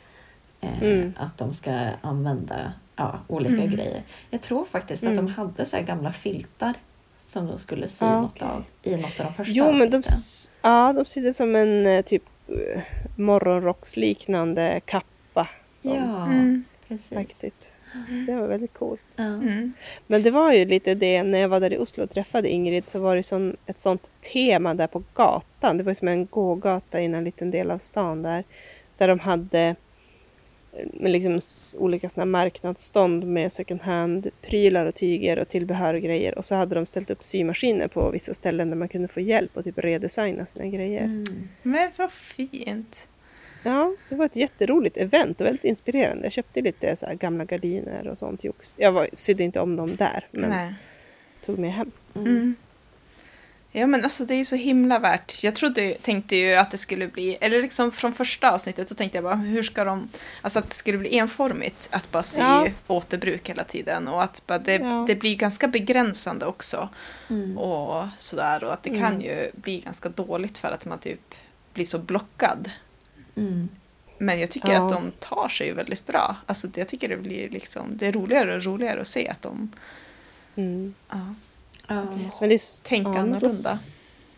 eh, 0.62 0.84
Mm. 0.84 1.13
att 1.18 1.38
de 1.38 1.54
ska 1.54 1.72
använda 2.02 2.74
ja, 2.96 3.20
olika 3.28 3.54
Mm. 3.63 3.70
grejer. 3.72 4.04
Jag 4.30 4.42
tror 4.42 4.65
faktiskt 4.65 5.04
att 5.04 5.15
de 5.15 5.20
Mm. 5.20 5.34
hade 5.34 5.65
så 5.65 5.76
här 5.76 5.84
gamla 5.84 6.13
filtar 6.13 6.74
som 7.26 7.48
de 7.48 7.60
skulle 7.60 7.88
sy 7.88 8.06
Ah, 8.06 8.22
något 8.22 8.32
okej. 8.36 8.48
av 8.48 8.63
i 8.84 8.92
något 9.02 9.20
av 9.20 9.26
de 9.26 9.34
första 9.34 9.54
Jo, 9.56 9.72
men 9.72 9.89
de, 9.89 10.04
ja, 10.62 10.94
de 10.94 11.06
sydde 11.06 11.34
som 11.34 11.56
en 11.56 11.86
eh, 11.86 12.02
typ 12.02 12.24
eh, 12.48 12.82
morgonrocksliknande 13.15 14.82
kappa. 14.86 15.06
Som 15.80 15.96
Ja, 15.96 16.26
mm. 16.26 16.63
precis. 16.88 17.18
faktiskt. 17.18 17.74
Det 18.26 18.36
var 18.36 18.48
väldigt 18.48 18.74
coolt. 18.74 19.06
Mm. 19.18 19.74
Men 20.08 20.24
det 20.24 20.32
var 20.32 20.54
ju 20.54 20.65
lite 20.65 20.96
det, 20.96 21.24
när 21.24 21.39
jag 21.39 21.50
var 21.50 21.60
där 21.60 21.74
i 21.74 21.78
Oslo 21.78 22.04
och 22.04 22.10
träffade 22.10 22.50
Ingrid 22.50 22.88
så 22.88 23.00
var 23.00 23.15
det 23.15 23.24
sån, 23.24 23.58
ett 23.65 23.80
sånt 23.80 24.13
tema 24.34 24.74
där 24.74 24.88
på 24.88 25.04
gatan. 25.13 25.78
Det 25.78 25.84
var 25.84 25.92
ju 25.92 25.96
som 25.96 26.08
en 26.08 26.26
gågata 26.26 27.02
i 27.02 27.06
en 27.06 27.24
liten 27.24 27.52
del 27.52 27.72
av 27.72 27.78
stan 27.78 28.24
där. 28.24 28.44
Där 28.98 29.08
de 29.08 29.20
hade 29.20 29.76
eh, 30.74 30.88
med 30.94 31.12
liksom 31.12 31.39
olika 31.78 32.10
såna 32.10 32.26
marknadsstånd 32.26 33.28
med 33.28 33.52
second 33.52 33.82
hand-prylar 33.82 34.86
och 34.86 34.96
tyger 34.96 35.39
och 35.39 35.48
tillbehör 35.48 35.94
och 35.94 36.02
grejer. 36.02 36.38
Och 36.38 36.46
så 36.46 36.56
hade 36.56 36.76
de 36.76 36.86
ställt 36.86 37.10
upp 37.10 37.24
symaskiner 37.24 37.88
på 37.88 38.12
vissa 38.12 38.34
ställen 38.34 38.70
där 38.70 38.78
man 38.78 38.89
kunde 38.89 39.08
få 39.08 39.20
hjälp 39.20 39.58
och 39.58 39.63
typ 39.63 39.78
redesigna 39.78 40.46
sina 40.46 40.65
grejer. 40.65 41.04
Mm. 41.04 41.50
Men 41.63 41.92
vad 41.98 42.12
fint. 42.12 43.08
Ja, 43.63 43.93
det 44.10 44.15
var 44.15 44.26
ett 44.26 44.36
jätteroligt 44.36 44.98
event 44.98 45.41
och 45.41 45.48
väldigt 45.48 45.63
inspirerande. 45.65 46.24
Jag 46.26 46.32
köpte 46.32 46.62
lite 46.62 46.95
så 46.95 47.06
gamla 47.19 47.45
gardiner 47.45 48.08
och 48.08 48.17
sånt. 48.17 48.43
Jag 48.76 48.91
var, 48.91 49.08
sydde 49.13 49.43
inte 49.43 49.60
om 49.60 49.76
dem 49.76 49.95
där, 49.95 50.28
men 50.32 50.50
Nej. 50.50 50.74
tog 51.45 51.60
med 51.60 51.74
hem. 51.74 51.91
Mm. 52.15 52.28
Mm. 52.28 52.56
Ja 53.72 53.88
men 53.88 54.04
alltså 54.04 54.26
det 54.26 54.36
är 54.36 54.43
så 54.43 54.56
himla 54.56 55.00
värt. 55.00 55.43
Jag 55.43 55.56
trodde, 55.56 55.93
tänkte 56.02 56.36
ju 56.36 56.54
att 56.56 56.72
det 56.72 56.78
skulle 56.78 57.08
bli, 57.08 57.38
eller 57.41 57.62
liksom 57.62 57.91
från 57.91 58.13
första 58.13 58.52
avsnittet 58.52 58.88
så 58.88 58.95
tänkte 58.95 59.17
jag 59.17 59.24
bara 59.24 59.36
hur 59.36 59.63
ska 59.63 59.84
de, 59.84 60.10
alltså 60.41 60.60
att 60.60 60.69
det 60.69 60.76
skulle 60.76 60.98
bli 60.98 61.17
enformigt 61.17 61.89
att 61.91 62.12
bara 62.12 62.24
sy 62.24 62.39
Ja. 62.41 62.67
återbruk 62.88 63.50
hela 63.50 63.63
tiden 63.63 64.08
och 64.08 64.24
att 64.24 64.41
bara 64.48 64.60
det, 64.60 64.74
Ja. 64.76 65.06
det 65.08 65.15
blir 65.15 65.36
ganska 65.36 65.67
begränsande 65.67 66.45
också 66.45 66.89
Mm. 67.30 67.58
och 67.58 68.06
sådär 68.19 68.63
och 68.63 68.74
att 68.74 68.84
det 68.84 68.89
kan 68.89 69.13
Mm. 69.13 69.22
ju 69.22 69.52
bli 69.54 69.80
ganska 69.80 70.10
dåligt 70.10 70.58
för 70.58 70.72
att 70.72 70.86
man 70.86 71.00
typ 71.00 71.36
blir 71.74 71.86
så 71.86 72.00
blockad. 72.00 72.69
Mm. 73.47 73.69
Men 74.17 74.39
jag 74.39 74.52
tycker 74.52 74.71
Ja. 74.73 74.86
att 74.86 74.91
de 74.93 75.12
tar 75.19 75.49
sig 75.49 75.71
väldigt 75.73 76.06
bra. 76.06 76.36
Alltså 76.45 76.67
det- 76.67 76.80
jag 76.82 76.88
tycker 76.88 77.10
det 77.10 77.17
blir 77.17 77.49
liksom, 77.49 77.97
det 77.97 78.08
är 78.08 78.12
roligare 78.12 78.56
och 78.56 78.63
roligare 78.63 79.02
att 79.02 79.08
se 79.08 79.28
att 79.28 79.41
de, 79.41 79.71
Mm. 80.56 80.93
ja, 81.10 81.17
Ja. 81.88 81.95
att 81.99 82.12
de 82.12 82.23
måste 82.23 82.43
Men 82.43 82.49
det 82.49 82.56
är, 82.56 82.84
tänka 82.84 83.13
så- 83.13 83.19
annorlunda. 83.19 83.69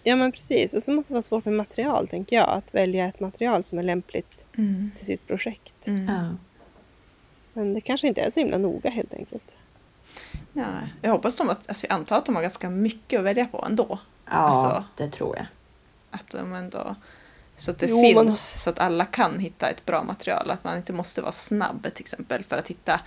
Ja 0.03 0.15
men 0.15 0.31
precis, 0.31 0.73
och 0.73 0.83
så 0.83 0.91
måste 0.91 1.13
det 1.13 1.15
vara 1.15 1.21
svårt 1.21 1.45
med 1.45 1.53
material 1.53 2.07
tänker 2.07 2.35
jag. 2.35 2.49
Att 2.49 2.73
välja 2.73 3.05
ett 3.05 3.19
material 3.19 3.63
som 3.63 3.79
är 3.79 3.83
lämpligt 3.83 4.45
Mm. 4.57 4.91
till 4.95 5.05
sitt 5.05 5.27
projekt. 5.27 5.87
Mm. 5.87 6.05
Ja. 6.15 6.35
Men 7.53 7.73
det 7.73 7.81
kanske 7.81 8.07
inte 8.07 8.21
är 8.21 8.31
så 8.31 8.39
himla 8.39 8.57
noga 8.57 8.89
helt 8.89 9.13
enkelt. 9.13 9.55
Ja, 10.53 10.65
jag 11.01 11.11
hoppas 11.11 11.35
de 11.35 11.49
att, 11.49 11.69
alltså 11.69 11.87
jag 11.89 11.93
antar 11.95 12.17
att 12.17 12.25
de 12.25 12.35
har 12.35 12.41
ganska 12.41 12.69
mycket 12.69 13.19
att 13.19 13.25
välja 13.25 13.45
på 13.45 13.65
ändå. 13.65 13.99
Ja, 14.25 14.31
Alltså- 14.31 14.83
det 14.97 15.07
tror 15.09 15.35
jag. 15.37 15.45
Att 16.11 16.29
de 16.29 16.53
ändå, 16.53 16.95
så 17.61 17.71
att 17.71 17.79
det 17.79 17.87
Jo, 17.89 18.01
finns, 18.03 18.15
man- 18.15 18.31
så 18.31 18.69
att 18.69 18.79
alla 18.79 19.05
kan 19.05 19.39
hitta 19.39 19.69
ett 19.69 19.85
bra 19.85 20.03
material. 20.03 20.51
Att 20.51 20.63
man 20.63 20.77
inte 20.77 20.93
måste 20.93 21.21
vara 21.21 21.31
snabb 21.31 21.83
till 21.93 22.01
exempel 22.01 22.43
för 22.43 22.57
att 22.57 22.67
hitta 22.67 22.99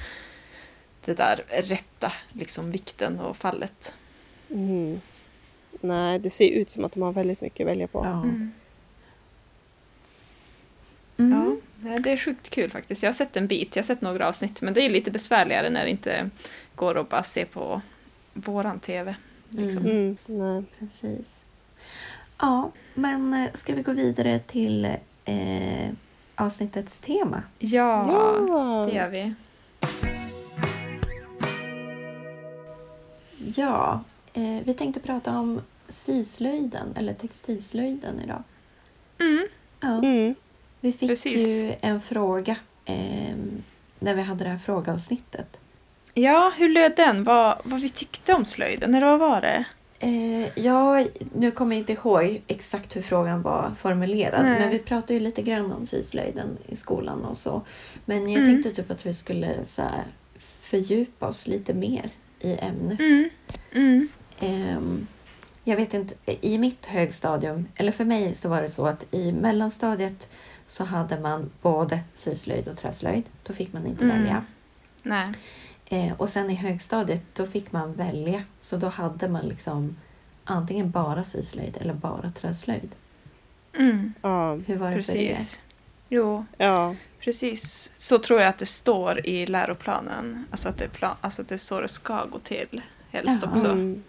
det 1.04 1.14
där 1.14 1.44
rätta 1.48 2.12
liksom, 2.32 2.70
vikten 2.70 3.20
och 3.20 3.36
fallet. 3.36 3.92
Mm. 4.50 5.00
Nej, 5.80 6.18
det 6.18 6.30
ser 6.30 6.48
ut 6.50 6.70
som 6.70 6.84
att 6.84 6.92
de 6.92 7.02
har 7.02 7.12
väldigt 7.12 7.40
mycket 7.40 7.64
att 7.64 7.70
välja 7.70 7.86
på. 7.88 8.04
Ja. 8.04 8.22
Mm. 8.22 8.52
Mm. 11.16 11.60
Ja, 11.84 11.96
det 11.98 12.10
är 12.12 12.16
sjukt 12.16 12.50
kul 12.50 12.70
faktiskt. 12.70 13.02
Jag 13.02 13.08
har 13.08 13.14
sett 13.14 13.36
en 13.36 13.46
bit, 13.46 13.76
jag 13.76 13.82
har 13.82 13.86
sett 13.86 14.00
några 14.00 14.28
avsnitt, 14.28 14.62
men 14.62 14.74
det 14.74 14.80
är 14.80 14.90
lite 14.90 15.10
besvärligare 15.10 15.70
när 15.70 15.84
det 15.84 15.90
inte 15.90 16.30
går 16.74 16.98
att 16.98 17.08
bara 17.08 17.22
se 17.22 17.44
på 17.44 17.80
våran 18.32 18.80
TV. 18.80 19.14
Liksom. 19.48 19.86
Mm. 19.86 19.96
Mm, 19.98 20.16
nej. 20.26 20.64
Precis. 20.78 21.43
Ja, 22.38 22.70
men 22.94 23.34
eh, 23.34 23.52
ska 23.52 23.74
vi 23.74 23.82
gå 23.82 23.92
vidare 23.92 24.38
till 24.38 24.84
eh, 25.24 25.88
avsnittets 26.34 27.00
tema? 27.00 27.42
Ja, 27.58 28.12
Ja. 28.48 28.86
det 28.86 28.92
gör 28.96 29.08
vi. 29.08 29.34
Ja, 33.56 34.00
eh, 34.32 34.60
vi 34.64 34.74
tänkte 34.74 35.00
prata 35.00 35.38
om 35.38 35.60
syslöjden 35.88 36.88
eller 36.96 37.14
textilslöjden 37.14 38.20
idag. 38.24 38.42
Mm. 39.18 39.46
Ja, 39.80 39.98
Mm. 39.98 40.34
vi 40.80 40.92
fick 40.92 41.08
precis. 41.10 41.36
ju 41.48 41.74
en 41.80 42.00
fråga 42.00 42.56
eh, 42.84 43.34
när 43.98 44.14
vi 44.14 44.22
hade 44.22 44.44
det 44.44 44.50
här 44.50 44.58
frågeavsnittet. 44.58 45.60
Ja, 46.14 46.52
hur 46.56 46.68
löd 46.68 46.92
den? 46.96 47.24
Vad, 47.24 47.58
vad 47.64 47.80
vi 47.80 47.88
tyckte 47.88 48.34
om 48.34 48.44
slöjden, 48.44 48.94
eller 48.94 49.06
vad 49.06 49.18
var 49.18 49.40
det? 49.40 49.64
Eh, 50.04 50.64
ja, 50.64 51.04
nu 51.34 51.50
kommer 51.50 51.76
jag 51.76 51.80
inte 51.80 51.92
ihåg 51.92 52.42
exakt 52.46 52.96
hur 52.96 53.02
frågan 53.02 53.42
var 53.42 53.72
formulerad, 53.78 54.44
Nej. 54.44 54.60
men 54.60 54.70
vi 54.70 54.78
pratade 54.78 55.14
ju 55.14 55.20
lite 55.20 55.42
grann 55.42 55.72
om 55.72 55.86
syslöjden 55.86 56.58
i 56.66 56.76
skolan 56.76 57.24
och 57.24 57.38
så. 57.38 57.62
Men 58.04 58.28
jag 58.30 58.42
Mm. 58.42 58.52
tänkte 58.62 58.82
typ 58.82 58.90
att 58.90 59.06
vi 59.06 59.14
skulle 59.14 59.64
så 59.64 59.82
här, 59.82 60.04
fördjupa 60.60 61.26
oss 61.28 61.46
lite 61.46 61.74
mer 61.74 62.10
i 62.40 62.56
ämnet. 62.60 63.00
Mm. 63.00 63.28
Mm. 63.72 64.08
Ehm, 64.40 65.06
jag 65.64 65.76
vet 65.76 65.94
inte, 65.94 66.14
i 66.40 66.58
mitt 66.58 66.86
högstadium, 66.86 67.66
eller 67.76 67.92
för 67.92 68.04
mig 68.04 68.34
så 68.34 68.48
var 68.48 68.62
det 68.62 68.70
så 68.70 68.86
att 68.86 69.06
i 69.10 69.32
mellanstadiet 69.32 70.28
så 70.66 70.84
hade 70.84 71.20
man 71.20 71.50
både 71.62 72.00
syslöjd 72.14 72.68
och 72.68 72.76
träslöjd. 72.76 73.24
Då 73.42 73.52
fick 73.52 73.72
man 73.72 73.86
inte 73.86 74.04
Mm. 74.04 74.18
välja. 74.18 74.44
Nej. 75.02 75.28
Eh, 75.86 76.12
och 76.16 76.30
sen 76.30 76.50
i 76.50 76.54
högstadiet 76.54 77.22
då 77.32 77.46
fick 77.46 77.72
man 77.72 77.94
välja. 77.94 78.42
Så 78.60 78.76
då 78.76 78.88
hade 78.88 79.28
man 79.28 79.48
liksom 79.48 79.96
antingen 80.44 80.90
bara 80.90 81.24
syslöjd 81.24 81.76
eller 81.80 81.94
bara 81.94 82.30
träslöjd. 82.30 82.90
Mm. 83.78 84.14
Hur 84.22 84.30
Ja. 84.30 84.56
var 84.80 84.90
det 84.96 85.02
för 85.02 85.16
er? 85.16 85.34
Precis. 85.34 85.60
Jo, 86.08 86.46
ja. 86.56 86.94
precis. 87.20 87.90
Så 87.94 88.18
tror 88.18 88.40
jag 88.40 88.48
att 88.48 88.58
det 88.58 88.66
står 88.66 89.26
i 89.26 89.46
läroplanen. 89.46 90.46
Alltså 90.50 90.68
att 90.68 90.78
det 90.78 90.84
är, 90.84 90.88
plan, 90.88 91.16
alltså 91.20 91.42
att 91.42 91.48
det 91.48 91.54
är 91.54 91.58
så 91.58 91.80
det 91.80 91.88
ska 91.88 92.24
gå 92.24 92.38
till. 92.38 92.82
Helst 93.10 93.42
Jaha. 93.42 93.52
också. 93.52 93.66
Mm. 93.66 94.02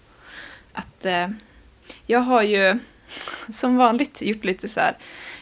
Att, 0.74 1.06
eh, 1.06 1.28
jag 2.06 2.20
har 2.20 2.42
ju 2.44 2.80
som 3.50 3.76
vanligt 3.78 4.22
gjort 4.22 4.44
lite 4.44 4.68
så 4.68 4.80
här. 4.80 4.98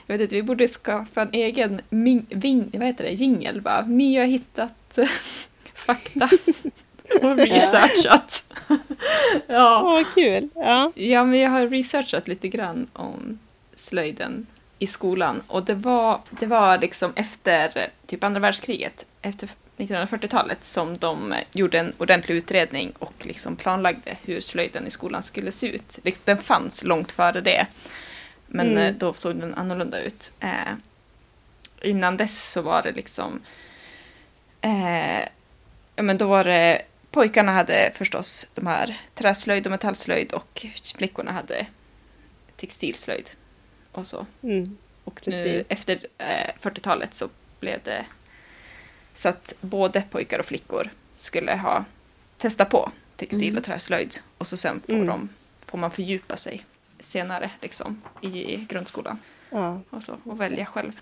Jag 0.06 0.17
vet 0.17 0.22
inte, 0.24 0.36
vi 0.36 0.43
borde 0.43 0.67
skapa 0.67 1.22
en 1.22 1.30
egen 1.34 1.82
min, 1.89 2.26
ving, 2.30 2.69
vad 2.74 2.88
heter 2.88 3.04
det, 3.04 3.12
jingel. 3.12 3.62
Bara. 3.62 3.86
Mia 3.86 4.22
har 4.22 4.28
hittat 4.28 4.98
fakta 5.86 6.30
och 7.22 7.38
researchat. 7.38 8.43
Åh, 8.69 8.78
ja. 9.48 9.82
vad 9.82 10.13
kul! 10.13 10.50
Ja. 10.56 10.91
ja, 10.96 11.24
men 11.24 11.39
jag 11.39 11.50
har 11.50 11.67
researchat 11.67 12.28
lite 12.28 12.48
grann 12.48 12.88
om 12.93 13.39
slöjden 13.76 14.48
i 14.80 14.88
skolan. 14.88 15.41
Och 15.48 15.63
det 15.63 15.74
var, 15.74 16.22
det 16.39 16.46
var 16.46 16.78
liksom 16.78 17.13
efter 17.15 17.89
typ 18.06 18.24
andra 18.24 18.39
världskriget, 18.39 19.06
efter 19.22 19.50
1940-talet, 19.78 20.63
som 20.63 20.93
de 20.98 21.36
gjorde 21.54 21.80
en 21.80 21.93
ordentlig 21.98 22.36
utredning 22.36 22.91
och 23.00 23.13
liksom 23.26 23.56
planlagde 23.56 24.17
hur 24.22 24.41
slöjden 24.41 24.88
i 24.88 24.89
skolan 24.89 25.24
skulle 25.24 25.52
se 25.52 25.67
ut. 25.67 26.00
Liksom, 26.04 26.22
Den 26.26 26.38
fanns 26.38 26.84
långt 26.84 27.12
före 27.12 27.41
det, 27.41 27.67
men 28.48 28.72
Mm. 28.72 28.84
eh, 28.84 28.93
då 28.96 29.13
såg 29.13 29.36
den 29.36 29.54
annorlunda 29.54 30.00
ut. 30.02 30.32
Eh, 30.39 30.74
innan 31.82 32.17
dess 32.17 32.52
så 32.52 32.62
var 32.62 32.82
det 32.84 32.91
liksom... 32.91 33.41
Eh, 34.62 35.28
ja, 35.95 36.03
men 36.03 36.17
då 36.17 36.27
var 36.27 36.43
det... 36.43 36.82
Pojkarna 37.12 37.51
hade 37.51 37.91
förstås 37.95 38.47
de 38.53 38.67
här 38.67 38.97
träslöjd 39.15 39.65
och 39.67 39.71
metallslöjd 39.71 40.34
och 40.34 40.65
flickorna 40.95 41.32
hade 41.32 41.65
textilslöjd 42.58 43.29
och 43.91 44.08
så. 44.08 44.25
Mm. 44.41 44.77
Och 45.03 45.21
nu 45.27 45.63
efter 45.69 45.99
eh, 46.17 46.51
40-talet 46.62 47.13
så 47.13 47.29
blev 47.60 47.79
det 47.84 48.06
så 49.13 49.29
att 49.29 49.53
både 49.62 50.01
pojkar 50.12 50.39
och 50.39 50.45
flickor 50.45 50.89
skulle 51.17 51.56
ha 51.56 51.86
testa 52.38 52.65
på 52.65 52.91
textil 53.15 53.43
Mm. 53.49 53.58
och 53.58 53.63
träslöjd 53.63 54.15
och 54.38 54.47
så 54.47 54.58
sen 54.58 54.82
får, 54.86 54.93
Mm. 54.93 55.08
de, 55.08 55.29
får 55.65 55.77
man 55.77 55.91
fördjupa 55.91 56.36
sig 56.36 56.65
senare 56.99 57.49
liksom 57.62 58.01
i 58.21 58.56
grundskolan 58.56 59.19
Ja. 59.49 59.82
och, 59.89 60.03
så, 60.03 60.17
och 60.23 60.41
välja 60.41 60.65
själv. 60.65 60.99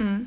Mm. 0.00 0.26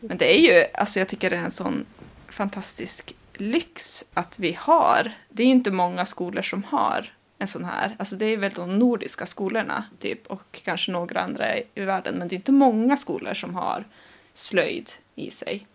Men 0.00 0.16
det 0.16 0.36
är 0.38 0.40
ju, 0.40 0.64
alltså 0.74 0.98
jag 0.98 1.08
tycker 1.08 1.30
det 1.30 1.36
är 1.36 1.40
en 1.40 1.50
sån 1.50 1.86
fantastisk 2.28 3.14
lyx 3.34 4.04
att 4.14 4.38
vi 4.38 4.52
har. 4.52 5.12
Det 5.28 5.42
är 5.42 5.46
inte 5.46 5.70
många 5.70 6.06
skolor 6.06 6.42
som 6.42 6.64
har 6.64 7.12
en 7.38 7.46
sån 7.46 7.64
här. 7.64 7.96
Alltså 7.98 8.16
det 8.16 8.26
är 8.26 8.36
väl 8.36 8.52
de 8.52 8.78
nordiska 8.78 9.26
skolorna 9.26 9.84
typ 9.98 10.26
och 10.26 10.60
kanske 10.64 10.92
några 10.92 11.20
andra 11.20 11.56
i 11.58 11.64
världen. 11.74 12.14
Men 12.14 12.28
det 12.28 12.34
är 12.34 12.36
inte 12.36 12.52
många 12.52 12.96
skolor 12.96 13.34
som 13.34 13.54
har 13.54 13.84
slöjd 14.34 14.90
i 15.14 15.30
sig. 15.30 15.66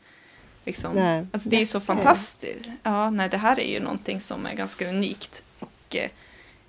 Liksom. 0.66 0.94
Nej. 0.96 1.28
Alltså 1.34 1.50
det 1.50 1.62
är 1.62 1.66
så 1.66 1.80
fantastiskt. 1.80 2.70
Ja, 2.84 3.10
nej, 3.10 3.30
det 3.30 3.38
här 3.38 3.60
är 3.60 3.72
ju 3.74 3.80
någonting 3.80 4.22
som 4.22 4.46
är 4.46 4.54
ganska 4.54 4.90
unikt. 4.90 5.44
Och 5.60 5.96
eh, 5.96 6.10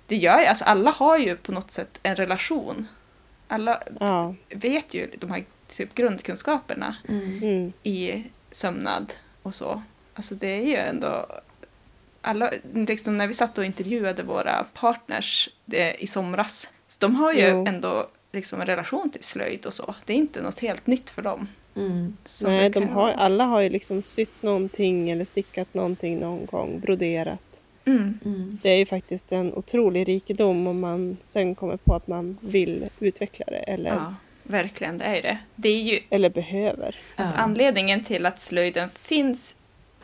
det 0.07 0.15
gör 0.15 0.39
ju, 0.39 0.45
alltså 0.45 0.65
alla 0.65 0.91
har 0.91 1.17
ju 1.17 1.35
på 1.35 1.51
något 1.51 1.71
sätt 1.71 1.99
en 2.03 2.15
relation. 2.15 2.87
Alla 3.47 3.83
Ja. 3.99 4.35
vet 4.49 4.93
ju 4.93 5.11
de 5.19 5.31
här 5.31 5.45
typ 5.67 5.95
grundkunskaperna 5.95 6.95
Mm. 7.09 7.43
Mm. 7.43 7.73
i 7.83 8.23
sömnad 8.51 9.13
och 9.45 9.55
så. 9.55 9.81
Alltså 10.13 10.35
det 10.35 10.47
är 10.47 10.61
ju 10.61 10.75
ändå... 10.75 11.25
Alla, 12.21 12.51
liksom 12.73 13.17
när 13.17 13.27
vi 13.27 13.33
satt 13.33 13.57
och 13.57 13.65
intervjuade 13.65 14.23
våra 14.23 14.65
partners 14.73 15.49
det, 15.65 16.03
i 16.03 16.07
somras, 16.07 16.69
så 16.87 16.97
de 16.99 17.15
har 17.15 17.33
ju 17.33 17.47
Jo. 17.47 17.65
ändå 17.67 18.07
liksom 18.31 18.61
en 18.61 18.67
relation 18.67 19.09
till 19.09 19.23
slöjd 19.23 19.65
och 19.65 19.73
så. 19.73 19.95
Det 20.05 20.13
är 20.13 20.17
inte 20.17 20.41
något 20.41 20.59
helt 20.59 20.87
nytt 20.87 21.09
för 21.09 21.21
dem. 21.21 21.47
Mm. 21.75 22.17
Så 22.23 22.47
Nej, 22.47 22.69
de 22.69 22.89
har, 22.89 23.11
alla 23.11 23.43
har 23.43 23.61
ju 23.61 23.69
liksom 23.69 24.01
sytt 24.01 24.41
någonting 24.41 25.09
eller 25.09 25.25
stickat 25.25 25.73
någonting 25.73 26.19
någon 26.19 26.45
gång, 26.45 26.79
broderat. 26.79 27.61
Mm. 27.85 28.19
Mm. 28.25 28.59
Det 28.61 28.69
är 28.69 28.77
ju 28.77 28.85
faktiskt 28.85 29.31
en 29.31 29.53
otrolig 29.53 30.07
rikedom 30.07 30.67
om 30.67 30.79
man 30.79 31.17
sen 31.21 31.55
kommer 31.55 31.77
på 31.77 31.95
att 31.95 32.07
man 32.07 32.37
vill 32.41 32.89
utveckla 32.99 33.45
det 33.45 33.57
eller, 33.57 33.89
Ja, 33.89 34.15
verkligen, 34.47 34.97
det 34.97 35.05
är 35.05 35.21
det. 35.21 35.37
Det 35.55 35.69
är 35.69 35.81
ju 35.81 35.99
eller 36.09 36.29
behöver. 36.29 36.95
Alltså 37.15 37.35
Ja. 37.35 37.41
anledningen 37.41 38.03
till 38.03 38.25
att 38.25 38.39
slöjden 38.41 38.89
finns, 38.89 39.55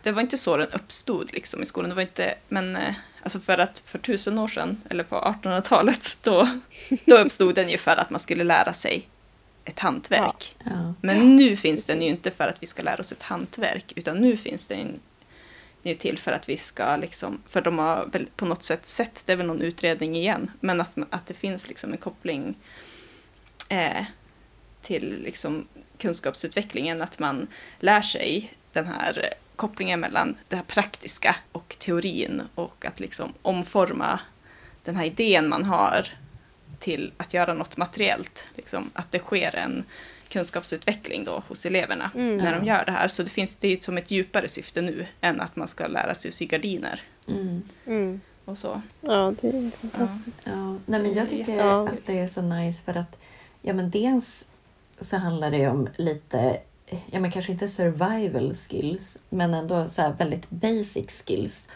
det 0.04 0.12
var 0.12 0.22
inte 0.22 0.38
så 0.38 0.58
den 0.58 0.68
uppstod 0.72 1.34
liksom 1.34 1.64
i 1.64 1.66
skolan, 1.66 1.90
det 1.90 1.96
var 1.96 2.02
inte, 2.02 2.36
men 2.48 2.76
eh, 2.76 2.94
alltså 3.24 3.40
för 3.40 3.58
att 3.58 3.80
för 3.86 4.00
tusen 4.00 4.40
år 4.40 4.48
sedan, 4.48 4.82
eller 4.90 5.04
på 5.04 5.16
1800-talet, 5.16 6.18
då, 6.24 6.48
då 7.06 7.18
uppstod 7.18 7.56
den 7.56 7.70
ju 7.70 7.78
för 7.78 7.96
att 7.98 8.10
man 8.10 8.20
skulle 8.20 8.44
lära 8.44 8.74
sig 8.74 9.08
ett 9.66 9.80
hantverk. 9.80 10.56
Ja. 10.66 10.94
Men 11.02 11.36
nu 11.36 11.58
finns 11.58 11.86
den 11.86 12.02
ju 12.02 12.08
inte 12.08 12.32
för 12.32 12.48
att 12.48 12.56
vi 12.64 12.66
ska 12.68 12.84
lära 12.84 13.00
oss 13.00 13.12
ett 13.12 13.24
hantverk, 13.24 13.94
utan 13.96 14.18
nu 14.18 14.38
finns 14.38 14.68
den 14.68 15.00
ju 15.84 15.94
till 15.94 16.18
för 16.18 16.32
att 16.32 16.50
vi 16.50 16.58
ska 16.58 16.96
liksom, 16.96 17.42
för 17.48 17.62
de 17.62 17.80
har 17.80 18.06
väl 18.12 18.28
på 18.36 18.46
något 18.46 18.64
sätt 18.64 18.86
sett, 18.86 19.24
det 19.26 19.32
är 19.32 19.36
väl 19.38 19.46
någon 19.46 19.62
utredning 19.62 20.16
igen, 20.18 20.52
men 20.60 20.82
att, 20.82 20.92
att 21.10 21.26
det 21.26 21.34
finns 21.34 21.68
liksom 21.68 21.92
en 21.92 21.98
koppling 21.98 22.56
eh, 23.70 24.06
till 24.82 25.22
liksom 25.24 25.68
kunskapsutvecklingen, 25.98 27.02
att 27.02 27.20
man 27.20 27.48
lär 27.80 28.02
sig 28.02 28.54
den 28.74 28.86
här 28.88 29.34
kopplingen 29.56 30.00
mellan 30.00 30.38
det 30.50 30.56
här 30.56 30.64
praktiska 30.64 31.36
och 31.52 31.76
teorin 31.80 32.42
och 32.56 32.86
att 32.86 33.00
liksom 33.00 33.34
omforma 33.42 34.20
den 34.84 34.96
här 34.96 35.06
idén 35.06 35.50
man 35.50 35.66
har 35.66 36.08
till 36.80 37.12
att 37.18 37.34
göra 37.34 37.54
något 37.54 37.78
materiellt. 37.78 38.46
Liksom, 38.56 38.90
att 38.94 39.12
det 39.12 39.20
sker 39.20 39.56
en 39.56 39.84
kunskapsutveckling 40.30 41.24
då 41.24 41.44
hos 41.48 41.66
eleverna 41.66 42.12
Mm. 42.16 42.38
när 42.38 42.60
de 42.60 42.66
gör 42.66 42.86
det 42.86 42.92
här. 42.92 43.08
Så 43.08 43.24
det 43.24 43.30
finns 43.30 43.58
det 43.58 43.68
är 43.68 43.78
som 43.80 43.98
ett 43.98 44.12
djupare 44.12 44.48
syfte 44.48 44.82
nu 44.82 45.06
än 45.22 45.42
att 45.42 45.56
man 45.56 45.68
ska 45.68 45.88
lära 45.88 46.14
sig 46.14 46.30
att 46.30 46.36
sy 46.36 46.46
gardiner 46.46 47.02
Mm. 47.28 47.62
Mm. 47.86 48.22
och 48.46 48.58
så. 48.58 48.82
Ja, 49.02 49.34
det 49.42 49.48
är 49.48 49.72
fantastiskt. 49.82 50.44
Ja. 50.48 50.78
Nej, 50.86 51.02
men 51.02 51.14
jag 51.14 51.30
tycker 51.30 51.56
Ja. 51.56 51.88
att 51.88 52.06
det 52.06 52.20
är 52.20 52.28
så 52.28 52.42
nice 52.42 52.84
för 52.84 52.96
att 53.00 53.20
ja, 53.62 53.74
men 53.74 53.90
dels 53.90 54.46
så 55.02 55.18
handlar 55.18 55.52
det 55.52 55.68
om 55.68 55.90
lite 55.98 56.58
ja 57.12 57.20
men 57.20 57.32
kanske 57.32 57.52
inte 57.52 57.68
survival 57.68 58.56
skills, 58.56 59.18
men 59.30 59.54
ändå 59.54 59.90
så 59.90 60.02
här 60.02 60.14
väldigt 60.14 60.50
basic 60.50 61.24
skills. 61.28 61.68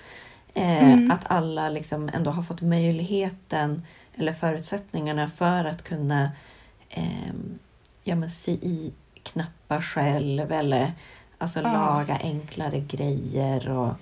Eh, 0.54 0.94
Mm. 0.94 1.12
Att 1.12 1.26
alla 1.32 1.70
liksom 1.70 2.10
ändå 2.14 2.32
har 2.32 2.44
fått 2.44 2.62
möjligheten 2.62 3.84
eller 4.16 4.34
förutsättningarna 4.34 5.30
för 5.38 5.66
att 5.66 5.84
kunna 5.84 6.32
ehm, 6.90 7.60
ja, 8.04 8.16
men 8.16 8.30
sy 8.32 8.52
i 8.52 8.94
knappar 9.24 9.82
själv 9.82 10.52
eller 10.52 10.94
alltså 11.38 11.60
Ja. 11.62 11.74
laga 11.74 12.18
enklare 12.24 12.80
grejer. 12.80 13.70
Och, 13.70 13.94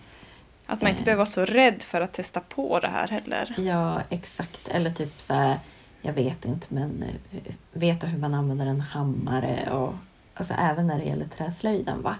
Att 0.65 0.81
man 0.81 0.89
inte 0.91 1.01
Eh. 1.01 1.05
behöver 1.05 1.17
vara 1.19 1.25
så 1.25 1.45
rädd 1.45 1.81
för 1.81 2.01
att 2.01 2.13
testa 2.13 2.39
på 2.39 2.79
det 2.79 2.87
här 2.87 3.07
heller. 3.07 3.55
ja, 3.57 4.01
exakt. 4.09 4.67
Eller 4.67 4.91
typ 4.91 5.21
så 5.21 5.33
här, 5.33 5.59
jag 6.05 6.13
vet 6.13 6.45
inte, 6.45 6.73
men 6.73 7.03
eh, 7.31 7.53
veta 7.71 8.07
hur 8.07 8.19
man 8.19 8.33
använder 8.33 8.65
en 8.65 8.81
hammare 8.81 9.69
och 9.71 9.93
alltså 10.33 10.53
även 10.53 10.87
när 10.87 10.97
det 10.99 11.05
gäller 11.05 11.25
träslöjden. 11.27 12.01
Va? 12.01 12.15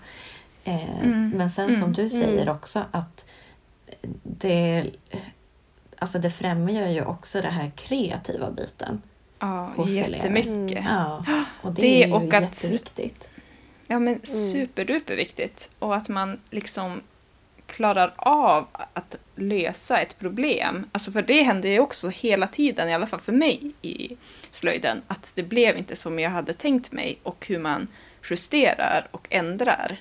Eh, 0.63 0.99
Mm. 1.03 1.29
Men 1.29 1.49
sen 1.51 1.65
som 1.67 1.75
Mm. 1.84 1.93
du 1.93 2.09
säger 2.09 2.41
Mm. 2.41 2.55
också 2.55 2.84
att 2.91 3.25
det, 4.23 4.89
alltså 5.99 6.19
det 6.19 6.31
främjar 6.31 6.88
ju 6.89 7.05
också 7.05 7.41
den 7.41 7.53
här 7.53 7.71
kreativa 7.75 8.51
biten. 8.51 9.01
Ja, 9.39 9.71
Hos 9.75 9.89
elever. 9.89 10.09
jättemycket. 10.15 10.79
Mm. 10.79 10.84
Ja, 10.93 11.25
och 11.61 11.71
det, 11.73 11.81
Det 11.81 12.03
är 12.03 12.07
ju 12.07 12.13
och 12.13 12.34
att- 12.34 12.41
jätteviktigt. 12.43 13.29
Ja, 13.88 13.99
men 13.99 14.19
superduper 14.25 15.15
viktigt. 15.15 15.69
Och 15.79 15.95
att 15.95 16.09
man 16.09 16.39
liksom 16.49 17.01
klarar 17.74 18.13
av 18.17 18.67
att 18.93 19.15
lösa 19.36 19.97
ett 19.97 20.19
problem. 20.19 20.86
Alltså 20.91 21.11
för 21.11 21.21
det 21.21 21.41
hände 21.43 21.67
ju 21.69 21.80
också 21.80 22.09
hela 22.09 22.47
tiden, 22.47 22.89
i 22.89 22.93
alla 22.93 23.07
fall 23.07 23.19
för 23.19 23.32
mig 23.34 23.71
i 23.82 24.17
slöjden, 24.51 25.01
att 25.07 25.32
det 25.36 25.43
blev 25.43 25.78
inte 25.78 25.95
som 25.95 26.19
jag 26.19 26.30
hade 26.30 26.53
tänkt 26.53 26.91
mig 26.91 27.19
och 27.24 27.45
hur 27.47 27.59
man 27.59 27.88
justerar 28.30 29.07
och 29.11 29.28
ändrar 29.30 29.97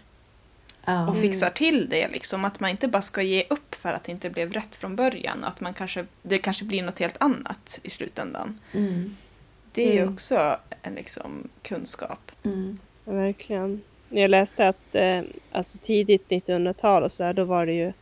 Ja. 0.85 1.09
och 1.09 1.17
fixar 1.21 1.51
till 1.51 1.89
det. 1.89 2.09
Liksom. 2.09 2.45
Att 2.45 2.61
man 2.61 2.71
inte 2.71 2.89
bara 2.89 3.03
ska 3.03 3.23
ge 3.23 3.45
upp 3.51 3.75
för 3.75 3.93
att 3.93 4.05
det 4.05 4.13
inte 4.13 4.31
blev 4.31 4.53
rätt 4.53 4.75
från 4.77 4.97
början. 4.97 5.45
Att 5.45 5.61
man 5.61 5.75
kanske, 5.75 6.07
det 6.23 6.39
kanske 6.39 6.65
blir 6.65 6.83
något 6.83 6.99
helt 6.99 7.17
annat 7.23 7.81
i 7.83 7.91
slutändan. 7.91 8.61
Mm. 8.73 9.17
Det 9.73 9.99
är 9.99 10.03
Mm. 10.03 10.15
också 10.15 10.57
en 10.83 10.95
liksom, 10.95 11.49
kunskap. 11.63 12.33
Mm. 12.45 12.79
Verkligen. 13.05 13.83
Jag 14.13 14.31
läste 14.31 14.69
att 14.69 14.95
eh, 14.95 15.21
alltså 15.53 15.79
tidigt 15.79 16.29
1900-tal 16.29 17.03
och 17.03 17.13
så 17.13 17.23
där, 17.23 17.35
då 17.35 17.45
var 17.45 17.67
det 17.67 17.73
ju 17.73 17.93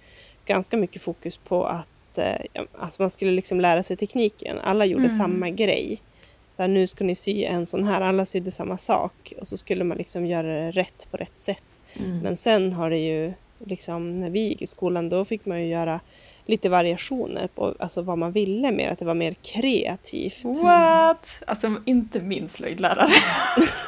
ganska 0.44 0.76
mycket 0.76 1.02
fokus 1.02 1.36
på 1.36 1.64
att 1.66 2.18
eh, 2.18 2.62
alltså 2.78 3.02
man 3.02 3.10
skulle 3.10 3.30
liksom 3.30 3.60
lära 3.60 3.82
sig 3.82 3.96
tekniken. 3.96 4.58
Alla 4.58 4.84
gjorde 4.84 5.04
Mm. 5.04 5.18
samma 5.18 5.50
grej. 5.50 6.02
Så 6.50 6.62
här, 6.62 6.68
nu 6.68 6.86
ska 6.86 7.04
ni 7.04 7.14
sy 7.14 7.44
en 7.44 7.66
sån 7.66 7.84
här, 7.84 8.00
alla 8.00 8.24
sydde 8.24 8.50
samma 8.50 8.78
sak 8.78 9.32
och 9.40 9.48
så 9.48 9.56
skulle 9.56 9.84
man 9.84 9.96
liksom 9.98 10.26
göra 10.26 10.46
det 10.46 10.70
rätt 10.70 11.06
på 11.10 11.16
rätt 11.16 11.38
sätt. 11.38 11.64
Mm. 11.98 12.18
Men 12.18 12.36
sen 12.36 12.72
har 12.72 12.90
det 12.90 12.98
ju, 12.98 13.32
liksom, 13.66 14.20
när 14.20 14.30
vi 14.30 14.40
gick 14.40 14.62
i 14.62 14.66
skolan, 14.66 15.08
då 15.08 15.24
fick 15.24 15.46
man 15.46 15.62
ju 15.62 15.68
göra 15.68 16.00
lite 16.46 16.68
variationer 16.68 17.48
på 17.54 17.74
alltså, 17.78 18.02
vad 18.02 18.18
man 18.18 18.32
ville 18.32 18.72
mer, 18.72 18.90
att 18.90 18.98
det 18.98 19.04
var 19.04 19.14
mer 19.14 19.34
kreativt. 19.34 20.44
What? 20.44 21.42
Alltså 21.46 21.76
inte 21.84 22.20
min 22.20 22.48
slöjdlärare. 22.48 23.12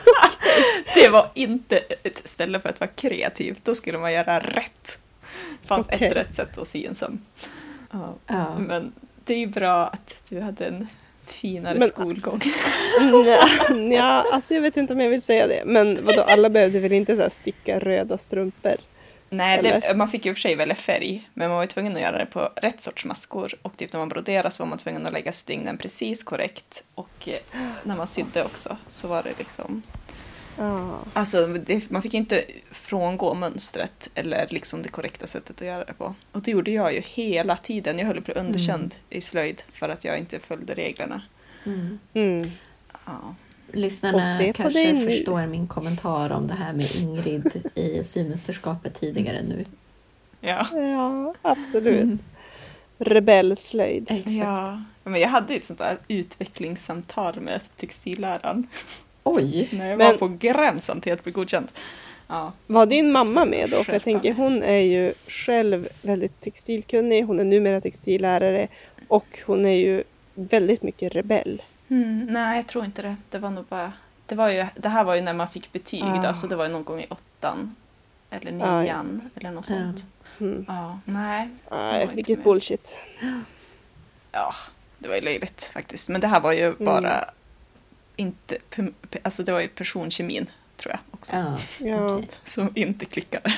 det 0.94 1.09
var 1.09 1.30
inte 1.34 1.78
ett 1.78 2.22
ställe 2.24 2.61
för 2.61 2.68
att 2.68 2.80
vara 2.80 2.90
kreativ. 2.90 3.59
Då 3.62 3.74
skulle 3.74 3.98
man 3.98 4.12
göra 4.12 4.40
rätt. 4.40 4.98
Det 5.62 5.68
fanns 5.68 5.86
Okej. 5.86 6.09
ett 6.09 6.16
rätt 6.16 6.34
sätt 6.34 6.59
att 6.59 6.66
sy 6.66 6.86
en 6.86 6.94
söm. 6.94 7.20
Ja. 7.90 8.14
Ja. 8.26 8.59
Men 8.59 8.92
det 9.24 9.34
är 9.34 9.38
ju 9.38 9.46
bra 9.46 9.86
att 9.86 10.16
du 10.28 10.40
hade 10.40 10.64
en 10.66 10.86
finare 11.26 11.78
Men- 11.78 11.88
skolgång. 11.88 12.40
Nja, 13.00 13.48
nja, 13.74 14.24
alltså 14.32 14.55
jag 14.55 14.61
vet 14.61 14.76
inte 14.76 14.94
om 14.94 15.00
jag 15.00 15.11
vill 15.11 15.22
säga 15.22 15.46
det. 15.46 15.62
Men 15.66 16.05
vadå, 16.05 16.22
alla 16.22 16.50
behövde 16.50 16.80
väl 16.80 16.92
inte 16.92 17.16
så 17.16 17.22
här 17.22 17.30
sticka 17.30 17.78
röda 17.78 18.18
strumpor? 18.18 18.74
Nej, 19.33 19.62
det, 19.62 19.97
man 19.97 20.09
fick 20.09 20.24
ju 20.24 20.30
i 20.30 20.33
och 20.33 20.37
för 20.37 20.41
sig 20.41 20.55
välja 20.55 20.74
färg, 20.74 21.28
men 21.35 21.49
man 21.49 21.57
var 21.57 21.62
ju 21.62 21.66
tvungen 21.66 21.97
att 21.97 22.03
göra 22.03 22.18
det 22.18 22.26
på 22.26 22.51
rätt 22.57 22.80
sorts 22.80 23.05
maskor. 23.05 23.55
Och 23.62 23.76
typ 23.76 23.93
när 23.93 24.01
man 24.01 24.09
broderade 24.09 24.51
så 24.51 24.62
var 24.62 24.68
man 24.68 24.78
tvungen 24.78 25.07
att 25.07 25.12
lägga 25.12 25.33
stygnen 25.33 25.78
precis 25.78 26.22
korrekt. 26.22 26.85
Och 26.95 27.28
eh, 27.28 27.39
när 27.83 27.97
man 27.97 28.07
sydde 28.07 28.45
också 28.45 28.76
så 28.89 29.09
var 29.09 29.22
det 29.22 29.33
liksom 29.39 29.83
Ja, 30.59 30.99
Alltså, 31.12 31.47
det, 31.47 31.91
man 31.91 32.03
fick 32.03 32.14
inte 32.14 32.45
frångå 32.70 33.35
mönstret 33.35 34.11
eller 34.14 34.47
liksom 34.51 34.83
det 34.83 34.89
korrekta 34.89 35.26
sättet 35.26 35.61
att 35.61 35.66
göra 35.66 35.85
det 35.85 35.93
på. 35.93 36.14
Och 36.33 36.43
det 36.43 36.51
gjorde 36.51 36.70
jag 36.70 36.95
ju 36.95 37.01
hela 37.01 37.57
tiden. 37.57 37.99
Jag 37.99 38.07
höll 38.07 38.14
på 38.14 38.20
att 38.20 38.24
bli 38.24 38.35
underkänd 38.35 38.95
i 39.11 39.20
slöjd 39.20 39.62
för 39.72 39.89
att 39.89 40.05
jag 40.05 40.18
inte 40.18 40.39
följde 40.39 40.74
reglerna. 40.74 41.22
Mm. 41.64 41.99
mm. 42.14 42.51
Ja. 43.07 43.35
Lyssnarna 43.73 44.18
Och 44.18 44.27
se 44.27 44.47
på 44.47 44.62
kanske 44.62 45.05
förstår 45.05 45.47
min 45.47 45.66
kommentar 45.66 46.31
om 46.31 46.47
det 46.47 46.55
här 46.55 46.73
med 46.73 46.87
Ingrid 46.97 47.62
i 47.75 48.05
symästerskapet 48.05 49.01
tidigare 49.01 49.43
nu. 49.43 49.64
Ja. 50.41 50.66
ja 50.73 51.35
absolut. 51.43 52.03
Mm. 52.03 52.18
Rebellslöjd. 52.99 54.11
Exakt. 54.11 54.31
ja. 54.37 54.83
Men 55.05 55.20
jag 55.20 55.29
hade 55.29 55.55
ett 55.55 55.64
sånt 55.64 55.79
där 55.79 55.99
utvecklingssamtal 56.09 57.41
med 57.41 57.61
textilläraren 57.77 58.66
Oj! 59.25 59.68
när 59.73 59.89
jag 59.91 59.99
Men- 59.99 60.11
var 60.11 60.18
på 60.18 60.29
gränsen 60.29 61.01
till 61.01 61.12
att 61.12 61.25
bli 61.25 61.33
godkänd. 61.33 61.68
Ja. 62.29 62.53
Var 62.66 62.87
din 62.87 63.12
mamma 63.12 63.45
med 63.45 63.70
då? 63.70 63.85
För 63.85 63.93
jag 63.93 64.03
tänker 64.03 64.35
hon 64.35 64.62
är 64.62 64.81
ju 64.81 65.12
själv 65.29 65.89
väldigt 66.03 66.41
textilkunnig. 66.41 67.23
Hon 67.25 67.41
är 67.41 67.45
numera 67.45 67.81
textillärare 67.81 68.68
och 69.09 69.39
hon 69.47 69.66
är 69.66 69.77
ju 69.77 70.03
väldigt 70.35 70.83
mycket 70.83 71.14
rebell. 71.14 71.62
Mm, 71.93 72.26
nej, 72.26 72.57
jag 72.57 72.66
tror 72.66 72.84
inte 72.84 73.03
det. 73.03 73.16
Det 73.30 73.38
var 73.38 73.51
nog 73.51 73.64
bara... 73.64 73.93
Det, 74.26 74.34
var 74.34 74.49
ju, 74.51 74.66
det 74.76 74.88
här 74.88 75.05
var 75.05 75.14
ju 75.14 75.20
när 75.20 75.32
man 75.32 75.49
fick 75.49 75.72
betyg, 75.72 76.03
Ah. 76.05 76.22
då, 76.28 76.34
så 76.34 76.47
det 76.47 76.57
var 76.57 76.64
ju 76.66 76.72
någon 76.72 76.84
gång 76.84 77.01
i 77.01 77.07
åttan. 77.11 77.76
Eller 78.30 78.53
Ja, 78.53 78.84
just 78.84 79.05
nian, 79.05 79.30
eller 79.34 79.51
något 79.51 79.70
Ja. 79.70 79.76
sånt. 79.76 80.07
Mm. 80.40 80.64
Ja, 80.68 80.99
nej. 81.05 81.49
Nej, 81.70 82.09
vilket 82.14 82.38
med. 82.38 82.45
bullshit. 82.45 82.99
Ja, 84.32 84.55
det 84.99 85.09
var 85.09 85.14
ju 85.14 85.20
löjligt 85.20 85.70
faktiskt. 85.74 86.09
Men 86.09 86.20
det 86.20 86.26
här 86.26 86.40
var 86.40 86.53
ju 86.53 86.74
bara 86.78 87.24
inte... 88.16 88.59
Alltså 89.22 89.43
det 89.43 89.53
var 89.53 89.61
ju 89.61 89.68
personkemin, 89.68 90.47
tror 90.76 90.93
jag 90.93 91.01
också. 91.11 91.36
Ja, 91.36 91.59
Ja. 91.78 92.14
okej. 92.16 92.28
Som 92.45 92.72
inte 92.74 93.05
klickade. 93.05 93.55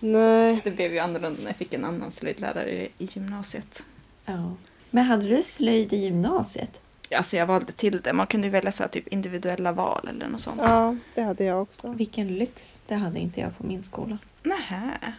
Nej. 0.00 0.60
Det 0.64 0.70
blev 0.70 0.92
ju 0.92 0.98
annorlunda 0.98 1.40
när 1.42 1.48
jag 1.48 1.56
fick 1.56 1.74
en 1.74 1.84
annan 1.84 2.12
slöjdlärare 2.12 2.70
i, 2.70 2.90
gymnasiet. 2.98 3.82
ja. 4.24 4.52
Men 4.92 5.04
hade 5.04 5.28
du 5.28 5.42
slöjd 5.42 5.92
i 5.92 5.96
gymnasiet? 5.96 6.80
Alltså 7.16 7.36
jag 7.36 7.46
valde 7.46 7.72
till 7.72 8.00
det. 8.00 8.12
Man 8.12 8.26
kunde 8.26 8.46
ju 8.46 8.50
välja 8.50 8.72
så 8.72 8.82
här, 8.82 8.90
typ 8.90 9.08
individuella 9.08 9.72
val 9.72 10.08
eller 10.08 10.28
något 10.28 10.40
sånt. 10.40 10.60
Ja, 10.64 10.96
det 11.14 11.22
hade 11.22 11.44
jag 11.44 11.62
också. 11.62 11.88
Vilken 11.88 12.28
lyx! 12.28 12.80
Det 12.86 12.94
hade 12.94 13.18
inte 13.20 13.40
jag 13.40 13.58
på 13.58 13.66
min 13.66 13.82
skola. 13.82 14.18
Nähä. 14.42 15.12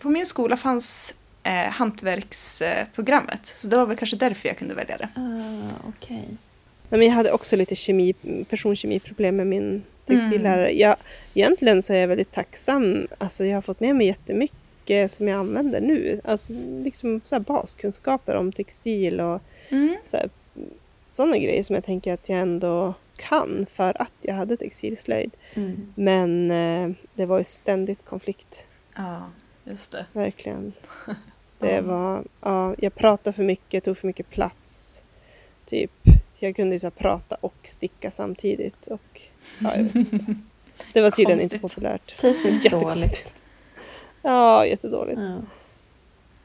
På 0.00 0.08
min 0.08 0.26
skola 0.26 0.56
fanns 0.56 1.14
eh, 1.42 1.52
hantverksprogrammet. 1.70 3.46
Så 3.46 3.68
det 3.68 3.76
var 3.76 3.86
väl 3.86 3.96
kanske 3.96 4.16
därför 4.16 4.48
jag 4.48 4.58
kunde 4.58 4.74
välja 4.74 4.96
det. 4.96 5.08
Ah, 5.14 5.90
men 6.90 7.02
jag 7.02 7.10
hade 7.12 7.32
också 7.32 7.56
lite 7.56 7.76
kemi, 7.76 8.12
personkemiproblem 8.50 9.36
med 9.36 9.46
min 9.46 9.82
textillärare. 10.06 10.72
Jag, 10.72 10.96
egentligen 11.34 11.82
så 11.82 11.92
är 11.92 11.96
jag 11.98 12.08
väldigt 12.08 12.32
tacksam. 12.32 13.06
Alltså, 13.18 13.44
jag 13.44 13.56
har 13.56 13.62
fått 13.62 13.80
med 13.80 13.96
mig 13.96 14.06
jättemycket 14.06 15.10
som 15.10 15.28
jag 15.28 15.38
använder 15.40 15.80
nu. 15.80 16.20
Alltså, 16.24 16.52
liksom 16.78 17.20
så 17.24 17.34
här 17.34 17.40
baskunskaper 17.40 18.36
om 18.36 18.52
textil 18.52 19.20
och 19.20 19.42
Mm. 19.68 19.96
så 20.04 20.16
här, 20.16 20.28
sådana 21.14 21.38
grejer 21.38 21.62
som 21.62 21.74
jag 21.74 21.84
tänker 21.84 22.14
att 22.14 22.28
jag 22.28 22.38
ändå 22.38 22.94
kan 23.16 23.66
för 23.72 24.02
att 24.02 24.12
jag 24.20 24.34
hade 24.34 24.56
textilslöjd. 24.56 25.30
Mm. 25.54 25.92
Men 25.94 26.50
eh, 26.50 26.96
det 27.14 27.26
var 27.26 27.38
ju 27.38 27.44
ständigt 27.44 28.04
konflikt, 28.04 28.66
Ja, 28.96 29.30
just 29.64 29.90
det. 29.90 30.06
verkligen. 30.12 30.72
Det 31.58 31.80
var, 31.80 32.24
ja, 32.40 32.74
jag 32.78 32.94
pratade 32.94 33.36
för 33.36 33.42
mycket, 33.42 33.84
tog 33.84 33.96
för 33.98 34.06
mycket 34.06 34.30
plats. 34.30 35.02
Typ, 35.66 35.90
jag 36.38 36.56
kunde 36.56 36.74
ju 36.74 36.78
så 36.78 36.86
här 36.86 36.90
prata 36.90 37.36
och 37.40 37.54
sticka 37.64 38.10
samtidigt. 38.10 38.86
Och, 38.86 39.20
ja, 39.60 39.76
jag 39.76 39.82
vet 39.82 39.94
inte. 39.94 40.16
Det 40.92 41.00
var 41.00 41.10
tydligen 41.10 41.40
inte 41.40 41.58
Konstigt. 41.58 41.76
populärt. 41.82 42.20
Typiskt 42.20 42.70
dåligt. 42.70 43.42
Ja, 44.22 44.66
jättedåligt. 44.66 45.20
Ja. 45.20 45.38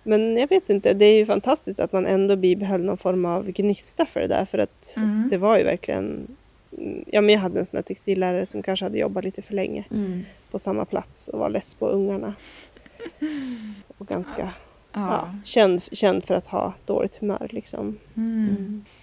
Men 0.03 0.37
jag 0.37 0.47
vet 0.49 0.69
inte, 0.69 0.93
det 0.93 1.05
är 1.05 1.17
ju 1.17 1.25
fantastiskt 1.25 1.79
att 1.79 1.91
man 1.93 2.05
ändå 2.05 2.35
bibehöll 2.35 2.83
någon 2.83 2.97
form 2.97 3.25
av 3.25 3.51
gnista 3.51 4.05
för 4.05 4.19
det 4.19 4.27
där. 4.27 4.45
För 4.45 4.57
att 4.57 4.93
Mm. 4.97 5.27
det 5.31 5.37
var 5.37 5.57
ju 5.57 5.63
verkligen... 5.63 6.27
Ja, 7.05 7.21
men 7.21 7.29
jag 7.33 7.39
hade 7.41 7.59
en 7.59 7.65
sån 7.65 7.75
där 7.75 7.81
textillärare 7.81 8.45
som 8.45 8.61
kanske 8.63 8.85
hade 8.85 8.97
jobbat 8.97 9.23
lite 9.23 9.41
för 9.41 9.53
länge 9.53 9.85
Mm. 9.91 10.23
på 10.51 10.59
samma 10.59 10.85
plats 10.85 11.27
och 11.27 11.39
var 11.39 11.49
less 11.49 11.73
på 11.75 11.87
ungarna. 11.87 12.33
Och 13.97 14.07
ganska 14.07 14.41
ja. 14.41 14.51
Ja. 14.93 15.35
känd, 15.45 15.83
känd 15.91 16.23
för 16.23 16.33
att 16.35 16.47
ha 16.47 16.73
dåligt 16.85 17.15
humör. 17.15 17.47
Liksom. 17.51 17.97
Mm. 18.17 18.47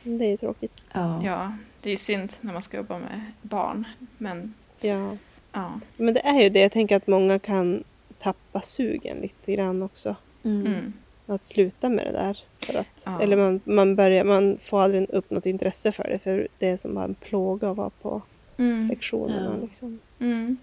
Mm. 0.05 0.18
Det 0.18 0.24
är 0.24 0.28
ju 0.30 0.36
tråkigt. 0.36 0.72
Ja. 0.92 1.20
ja, 1.24 1.53
det 1.82 1.88
är 1.88 1.90
ju 1.90 1.97
synd 1.97 2.32
när 2.40 2.53
man 2.53 2.62
ska 2.62 2.76
jobba 2.76 2.99
med 2.99 3.20
barn. 3.42 3.84
Men 4.18 4.55
Ja. 4.80 5.16
ja. 5.53 5.80
Men 5.97 6.14
det 6.14 6.20
är 6.20 6.42
ju 6.42 6.49
det, 6.49 6.61
jag 6.61 6.72
tänker 6.72 6.97
att 6.97 7.07
många 7.07 7.38
kan 7.38 7.84
tappa 8.18 8.61
sugen 8.61 9.16
lite 9.18 9.53
grann 9.53 9.82
också. 9.82 10.16
Mm. 10.47 10.66
Mm. 10.66 10.92
Att 11.26 11.42
sluta 11.42 11.88
med 11.88 12.07
det 12.07 12.12
där. 12.12 12.38
För 12.61 12.74
att, 12.74 13.03
Ja. 13.07 13.20
Eller 13.22 13.36
man, 13.36 13.61
man, 13.64 13.97
börjar, 13.97 14.24
man 14.24 14.59
får 14.59 14.82
aldrig 14.82 15.11
upp 15.11 15.30
något 15.30 15.47
intresse 15.47 15.92
för 15.92 16.09
det 16.09 16.18
för 16.18 16.49
det 16.59 16.68
är 16.68 16.76
som 16.76 16.94
bara 16.94 17.05
en 17.05 17.14
plåga 17.14 17.70
att 17.70 17.76
vara 17.76 17.90
på 17.90 18.22
Mm. 18.59 18.88
lektionerna. 18.88 19.57
Ja. 19.61 19.66
Liksom. 19.66 19.99
Mm. 20.20 20.57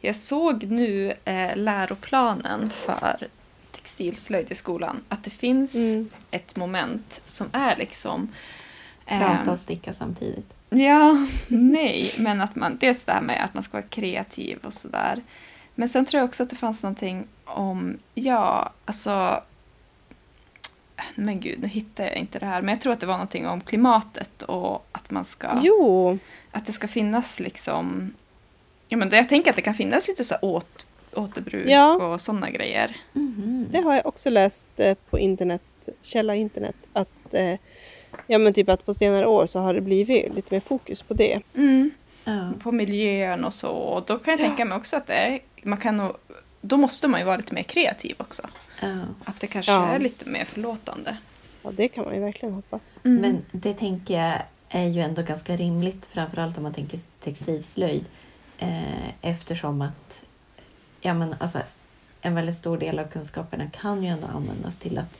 Jag 0.00 0.16
såg 0.16 0.64
nu 0.64 1.12
eh, 1.24 1.56
läroplanen 1.56 2.70
för 2.70 3.16
textilslöjd 3.72 4.50
i 4.50 4.54
skolan 4.54 5.00
att 5.08 5.24
det 5.24 5.30
finns 5.30 5.74
Mm. 5.74 6.10
ett 6.30 6.56
moment 6.56 7.20
som 7.24 7.46
är 7.52 7.76
liksom... 7.76 8.28
ehm, 9.06 9.20
Prata 9.20 9.52
och 9.52 9.58
sticka 9.58 9.92
samtidigt. 9.94 10.46
Ja, 10.70 11.26
nej, 11.48 12.10
men 12.18 12.40
att 12.40 12.56
man, 12.56 12.76
dels 12.80 13.04
det 13.04 13.12
här 13.12 13.22
med 13.22 13.44
att 13.44 13.54
man 13.54 13.62
ska 13.62 13.76
vara 13.76 13.86
kreativ 13.88 14.58
och 14.62 14.72
sådär. 14.74 15.22
Men 15.74 15.88
sen 15.88 16.04
tror 16.06 16.18
jag 16.18 16.28
också 16.28 16.42
att 16.42 16.50
det 16.50 16.56
fanns 16.56 16.82
någonting 16.82 17.26
om, 17.44 17.98
ja, 18.14 18.72
alltså... 18.84 19.42
Men 21.14 21.40
gud, 21.40 21.58
nu 21.62 21.68
hittar 21.68 22.04
jag 22.04 22.16
inte 22.16 22.38
det 22.38 22.46
här. 22.46 22.62
Men 22.62 22.72
jag 22.74 22.80
tror 22.80 22.92
att 22.92 23.00
det 23.00 23.06
var 23.06 23.14
någonting 23.14 23.46
om 23.46 23.60
klimatet 23.60 24.42
och 24.42 24.86
att 24.92 25.10
man 25.10 25.24
ska... 25.24 25.48
Jo, 25.62 26.18
Att 26.52 26.66
det 26.66 26.72
ska 26.72 26.88
finnas 26.88 27.40
liksom... 27.40 28.14
Ja, 28.88 28.96
men 28.96 29.10
jag 29.10 29.28
tänker 29.28 29.50
att 29.50 29.56
det 29.56 29.62
kan 29.62 29.74
finnas 29.74 30.08
lite 30.08 30.24
så 30.24 30.34
åt, 30.42 30.86
återbruk 31.14 31.66
Ja. 31.68 31.94
och 31.94 32.20
sådana 32.20 32.50
grejer. 32.50 32.96
Mhm. 33.12 33.66
det 33.70 33.80
har 33.80 33.94
jag 33.94 34.06
också 34.06 34.30
läst 34.30 34.66
eh, 34.76 34.94
på 35.10 35.18
internet, 35.18 35.62
källa 36.02 36.34
internet, 36.34 36.76
att 36.92 37.34
eh, 37.34 37.58
Ja 38.26 38.38
men 38.38 38.52
typ 38.54 38.68
att 38.68 38.86
på 38.86 38.94
senare 38.94 39.26
år 39.26 39.46
så 39.46 39.58
har 39.58 39.74
det 39.74 39.80
blivit 39.80 40.34
lite 40.34 40.54
mer 40.54 40.60
fokus 40.60 41.02
på 41.02 41.14
det. 41.14 41.40
Mm. 41.54 41.90
Ja. 42.24 42.52
På 42.62 42.72
miljön 42.72 43.44
och 43.44 43.54
så. 43.54 43.70
Och 43.70 44.04
då 44.06 44.18
kan 44.18 44.30
jag 44.32 44.40
tänka 44.40 44.64
mig 44.64 44.76
också 44.78 44.96
att 44.96 45.06
det 45.06 45.14
är, 45.14 45.40
man 45.62 45.78
kan 45.78 45.96
nog, 45.96 46.16
då 46.60 46.76
måste 46.76 47.08
man 47.08 47.20
ju 47.20 47.26
vara 47.26 47.36
lite 47.36 47.54
mer 47.54 47.62
kreativ 47.62 48.14
också. 48.18 48.42
Ja. 48.80 48.96
Att 49.24 49.40
det 49.40 49.46
kanske 49.46 49.72
Ja. 49.72 49.86
är 49.86 49.98
lite 49.98 50.28
mer 50.28 50.44
förlåtande. 50.44 51.16
Ja 51.62 51.70
det 51.76 51.88
kan 51.88 52.04
man 52.04 52.14
ju 52.14 52.20
verkligen 52.20 52.54
hoppas. 52.54 53.00
Mm. 53.04 53.22
Men 53.22 53.44
det 53.52 53.74
tänker 53.74 54.22
jag 54.22 54.38
är 54.68 54.86
ju 54.88 55.00
ändå 55.00 55.22
ganska 55.22 55.56
rimligt, 55.56 56.06
framförallt 56.06 56.56
om 56.56 56.62
man 56.62 56.74
tänker 56.74 56.98
textilslöjd. 57.24 58.04
Eh, 58.58 59.08
eftersom 59.20 59.82
att 59.82 60.24
ja, 61.00 61.14
men 61.14 61.34
alltså, 61.38 61.58
en 62.20 62.34
väldigt 62.34 62.56
stor 62.56 62.78
del 62.78 62.98
av 62.98 63.04
kunskaperna 63.08 63.70
kan 63.70 64.02
ju 64.02 64.08
ändå 64.08 64.26
användas 64.26 64.78
till 64.78 64.98
att 64.98 65.18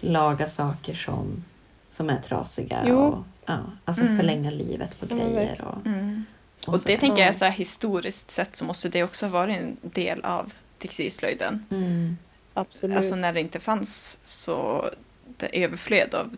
laga 0.00 0.48
saker 0.48 0.94
som, 0.94 1.44
som 1.90 2.10
är 2.10 2.20
trasiga. 2.20 2.82
Jo. 2.86 2.98
Och, 2.98 3.24
ja, 3.46 3.58
alltså 3.84 4.02
Mm. 4.02 4.16
förlänga 4.16 4.50
livet 4.50 5.00
på 5.00 5.06
grejer. 5.06 5.60
Och, 5.64 5.86
Mm. 5.86 6.24
Och 6.66 6.80
det 6.84 6.98
tänker 6.98 7.20
Ja. 7.22 7.26
jag 7.26 7.36
så 7.36 7.44
här 7.44 7.52
historiskt 7.52 8.30
sett 8.30 8.56
så 8.56 8.64
måste 8.64 8.88
det 8.88 9.02
också 9.04 9.28
varit 9.28 9.56
en 9.56 9.76
del 9.82 10.24
av 10.24 10.52
textilslöjden. 10.78 11.66
Mm. 11.70 12.16
Absolut. 12.54 12.96
Alltså 12.96 13.14
när 13.14 13.32
det 13.32 13.40
inte 13.40 13.60
fanns 13.60 14.18
så 14.22 14.90
det 15.36 15.64
överflöd 15.64 16.14
av 16.14 16.36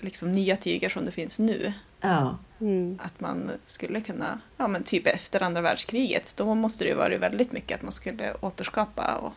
liksom 0.00 0.32
nya 0.32 0.56
tyger 0.56 0.88
som 0.88 1.04
det 1.04 1.10
finns 1.12 1.38
nu. 1.38 1.72
Ja. 2.00 2.38
mm. 2.60 2.98
Att 3.02 3.20
man 3.20 3.50
skulle 3.66 4.00
kunna, 4.00 4.40
ja 4.56 4.68
men 4.68 4.82
typ 4.82 5.06
efter 5.06 5.42
andra 5.42 5.60
världskriget, 5.60 6.34
då 6.36 6.54
måste 6.54 6.84
det 6.84 6.88
ju 6.88 6.96
varit 6.96 7.20
väldigt 7.20 7.52
mycket 7.52 7.76
att 7.76 7.82
man 7.82 7.92
skulle 7.92 8.34
återskapa 8.40 9.14
och 9.14 9.32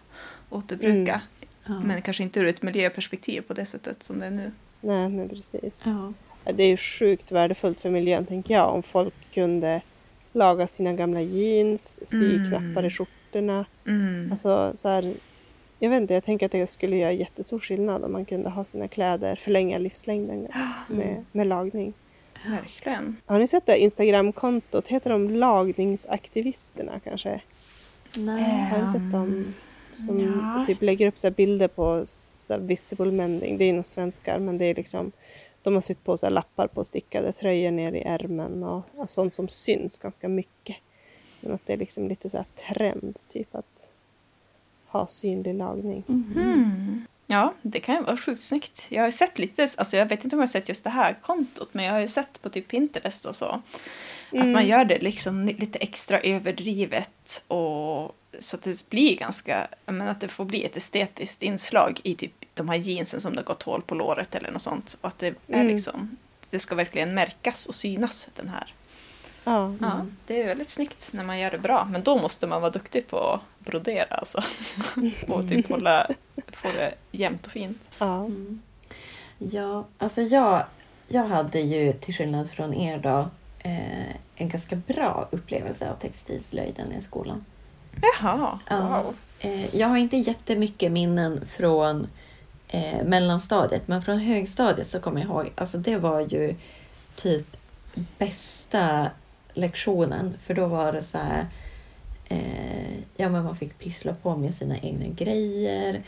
återbruka. 0.58 1.22
Ja. 1.66 1.80
Men 1.80 2.02
kanske 2.02 2.24
inte 2.24 2.40
ur 2.40 2.48
ett 2.48 2.62
miljöperspektiv 2.62 3.42
på 3.42 3.54
det 3.54 3.66
sättet 3.66 4.04
som 4.04 4.20
det 4.20 4.26
är 4.26 4.32
nu. 4.32 4.52
Nej 4.82 5.10
men 5.10 5.30
precis. 5.30 5.82
Ja, 5.86 6.14
Det 6.54 6.64
är 6.64 6.68
ju 6.68 6.78
sjukt 6.78 7.32
värdefullt 7.32 7.80
för 7.80 7.90
miljön 7.90 8.26
tänker 8.26 8.54
jag 8.54 8.74
om 8.74 8.84
folk 8.84 9.14
kunde 9.34 9.82
laga 10.32 10.68
sina 10.68 10.94
gamla 10.94 11.22
jeans, 11.22 12.00
sy 12.08 12.36
Mm. 12.36 12.50
knappar 12.50 12.86
i 12.86 12.90
skjortorna. 12.90 13.66
Mm. 13.88 14.32
Alltså 14.32 14.72
så 14.74 14.88
här, 14.88 15.14
jag 15.80 15.90
vet 15.90 16.02
inte, 16.02 16.14
jag 16.14 16.24
tänker 16.24 16.46
att 16.46 16.52
det 16.52 16.68
skulle 16.68 16.98
göra 16.98 17.12
jättestor 17.12 17.60
skillnad 17.60 18.04
om 18.04 18.12
man 18.12 18.26
kunde 18.26 18.50
ha 18.50 18.64
sina 18.64 18.88
kläder, 18.88 19.36
förlänga 19.36 19.78
livslängden 19.78 20.48
med, 20.88 21.26
med 21.32 21.48
lagning. 21.48 21.94
Verkligen. 22.46 23.18
Har 23.26 23.40
ni 23.40 23.48
sett 23.48 23.66
det 23.66 23.78
Instagramkontot? 23.78 24.88
Heter 24.88 25.10
de 25.10 25.30
lagningsaktivisterna 25.30 27.00
kanske? 27.04 27.42
Nej. 28.18 28.70
Har 28.72 28.82
ni 28.82 28.92
sett 28.92 29.12
dem? 29.12 29.54
Som 29.94 30.20
ja. 30.20 30.64
typ 30.68 30.82
lägger 30.82 31.08
upp 31.08 31.18
så 31.18 31.28
här 31.28 31.34
bilder 31.34 31.68
på 31.68 32.02
så 32.06 32.54
här 32.54 32.60
visible 32.60 33.12
mending. 33.12 33.58
Det 33.58 33.66
är 33.66 33.74
nog 33.74 33.86
svenskar 33.86 34.40
men 34.40 34.58
det 34.58 34.66
är 34.66 34.76
liksom 34.76 35.12
de 35.64 35.74
har 35.74 35.82
sytt 35.82 36.04
på 36.04 36.18
här 36.22 36.30
lappar 36.30 36.68
på 36.68 36.84
stickade 36.84 37.32
tröjor 37.32 37.72
ner 37.72 37.92
i 37.94 38.02
ärmen 38.02 38.64
och, 38.64 38.84
och 38.96 39.10
sånt 39.10 39.34
som 39.34 39.48
syns 39.48 39.98
ganska 40.00 40.28
mycket. 40.30 40.76
Men 41.40 41.52
att 41.54 41.66
det 41.66 41.74
är 41.74 41.78
liksom 41.78 42.08
lite 42.08 42.30
så 42.30 42.38
här 42.38 42.46
trend 42.74 43.20
typ 43.28 43.56
att 43.56 43.90
ha 44.88 45.08
synlig 45.08 45.54
lagning. 45.56 46.04
Mm. 46.10 47.06
Ja, 47.28 47.54
det 47.62 47.80
kan 47.80 47.96
ju 47.96 48.02
vara 48.02 48.18
sjukt 48.18 48.44
snyggt. 48.44 48.88
Jag 48.90 49.04
har 49.04 49.12
sett 49.12 49.40
lite, 49.40 49.68
alltså 49.78 49.98
jag 49.98 50.06
vet 50.06 50.24
inte 50.24 50.36
om 50.36 50.40
jag 50.40 50.48
har 50.48 50.52
sett 50.52 50.70
just 50.70 50.84
det 50.84 50.90
här 50.90 51.18
kontot, 51.22 51.70
men 51.72 51.86
jag 51.86 51.94
har 51.94 52.00
ju 52.00 52.08
sett 52.08 52.42
på 52.42 52.50
typ 52.50 52.68
Pinterest 52.68 53.26
och 53.26 53.36
så. 53.36 53.46
Att 53.46 53.62
Mm. 54.34 54.52
man 54.52 54.68
gör 54.68 54.86
det 54.86 55.00
liksom 55.00 55.46
lite 55.46 55.80
extra 55.80 56.20
överdrivet 56.20 57.44
och 57.48 58.16
så 58.40 58.56
att 58.56 58.64
det 58.64 58.90
blir 58.90 59.18
ganska, 59.18 59.68
menar 59.86 60.12
att 60.12 60.20
det 60.22 60.28
får 60.28 60.46
bli 60.46 60.64
ett 60.66 60.78
estetiskt 60.78 61.44
inslag 61.44 62.00
i 62.04 62.16
typ 62.16 62.32
de 62.54 62.70
här 62.70 62.76
jeansen 62.76 63.22
som 63.22 63.34
det 63.34 63.40
har 63.40 63.46
gått 63.46 63.64
hål 63.64 63.82
på 63.82 63.96
låret 63.96 64.36
eller 64.36 64.52
något 64.52 64.62
sånt. 64.62 64.98
Och 65.02 65.08
att 65.08 65.20
det 65.20 65.28
är 65.28 65.36
Mm. 65.48 65.68
liksom, 65.68 66.18
det 66.50 66.60
ska 66.60 66.76
verkligen 66.76 67.14
märkas 67.14 67.66
och 67.68 67.76
synas 67.76 68.30
den 68.36 68.50
här. 68.50 68.74
Ja. 69.44 69.74
Ja, 69.82 70.06
det 70.28 70.42
är 70.42 70.48
väldigt 70.48 70.70
snyggt 70.70 71.10
när 71.14 71.24
man 71.24 71.40
gör 71.40 71.52
det 71.52 71.58
bra, 71.58 71.86
men 71.92 72.04
då 72.04 72.18
måste 72.18 72.48
man 72.48 72.62
vara 72.62 72.72
duktig 72.72 73.08
på 73.08 73.18
att 73.20 73.66
brodera 73.66 74.16
alltså. 74.16 74.42
och 75.28 75.50
typ 75.50 75.70
hålla, 75.70 76.08
få 76.54 76.68
det 76.68 76.94
jämnt 77.12 77.46
och 77.46 77.52
fint. 77.52 77.82
ja. 78.00 78.18
Mm. 78.26 78.62
Ja, 79.52 79.86
alltså 79.98 80.22
jag, 80.22 80.64
jag 81.08 81.24
hade 81.24 81.60
ju 81.60 81.94
till 81.94 82.14
skillnad 82.16 82.50
från 82.50 82.74
er 82.74 82.98
då 82.98 83.30
eh, 83.60 84.16
en 84.36 84.50
ganska 84.50 84.76
bra 84.76 85.28
upplevelse 85.32 85.92
av 85.92 85.96
textilslöjden 85.96 86.92
i 86.94 87.02
skolan. 87.02 87.46
Jaha, 88.02 88.60
Ja. 88.70 89.04
wow. 89.04 89.16
Eh, 89.40 89.76
jag 89.76 89.88
har 89.88 89.98
inte 89.98 90.18
jättemycket 90.18 90.92
minnen 90.92 91.46
från 91.50 92.08
eh, 92.68 93.04
mellanstadiet, 93.06 93.88
men 93.88 94.02
från 94.02 94.20
högstadiet 94.20 94.88
så 94.90 95.00
kommer 95.00 95.22
jag 95.22 95.30
ihåg, 95.30 95.52
alltså 95.56 95.78
det 95.78 95.98
var 95.98 96.20
ju 96.22 96.56
typ 97.16 97.58
bästa 98.18 99.08
lektionen, 99.54 100.34
för 100.44 100.54
då 100.54 100.66
var 100.68 100.94
det 100.94 101.04
så 101.04 101.18
här, 101.18 101.46
eh, 102.28 102.94
ja 103.16 103.30
men 103.30 103.44
man 103.44 103.58
fick 103.58 103.80
pyssla 103.80 104.14
på 104.14 104.36
med 104.38 104.54
sina 104.54 104.78
egna 104.78 105.06
grejer, 105.08 106.02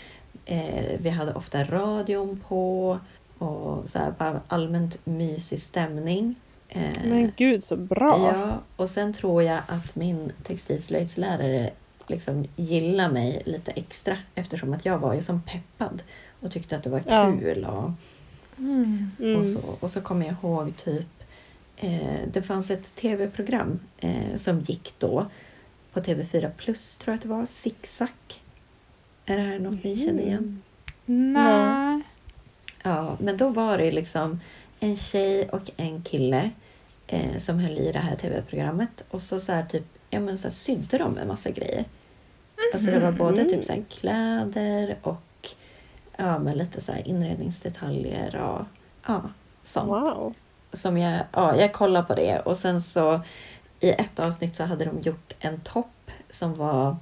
eh, 0.45 0.99
vi 0.99 1.09
hade 1.09 1.33
ofta 1.33 1.63
radion 1.63 2.41
på 2.47 2.99
och 3.37 3.89
så 3.89 3.99
här, 3.99 4.13
bara 4.17 4.41
allmänt 4.47 5.05
mysig 5.05 5.59
stämning. 5.61 6.35
Eh, 6.73 6.91
Men 7.09 7.31
gud 7.37 7.63
så 7.63 7.77
bra! 7.77 8.31
Ja, 8.33 8.59
och 8.75 8.89
sen 8.89 9.13
tror 9.13 9.43
jag 9.43 9.59
att 9.67 9.95
min 9.95 10.31
textilslöjdslärare 10.43 11.69
liksom 12.07 12.45
gillar 12.55 13.11
mig 13.11 13.41
lite 13.45 13.71
extra 13.71 14.17
eftersom 14.35 14.73
att 14.73 14.85
jag 14.85 14.97
var 14.99 15.13
ju 15.13 15.23
som 15.23 15.41
peppad 15.41 16.03
och 16.39 16.51
tyckte 16.51 16.75
att 16.75 16.83
det 16.83 16.89
var 16.89 17.01
Ja. 17.07 17.33
kul. 17.39 17.65
Och, 17.65 17.91
Mm. 18.57 19.11
Mm. 19.19 19.39
och, 19.39 19.45
så, 19.45 19.59
och 19.79 19.89
så 19.91 20.01
kommer 20.01 20.25
jag 20.25 20.35
ihåg 20.43 20.77
typ 20.77 21.23
eh, 21.77 22.19
det 22.33 22.41
fanns 22.41 22.71
ett 22.71 22.95
tv-program 22.95 23.79
eh, 23.99 24.37
som 24.37 24.59
gick 24.59 24.93
då 24.99 25.25
på 25.93 25.99
TV4 25.99 26.49
Plus 26.57 26.97
tror 26.97 27.11
jag 27.13 27.15
att 27.17 27.21
det 27.23 27.29
var, 27.29 27.45
Zigzag. 27.45 28.07
Är 29.25 29.37
det 29.37 29.43
här 29.43 29.59
något 29.59 29.83
ni 29.83 29.97
känner 29.97 30.23
igen? 30.23 30.61
Nej. 31.05 32.01
Ja, 32.83 33.17
men 33.19 33.37
då 33.37 33.49
var 33.49 33.77
det 33.77 33.91
liksom 33.91 34.39
en 34.79 34.95
tjej 34.95 35.49
och 35.49 35.71
en 35.77 36.01
kille 36.01 36.49
eh, 37.07 37.37
som 37.37 37.59
höll 37.59 37.77
i 37.77 37.91
det 37.91 37.99
här 37.99 38.15
tv-programmet 38.15 39.05
och 39.09 39.21
så, 39.21 39.39
så 39.39 39.51
här, 39.51 39.63
typ, 39.63 39.83
ja, 40.09 40.19
men 40.19 40.37
så 40.37 40.43
här, 40.43 40.53
sydde 40.55 40.97
de 40.97 41.17
en 41.17 41.27
massa 41.27 41.49
grejer. 41.49 41.85
Alltså 42.73 42.91
det 42.91 42.99
var 42.99 43.11
både 43.11 43.45
typ 43.45 43.65
så 43.65 43.73
här, 43.73 43.83
kläder 43.89 44.97
och 45.01 45.49
ja, 46.17 46.39
men 46.39 46.57
lite 46.57 46.81
så 46.81 46.91
här, 46.91 47.07
inredningsdetaljer 47.07 48.35
och 48.35 48.65
ja, 49.07 49.21
sånt. 49.63 49.89
Wow! 49.89 50.33
Som 50.73 50.97
jag, 50.97 51.23
ja, 51.31 51.55
jag 51.55 51.73
kollade 51.73 52.07
på 52.07 52.15
det 52.15 52.39
och 52.39 52.57
sen 52.57 52.81
så 52.81 53.21
i 53.79 53.89
ett 53.89 54.19
avsnitt 54.19 54.55
så 54.55 54.63
hade 54.63 54.85
de 54.85 55.01
gjort 55.01 55.33
en 55.39 55.59
topp 55.59 56.11
som 56.29 56.55
var 56.55 56.97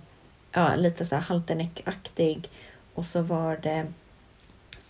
ja, 0.51 0.75
lite 0.75 1.05
så 1.05 1.15
här 1.15 1.21
halterneckaktig 1.21 2.49
och 2.93 3.05
så 3.05 3.21
var 3.21 3.57
det 3.57 3.87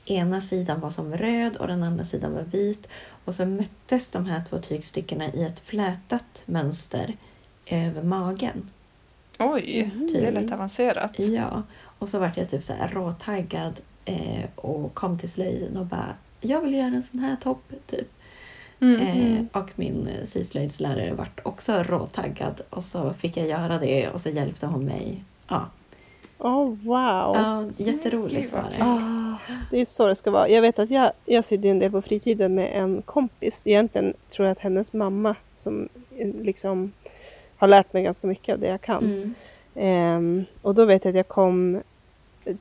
ena 0.06 0.42
sidan 0.42 0.80
var 0.80 0.90
som 0.90 1.18
röd 1.18 1.58
och 1.58 1.68
den 1.68 1.84
andra 1.84 2.06
sidan 2.06 2.34
var 2.34 2.42
vit 2.42 2.88
och 3.26 3.36
så 3.36 3.46
möttes 3.46 4.10
de 4.10 4.26
här 4.26 4.42
två 4.50 4.58
tygstyckena 4.58 5.26
i 5.34 5.44
ett 5.44 5.60
flätat 5.60 6.44
mönster 6.46 7.18
över 7.66 8.04
magen. 8.04 8.70
Oj, 9.40 9.92
Mhm. 9.96 10.10
det 10.14 10.26
är 10.26 10.32
lätt 10.32 10.52
avancerat. 10.52 11.20
Ja, 11.20 11.64
och 11.84 12.10
så 12.10 12.20
vart 12.20 12.38
jag 12.38 12.50
typ 12.50 12.64
så 12.64 12.74
här 12.74 12.88
råtaggad 12.90 13.80
eh, 14.06 14.46
och 14.56 14.94
kom 14.94 15.20
till 15.20 15.32
slöjden 15.32 15.78
och 15.78 15.86
bara 15.86 16.16
jag 16.42 16.62
vill 16.62 16.74
göra 16.74 16.86
en 16.88 17.04
sån 17.04 17.20
här 17.20 17.36
topp 17.36 17.74
typ. 17.88 18.08
Mm. 18.80 19.02
Eh, 19.02 19.62
och 19.62 19.70
min 19.76 20.10
syslöjdslärare 20.26 21.14
vart 21.14 21.40
också 21.44 21.84
råtaggad 21.84 22.62
och 22.70 22.84
så 22.84 23.14
fick 23.14 23.38
jag 23.38 23.48
göra 23.48 23.80
det 23.80 24.10
och 24.10 24.22
så 24.22 24.30
hjälpte 24.30 24.66
hon 24.66 24.86
mig. 24.86 25.24
Ja, 25.48 25.70
Oh 26.44 26.68
wow! 26.84 27.36
ja 27.36 27.66
jätteroligt 27.78 28.54
var 28.54 28.62
det. 28.62 28.78
Ja, 28.80 29.38
det 29.72 29.82
är 29.82 29.86
så 29.86 30.08
det 30.08 30.16
ska 30.16 30.32
vara. 30.32 30.50
Jag 30.50 30.62
vet 30.62 30.80
att 30.80 30.92
jag, 30.92 31.12
jag 31.26 31.46
sydde 31.46 31.70
en 31.70 31.80
del 31.80 31.92
på 31.92 32.02
fritiden 32.02 32.56
med 32.56 32.70
en 32.74 33.02
kompis. 33.02 33.62
Egentligen 33.66 34.14
tror 34.30 34.48
jag 34.48 34.52
att 34.52 34.60
hennes 34.60 34.94
mamma 34.94 35.36
som 35.54 35.90
eh, 36.18 36.28
liksom 36.28 36.92
har 37.58 37.68
lärt 37.68 37.94
mig 37.94 38.04
ganska 38.04 38.28
mycket 38.28 38.54
av 38.54 38.60
det 38.60 38.68
jag 38.68 38.82
kan. 38.82 39.04
Mm. 39.04 39.34
Ehm, 39.76 40.46
och 40.62 40.76
då 40.76 40.86
vet 40.86 41.06
jag 41.06 41.10
att 41.10 41.16
jag 41.16 41.28
kom 41.28 41.82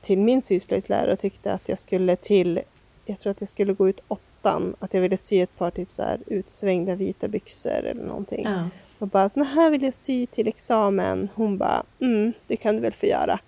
till 0.01 0.17
min 0.17 0.41
syslöjdslärare 0.41 1.11
och 1.11 1.19
tyckte 1.19 1.53
att 1.53 1.69
jag 1.69 1.79
skulle 1.79 2.15
till, 2.15 2.59
jag 3.05 3.19
tror 3.19 3.31
att 3.31 3.41
jag 3.41 3.49
skulle 3.49 3.73
gå 3.73 3.89
ut 3.89 4.03
åttan, 4.07 4.75
att 4.79 4.93
jag 4.93 5.01
ville 5.01 5.17
sy 5.17 5.39
ett 5.39 5.57
par 5.57 5.71
typ 5.71 5.91
så 5.91 6.01
här 6.01 6.19
utsvängda 6.25 6.95
vita 6.95 7.27
byxor 7.27 7.83
eller 7.83 8.03
någonting. 8.03 8.43
Ja. 8.45 8.69
Och 8.99 9.07
bara, 9.07 9.29
såna 9.29 9.45
här 9.45 9.71
vill 9.71 9.83
jag 9.83 9.93
sy 9.93 10.25
till 10.25 10.47
examen. 10.47 11.29
Hon 11.35 11.57
bara, 11.57 11.83
mm, 11.99 12.33
det 12.47 12.55
kan 12.55 12.75
du 12.75 12.81
väl 12.81 12.93
få 12.93 13.05
göra. 13.05 13.39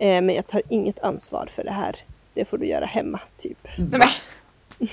Eh, 0.00 0.22
men 0.22 0.34
jag 0.34 0.46
tar 0.46 0.62
inget 0.68 0.98
ansvar 1.00 1.46
för 1.50 1.64
det 1.64 1.70
här. 1.70 1.96
Det 2.34 2.44
får 2.44 2.58
du 2.58 2.66
göra 2.66 2.84
hemma, 2.84 3.20
typ. 3.36 3.68
Nej, 3.78 3.88
men, 4.78 4.88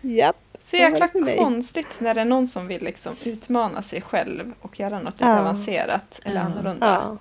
Japp, 0.16 0.36
så 0.64 0.76
jäkla 0.76 1.08
konstigt 1.36 1.86
när 2.00 2.14
det 2.14 2.20
är 2.20 2.24
någon 2.24 2.46
som 2.46 2.66
vill 2.66 2.82
liksom 2.82 3.16
utmana 3.24 3.82
sig 3.82 4.00
själv 4.02 4.52
och 4.60 4.80
göra 4.80 4.98
något 5.00 5.14
lite 5.14 5.24
Ja. 5.24 5.40
avancerat 5.40 6.20
eller 6.24 6.36
Ja. 6.36 6.42
annorlunda. 6.42 6.86
Ja. 6.86 7.16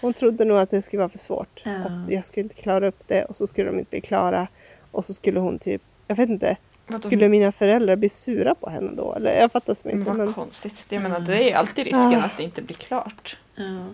Hon 0.00 0.12
trodde 0.14 0.44
nog 0.44 0.58
att 0.58 0.70
det 0.70 0.82
skulle 0.82 0.98
vara 1.00 1.08
för 1.08 1.18
svårt. 1.18 1.62
Ja. 1.64 1.70
Att 1.76 2.08
jag 2.10 2.24
skulle 2.24 2.42
inte 2.44 2.62
klara 2.62 2.88
upp 2.88 3.08
det 3.08 3.24
och 3.24 3.36
så 3.36 3.46
skulle 3.46 3.70
de 3.70 3.78
inte 3.78 3.90
bli 3.90 4.00
klara. 4.00 4.46
Och 4.90 5.04
så 5.04 5.14
skulle 5.14 5.40
hon 5.40 5.58
typ, 5.58 5.82
jag 6.06 6.16
vet 6.16 6.28
inte, 6.28 6.56
Vadå? 6.86 6.98
skulle 6.98 7.28
mina 7.28 7.52
föräldrar 7.52 7.96
bli 7.96 8.08
sura 8.08 8.54
på 8.54 8.70
henne 8.70 8.92
då? 8.96 9.14
Eller 9.14 9.40
jag 9.40 9.52
fattar 9.52 9.74
som 9.74 9.88
Men 9.90 9.98
inte. 9.98 10.10
vad 10.10 10.18
Men, 10.18 10.34
konstigt. 10.34 10.84
Jag 10.88 11.02
menar, 11.02 11.20
det 11.20 11.50
är 11.52 11.56
alltid 11.56 11.84
risken 11.84 12.14
Ah. 12.14 12.24
att 12.24 12.36
det 12.36 12.42
inte 12.42 12.62
blir 12.62 12.76
klart. 12.76 13.36
Ja. 13.54 13.86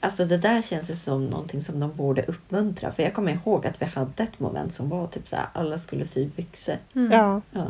Alltså 0.00 0.24
det 0.24 0.36
där 0.38 0.62
känns 0.62 0.90
ju 0.90 0.96
som 0.96 1.26
någonting 1.26 1.62
som 1.62 1.80
de 1.80 1.96
borde 1.96 2.22
uppmuntra. 2.22 2.92
För 2.92 3.02
jag 3.02 3.14
kommer 3.14 3.32
ihåg 3.32 3.66
att 3.66 3.82
vi 3.82 3.86
hade 3.86 4.22
ett 4.22 4.40
moment 4.40 4.74
som 4.74 4.88
var 4.88 5.06
typ 5.06 5.28
så 5.28 5.36
här, 5.36 5.46
alla 5.52 5.78
skulle 5.78 6.04
sy 6.04 6.26
byxor. 6.26 6.76
Mm. 6.94 7.12
ja, 7.12 7.40
Ja. 7.50 7.64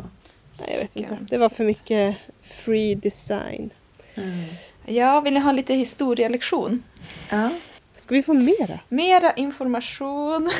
nej, 0.59 0.69
jag 0.73 0.81
vet 0.81 0.95
inte. 0.95 1.17
Det 1.29 1.37
var 1.37 1.49
för 1.49 1.63
mycket 1.63 2.17
free 2.41 2.95
design. 2.95 3.69
Mm. 4.15 4.45
Ja, 4.85 5.21
vill 5.21 5.33
ni 5.33 5.39
ha 5.39 5.51
lite 5.51 5.73
historielektion? 5.73 6.83
Ja. 7.29 7.49
Ska 7.95 8.15
vi 8.15 8.23
få 8.23 8.33
mera? 8.33 8.79
Mera 8.89 9.33
information, 9.33 10.51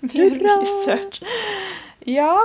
mer 0.00 0.30
Hurra! 0.30 0.62
research. 0.62 1.22
Ja, 2.00 2.40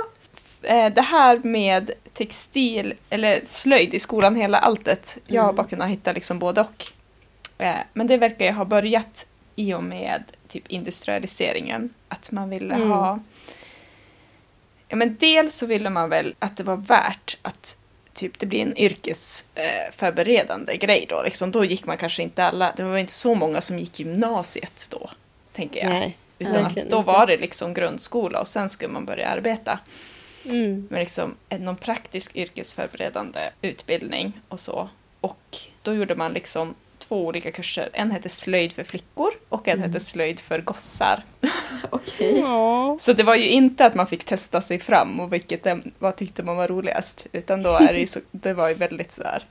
eh, 0.62 0.92
det 0.92 1.00
här 1.02 1.38
med 1.38 1.90
textil 2.14 2.94
eller 3.10 3.40
slöjd 3.46 3.94
i 3.94 3.98
skolan, 3.98 4.36
hela 4.36 4.58
alltet. 4.58 5.18
Jag 5.26 5.42
har 5.42 5.48
Mm. 5.48 5.56
bara 5.56 5.66
kunnat 5.66 5.88
hitta 5.88 6.12
liksom 6.12 6.38
både 6.38 6.60
och. 6.60 6.86
Eh, 7.58 7.74
Men 7.92 8.06
det 8.06 8.16
verkar 8.16 8.46
ju 8.46 8.52
ha 8.52 8.64
börjat 8.64 9.26
i 9.56 9.74
och 9.74 9.84
med 9.84 10.22
typ 10.48 10.68
industrialiseringen. 10.68 11.94
Att 12.08 12.30
man 12.30 12.50
ville 12.50 12.74
Mm. 12.74 12.90
ha... 12.90 13.20
Ja, 14.88 14.96
men 14.96 15.16
dels 15.20 15.54
så 15.56 15.66
ville 15.66 15.90
man 15.90 16.10
väl 16.10 16.34
att 16.38 16.56
det 16.56 16.62
var 16.62 16.76
värt 16.76 17.38
att 17.42 17.78
typ 18.14 18.38
det 18.38 18.46
blir 18.46 18.62
en 18.62 18.76
yrkesförberedande 18.78 20.76
grej 20.76 21.06
då. 21.08 21.22
Liksom, 21.22 21.50
då 21.50 21.64
gick 21.64 21.86
man 21.86 21.96
kanske 21.96 22.22
inte 22.22 22.44
alla, 22.44 22.72
det 22.76 22.82
var 22.82 22.98
inte 22.98 23.12
så 23.12 23.34
många 23.34 23.60
som 23.60 23.78
gick 23.78 23.98
gymnasiet 24.00 24.86
då, 24.90 25.10
tänker 25.52 25.80
jag. 25.80 25.88
Nej, 25.90 26.16
Utan 26.38 26.64
att 26.66 26.90
då 26.90 27.02
var 27.02 27.26
det 27.26 27.36
liksom 27.36 27.74
grundskola 27.74 28.40
och 28.40 28.48
sen 28.48 28.68
skulle 28.68 28.92
man 28.92 29.04
börja 29.04 29.28
arbeta. 29.28 29.78
Mm. 30.44 30.86
med 30.90 31.00
liksom 31.00 31.34
en- 31.48 31.64
någon 31.64 31.76
praktisk 31.76 32.36
yrkesförberedande 32.36 33.50
utbildning 33.62 34.32
och 34.48 34.60
så. 34.60 34.88
Och 35.20 35.56
då 35.82 35.94
gjorde 35.94 36.14
man 36.14 36.32
liksom 36.32 36.74
två 37.08 37.26
olika 37.26 37.50
kurser. 37.50 37.88
En 37.92 38.10
hette 38.10 38.28
slöjd 38.28 38.72
för 38.72 38.84
flickor 38.84 39.30
och 39.48 39.68
en 39.68 39.78
Mm. 39.78 39.90
hette 39.90 40.04
slöjd 40.04 40.40
för 40.40 40.60
gossar. 40.60 41.22
Okej. 41.90 42.38
Ja. 42.40 42.96
Så 43.00 43.12
det 43.12 43.22
var 43.22 43.34
ju 43.34 43.48
inte 43.48 43.86
att 43.86 43.94
man 43.94 44.06
fick 44.06 44.24
testa 44.24 44.60
sig 44.60 44.78
fram 44.78 45.20
och 45.20 45.32
vilket 45.32 45.66
vad 45.98 46.16
tyckte 46.16 46.42
man 46.42 46.56
var 46.56 46.68
roligast. 46.68 47.26
Utan 47.32 47.62
då 47.62 47.70
är 47.70 47.92
det 47.92 48.00
ju 48.00 48.06
så, 48.06 48.20
det 48.30 48.52
var 48.54 48.68
ju 48.68 48.74
väldigt 48.74 49.12
sådär. 49.12 49.44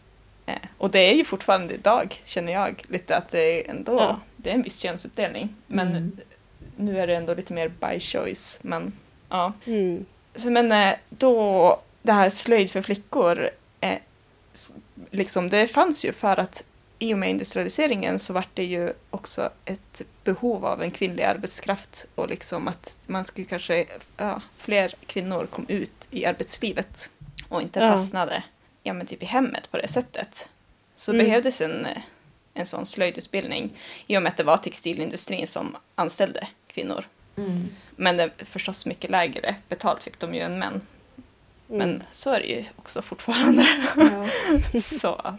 Eh, 0.45 0.53
och 0.78 0.91
det 0.91 0.99
är 0.99 1.14
ju 1.14 1.26
fortfarande 1.26 1.74
idag, 1.74 2.22
känner 2.26 2.53
jag, 2.53 2.84
lite 2.88 3.18
att 3.18 3.30
det 3.30 3.39
är 3.68 3.70
ändå, 3.72 3.93
Ja. 3.93 4.20
det 4.38 4.49
är 4.49 4.53
en 4.53 4.62
viss 4.64 4.80
könsuppdelning. 4.80 5.55
Men 5.68 5.88
Mm. 5.88 6.18
nu 6.78 6.99
är 6.99 7.08
det 7.08 7.16
ändå 7.16 7.34
lite 7.34 7.53
mer 7.53 7.68
by 7.68 7.99
choice. 7.99 8.60
Men 8.62 8.93
ja. 9.30 9.53
Mm. 9.66 10.05
Så, 10.36 10.49
men 10.49 10.72
eh, 10.72 10.93
då, 11.10 11.80
det 12.01 12.12
här 12.12 12.30
slöjd 12.30 12.72
för 12.72 12.82
flickor, 12.82 13.49
eh, 13.80 13.97
liksom, 15.12 15.49
det 15.49 15.68
fanns 15.68 16.05
ju 16.05 16.14
för 16.14 16.39
att 16.39 16.64
i 16.99 17.13
och 17.13 17.17
med 17.17 17.29
industrialiseringen 17.29 18.19
så 18.19 18.33
var 18.33 18.45
det 18.53 18.63
ju 18.65 18.93
också 19.09 19.49
ett 19.65 20.01
behov 20.23 20.65
av 20.65 20.81
en 20.81 20.91
kvinnlig 20.91 21.23
arbetskraft 21.23 22.05
och 22.15 22.29
liksom 22.29 22.67
att 22.67 22.97
man 23.05 23.25
skulle 23.25 23.47
kanske, 23.47 23.85
ja, 24.17 24.41
fler 24.57 24.93
kvinnor 25.05 25.45
kom 25.45 25.65
ut 25.69 26.07
i 26.11 26.25
arbetslivet 26.25 27.09
och 27.49 27.61
inte 27.61 27.79
Ja. 27.79 27.91
fastnade 27.93 28.43
ja, 28.83 28.93
men 28.93 29.07
typ 29.07 29.23
i 29.23 29.25
hemmet 29.25 29.71
på 29.71 29.77
det 29.77 29.87
sättet. 29.87 30.47
Så 30.95 31.11
Mm. 31.13 31.25
behövdes 31.25 31.61
en, 31.61 31.87
en 32.53 32.65
sån 32.65 32.85
slöjdutbildning 32.85 33.69
i 34.07 34.17
och 34.17 34.21
med 34.23 34.29
att 34.29 34.37
det 34.37 34.43
var 34.43 34.57
textilindustrin 34.57 35.47
som 35.47 35.77
anställde 35.95 36.47
kvinnor. 36.67 37.05
Mm. 37.37 37.67
Men 37.95 38.17
det, 38.17 38.29
förstås 38.45 38.85
mycket 38.85 39.09
lägre 39.11 39.55
betalt 39.69 40.03
fick 40.03 40.19
de 40.19 40.33
ju 40.35 40.41
än 40.41 40.59
män. 40.59 40.81
Mm. 41.69 41.77
Men 41.89 42.03
så 42.11 42.29
är 42.33 42.39
det 42.39 42.45
ju 42.47 42.65
också 42.75 43.01
fortfarande. 43.01 43.65
Ja. 43.95 44.25
så. 44.81 45.37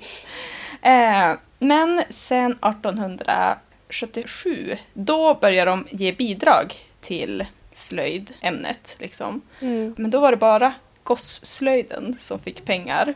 Eh, 0.83 1.33
men 1.59 2.03
sen 2.11 2.53
1877, 2.53 4.77
då 4.95 5.35
började 5.35 5.71
de 5.71 5.87
ge 5.91 6.13
bidrag 6.13 6.75
till 7.01 7.47
slöjdämnet. 7.73 8.97
Liksom. 8.99 9.41
Mm. 9.61 9.95
Men 9.99 10.11
då 10.11 10.21
var 10.21 10.31
det 10.31 10.37
bara 10.37 10.75
gosslöjden 11.03 12.17
som 12.19 12.39
fick 12.39 12.65
pengar. 12.65 13.15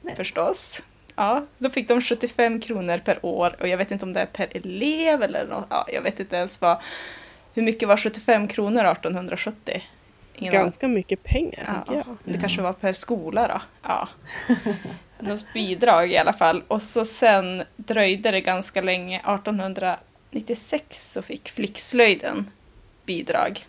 Nej. 0.00 0.16
Förstås. 0.16 0.82
Ja, 1.14 1.46
då 1.58 1.70
fick 1.70 1.88
de 1.88 2.00
75 2.02 2.60
kronor 2.60 2.98
per 2.98 3.26
år 3.26 3.56
och 3.60 3.68
jag 3.68 3.78
vet 3.78 3.90
inte 3.90 4.04
om 4.04 4.12
det 4.12 4.20
är 4.20 4.26
per 4.26 4.56
elev 4.56 5.22
eller 5.22 5.46
något. 5.46 5.66
Ja, 5.70 5.86
jag 5.92 6.02
vet 6.02 6.20
inte 6.20 6.36
ens 6.36 6.60
vad. 6.60 6.78
Hur 7.54 7.62
mycket 7.62 7.88
var 7.88 7.96
75 7.96 8.48
kronor 8.48 8.84
1870? 8.84 9.82
Ingen. 10.34 10.52
Ganska 10.52 10.88
mycket 10.88 11.22
pengar, 11.22 11.64
tänker 11.64 11.94
Ja, 11.94 12.02
jag. 12.06 12.16
det 12.24 12.38
kanske 12.40 12.62
var 12.62 12.72
per 12.72 12.92
skola 12.92 13.48
då. 13.48 13.60
Ja. 13.82 14.08
Något 15.22 15.52
bidrag 15.54 16.12
i 16.12 16.16
alla 16.18 16.32
fall. 16.32 16.62
Och 16.68 16.82
så 16.82 17.04
sen 17.04 17.62
dröjde 17.76 18.30
det 18.30 18.40
ganska 18.40 18.80
länge. 18.80 19.16
1896 19.18 21.12
så 21.12 21.22
fick 21.22 21.48
flickslöjden 21.50 22.50
bidrag 23.06 23.66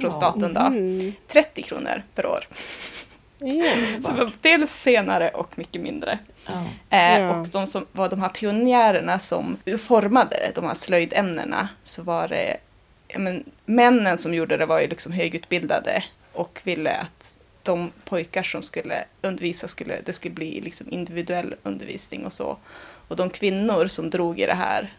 från 0.00 0.10
staten 0.10 0.54
då. 0.54 0.60
Mm. 0.60 1.12
30 1.28 1.62
kronor 1.62 2.02
per 2.14 2.26
år. 2.26 2.48
Så 4.02 4.12
det 4.12 4.24
var 4.24 4.32
dels 4.40 4.70
senare 4.72 5.28
och 5.30 5.58
mycket 5.58 5.82
mindre. 5.82 6.18
Ja. 6.46 6.64
Eh, 6.90 7.20
Ja. 7.20 7.40
Och 7.40 7.48
de 7.48 7.66
som 7.66 7.86
var 7.92 8.08
de 8.08 8.20
här 8.20 8.28
pionjärerna 8.28 9.18
som 9.18 9.56
formade 9.78 10.52
de 10.54 10.64
här 10.64 10.74
slöjdämnena 10.74 11.68
så 11.82 12.02
var 12.02 12.28
det 12.28 12.56
men, 13.18 13.44
männen 13.64 14.18
som 14.18 14.34
gjorde 14.34 14.56
det 14.56 14.66
var 14.66 14.80
ju 14.80 14.88
liksom 14.88 15.12
högutbildade 15.12 16.04
och 16.32 16.60
ville 16.64 16.96
att 16.96 17.36
de 17.66 17.92
pojkar 18.04 18.42
som 18.42 18.62
skulle 18.62 19.04
undervisa 19.22 19.68
skulle, 19.68 20.00
det 20.04 20.12
skulle 20.12 20.34
bli 20.34 20.60
liksom 20.60 20.86
individuell 20.90 21.54
undervisning 21.62 22.24
och 22.26 22.32
så. 22.32 22.56
Och 23.08 23.16
de 23.16 23.30
kvinnor 23.30 23.86
som 23.86 24.10
drog 24.10 24.40
i 24.40 24.46
det 24.46 24.54
här 24.54 24.92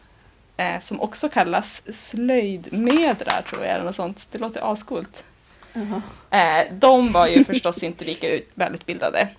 eh, 0.57 0.79
som 0.79 1.01
också 1.01 1.29
kallas 1.29 1.81
slöjdmödrar 1.93 3.41
tror 3.49 3.63
jag 3.63 3.73
eller 3.73 3.85
något 3.85 3.95
sånt. 3.95 4.27
Det 4.31 4.37
låter 4.37 4.71
ascoolt. 4.71 5.23
Jaha. 5.73 6.01
Eh, 6.29 6.73
de 6.73 7.11
var 7.11 7.27
ju 7.27 7.43
förstås 7.45 7.83
inte 7.83 8.05
lika 8.05 8.29
ut, 8.29 8.49
välutbildade 8.53 9.29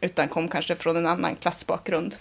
utan 0.00 0.28
kom 0.28 0.48
kanske 0.48 0.76
från 0.76 0.96
en 0.96 1.06
annan 1.06 1.36
klassbakgrund. 1.36 2.16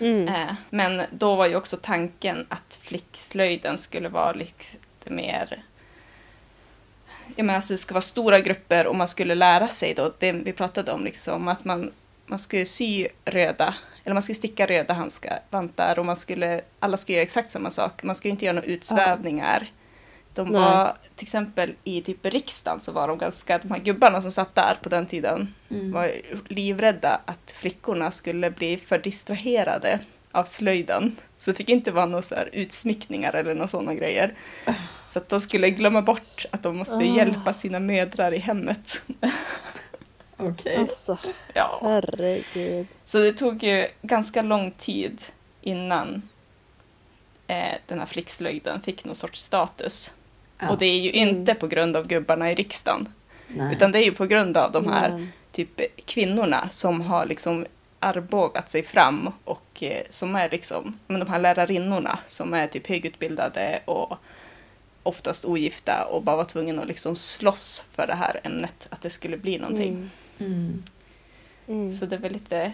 Mm. 0.00 0.28
Eh, 0.28 0.54
men 0.70 1.02
då 1.10 1.34
var 1.34 1.46
ju 1.46 1.56
också 1.56 1.76
tanken 1.82 2.46
att 2.48 2.78
flickslöjden 2.82 3.78
skulle 3.78 4.08
vara 4.08 4.32
lite 4.32 5.10
mer... 5.10 5.62
Jag 7.36 7.46
menar, 7.46 7.56
alltså 7.56 7.72
det 7.72 7.78
ska 7.78 7.94
vara 7.94 8.02
stora 8.02 8.40
grupper 8.40 8.86
och 8.86 8.96
man 8.96 9.08
skulle 9.08 9.34
lära 9.34 9.68
sig 9.68 9.94
då, 9.94 10.12
det 10.18 10.32
vi 10.32 10.52
pratade 10.52 10.92
om, 10.92 11.04
liksom, 11.04 11.48
att 11.48 11.64
man, 11.64 11.92
man 12.26 12.38
skulle 12.38 12.66
sy 12.66 13.08
röda, 13.24 13.74
eller 14.04 14.14
man 14.14 14.22
skulle 14.22 14.34
sticka 14.34 14.66
röda 14.66 14.94
handskar, 14.94 15.38
vantar 15.50 15.98
och 15.98 16.06
man 16.06 16.16
skulle, 16.16 16.60
alla 16.80 16.96
skulle 16.96 17.16
göra 17.16 17.22
exakt 17.22 17.50
samma 17.50 17.70
sak. 17.70 18.02
Man 18.02 18.14
skulle 18.14 18.32
inte 18.32 18.44
göra 18.44 18.54
några 18.54 18.66
utsvävningar. 18.68 19.66
De 20.34 20.48
Nej. 20.48 20.60
var, 20.60 20.94
till 21.16 21.24
exempel 21.24 21.74
i 21.84 22.02
typ 22.02 22.26
riksdagen 22.26 22.80
så 22.80 22.92
var 22.92 23.08
de 23.08 23.18
ganska, 23.18 23.58
de 23.58 23.70
här 23.70 23.78
gubbarna 23.78 24.20
som 24.20 24.30
satt 24.30 24.54
där 24.54 24.76
på 24.82 24.88
den 24.88 25.06
tiden, 25.06 25.54
Mm. 25.70 25.92
var 25.92 26.10
livrädda 26.48 27.20
att 27.24 27.54
flickorna 27.58 28.10
skulle 28.10 28.50
bli 28.50 28.76
för 28.76 28.98
distraherade 28.98 29.98
av 30.36 30.44
slöjden. 30.44 31.16
Så 31.38 31.50
det 31.50 31.56
fick 31.56 31.68
inte 31.68 31.90
vara 31.90 32.06
några 32.06 32.22
så 32.22 32.34
här 32.34 32.48
utsmyckningar 32.52 33.32
eller 33.34 33.54
några 33.54 33.68
sådana 33.68 33.94
grejer. 33.94 34.34
Så 35.08 35.18
att 35.18 35.28
de 35.28 35.40
skulle 35.40 35.70
glömma 35.70 36.02
bort 36.02 36.44
att 36.50 36.62
de 36.62 36.76
måste 36.76 36.96
Ah. 36.96 37.16
hjälpa 37.16 37.52
sina 37.52 37.80
mödrar 37.80 38.32
i 38.34 38.38
hemmet. 38.38 39.02
Okej. 40.36 40.76
Alltså, 40.76 41.18
Ja. 41.54 41.78
herregud. 41.82 42.86
Så 43.04 43.18
det 43.18 43.32
tog 43.32 43.62
ju 43.62 43.86
ganska 44.02 44.42
lång 44.42 44.70
tid 44.70 45.22
innan 45.62 46.22
eh, 47.46 47.74
den 47.86 47.98
här 47.98 48.06
flickslöjden 48.06 48.82
fick 48.82 49.04
någon 49.04 49.14
sorts 49.14 49.40
status. 49.40 50.12
Ja. 50.58 50.68
Och 50.70 50.78
det 50.78 50.86
är 50.86 50.98
ju 51.00 51.10
inte 51.12 51.54
på 51.54 51.66
grund 51.66 51.96
av 51.96 52.06
gubbarna 52.06 52.50
i 52.50 52.54
riksdagen. 52.54 53.08
Nej. 53.48 53.72
Utan 53.76 53.92
det 53.92 53.98
är 53.98 54.04
ju 54.04 54.12
på 54.14 54.26
grund 54.26 54.56
av 54.56 54.72
de 54.72 54.88
här 54.88 55.08
Men- 55.10 55.28
typ 55.52 55.80
kvinnorna 56.06 56.68
som 56.68 57.00
har 57.00 57.26
liksom 57.26 57.66
armbågat 57.98 58.70
sig 58.70 58.82
fram 58.82 59.32
och 59.44 59.82
eh, 59.82 60.02
som 60.08 60.36
är 60.36 60.50
liksom, 60.50 60.98
men 61.06 61.20
de 61.20 61.28
här 61.30 61.38
lärarinnorna 61.38 62.18
som 62.26 62.54
är 62.54 62.66
typ 62.66 62.86
högutbildade 62.86 63.82
och 63.84 64.16
oftast 65.02 65.44
ogifta 65.44 66.04
och 66.04 66.22
bara 66.22 66.36
var 66.36 66.44
tvungna 66.44 66.82
att 66.82 66.88
liksom 66.88 67.16
slåss 67.16 67.84
för 67.92 68.06
det 68.06 68.14
här 68.14 68.40
ämnet, 68.44 68.86
att 68.90 69.02
det 69.02 69.10
skulle 69.10 69.36
bli 69.36 69.58
någonting. 69.58 69.88
Mm. 69.88 70.10
Mm. 70.38 70.82
Mm. 71.68 71.94
Så 71.94 72.06
det 72.06 72.16
är 72.16 72.20
väl 72.20 72.32
lite 72.32 72.72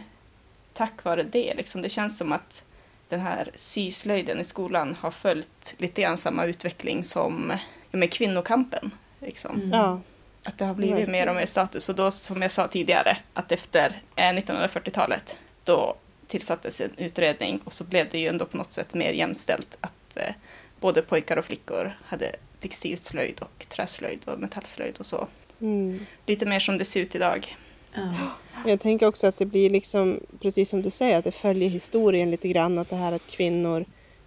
tack 0.73 1.05
vare 1.05 1.23
det, 1.23 1.55
liksom. 1.55 1.83
det 1.83 1.89
känns 1.89 2.19
som 2.19 2.33
att 2.33 2.63
den 3.09 3.21
här 3.21 3.51
syslöjden 3.55 4.41
i 4.41 4.45
skolan 4.45 4.97
har 5.01 5.11
följt 5.11 5.75
lite 5.79 6.03
grann 6.03 6.19
samma 6.19 6.45
utveckling 6.45 7.05
som 7.05 7.53
med 7.91 8.13
kvinnokampen. 8.13 8.91
Liksom. 9.21 9.57
Mm. 9.57 9.71
Ja. 9.71 10.01
Att 10.45 10.59
det 10.59 10.65
har 10.65 10.75
blivit 10.75 10.95
Verkligen. 10.97 11.13
mer 11.13 11.29
och 11.29 11.35
mer 11.37 11.47
status. 11.47 11.89
Och 11.89 11.95
då, 11.95 12.11
som 12.11 12.43
jag 12.43 12.51
sa 12.51 12.69
tidigare, 12.69 13.17
att 13.35 13.53
efter 13.53 14.03
eh, 14.17 14.23
1940-talet, 14.23 15.37
då 15.65 15.95
tillsattes 16.29 16.81
en 16.81 16.91
utredning 16.97 17.61
och 17.65 17.73
så 17.73 17.85
blev 17.85 18.09
det 18.09 18.19
ju 18.19 18.29
ändå 18.29 18.45
på 18.45 18.57
något 18.57 18.73
sätt 18.73 18.95
mer 18.95 19.13
jämställt 19.13 19.77
att 19.81 20.17
eh, 20.17 20.35
både 20.81 21.03
pojkar 21.03 21.37
och 21.37 21.45
flickor 21.45 21.93
hade 22.05 22.37
textilslöjd 22.61 23.41
och 23.41 23.67
träslöjd 23.69 24.21
och 24.25 24.39
metallslöjd 24.41 24.97
och 24.99 25.07
så. 25.07 25.29
Mm. 25.61 26.07
Lite 26.27 26.47
mer 26.47 26.59
som 26.59 26.79
det 26.79 26.85
ser 26.85 27.01
ut 27.01 27.15
idag. 27.15 27.57
Ja. 27.95 28.01
Jag 28.67 28.81
tänker 28.81 29.07
också 29.07 29.27
att 29.27 29.37
det 29.37 29.47
blir 29.47 29.71
liksom, 29.71 30.21
precis 30.41 30.69
som 30.69 30.83
du 30.83 30.91
säger, 30.91 31.19
att 31.19 31.25
det 31.25 31.33
följer 31.33 31.69
historien 31.69 32.31
lite 32.31 32.49
grann. 32.49 32.79
Att 32.79 32.89
det 32.89 32.97
här 32.97 33.13
att 33.13 33.27
kvinnor 33.27 33.85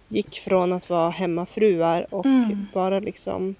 gick 0.08 0.38
från 0.40 0.72
att 0.72 0.90
vara 0.90 1.10
hemmafruar 1.10 2.14
och 2.14 2.26
Mm. 2.26 2.66
bara 2.74 3.00
liksom 3.00 3.54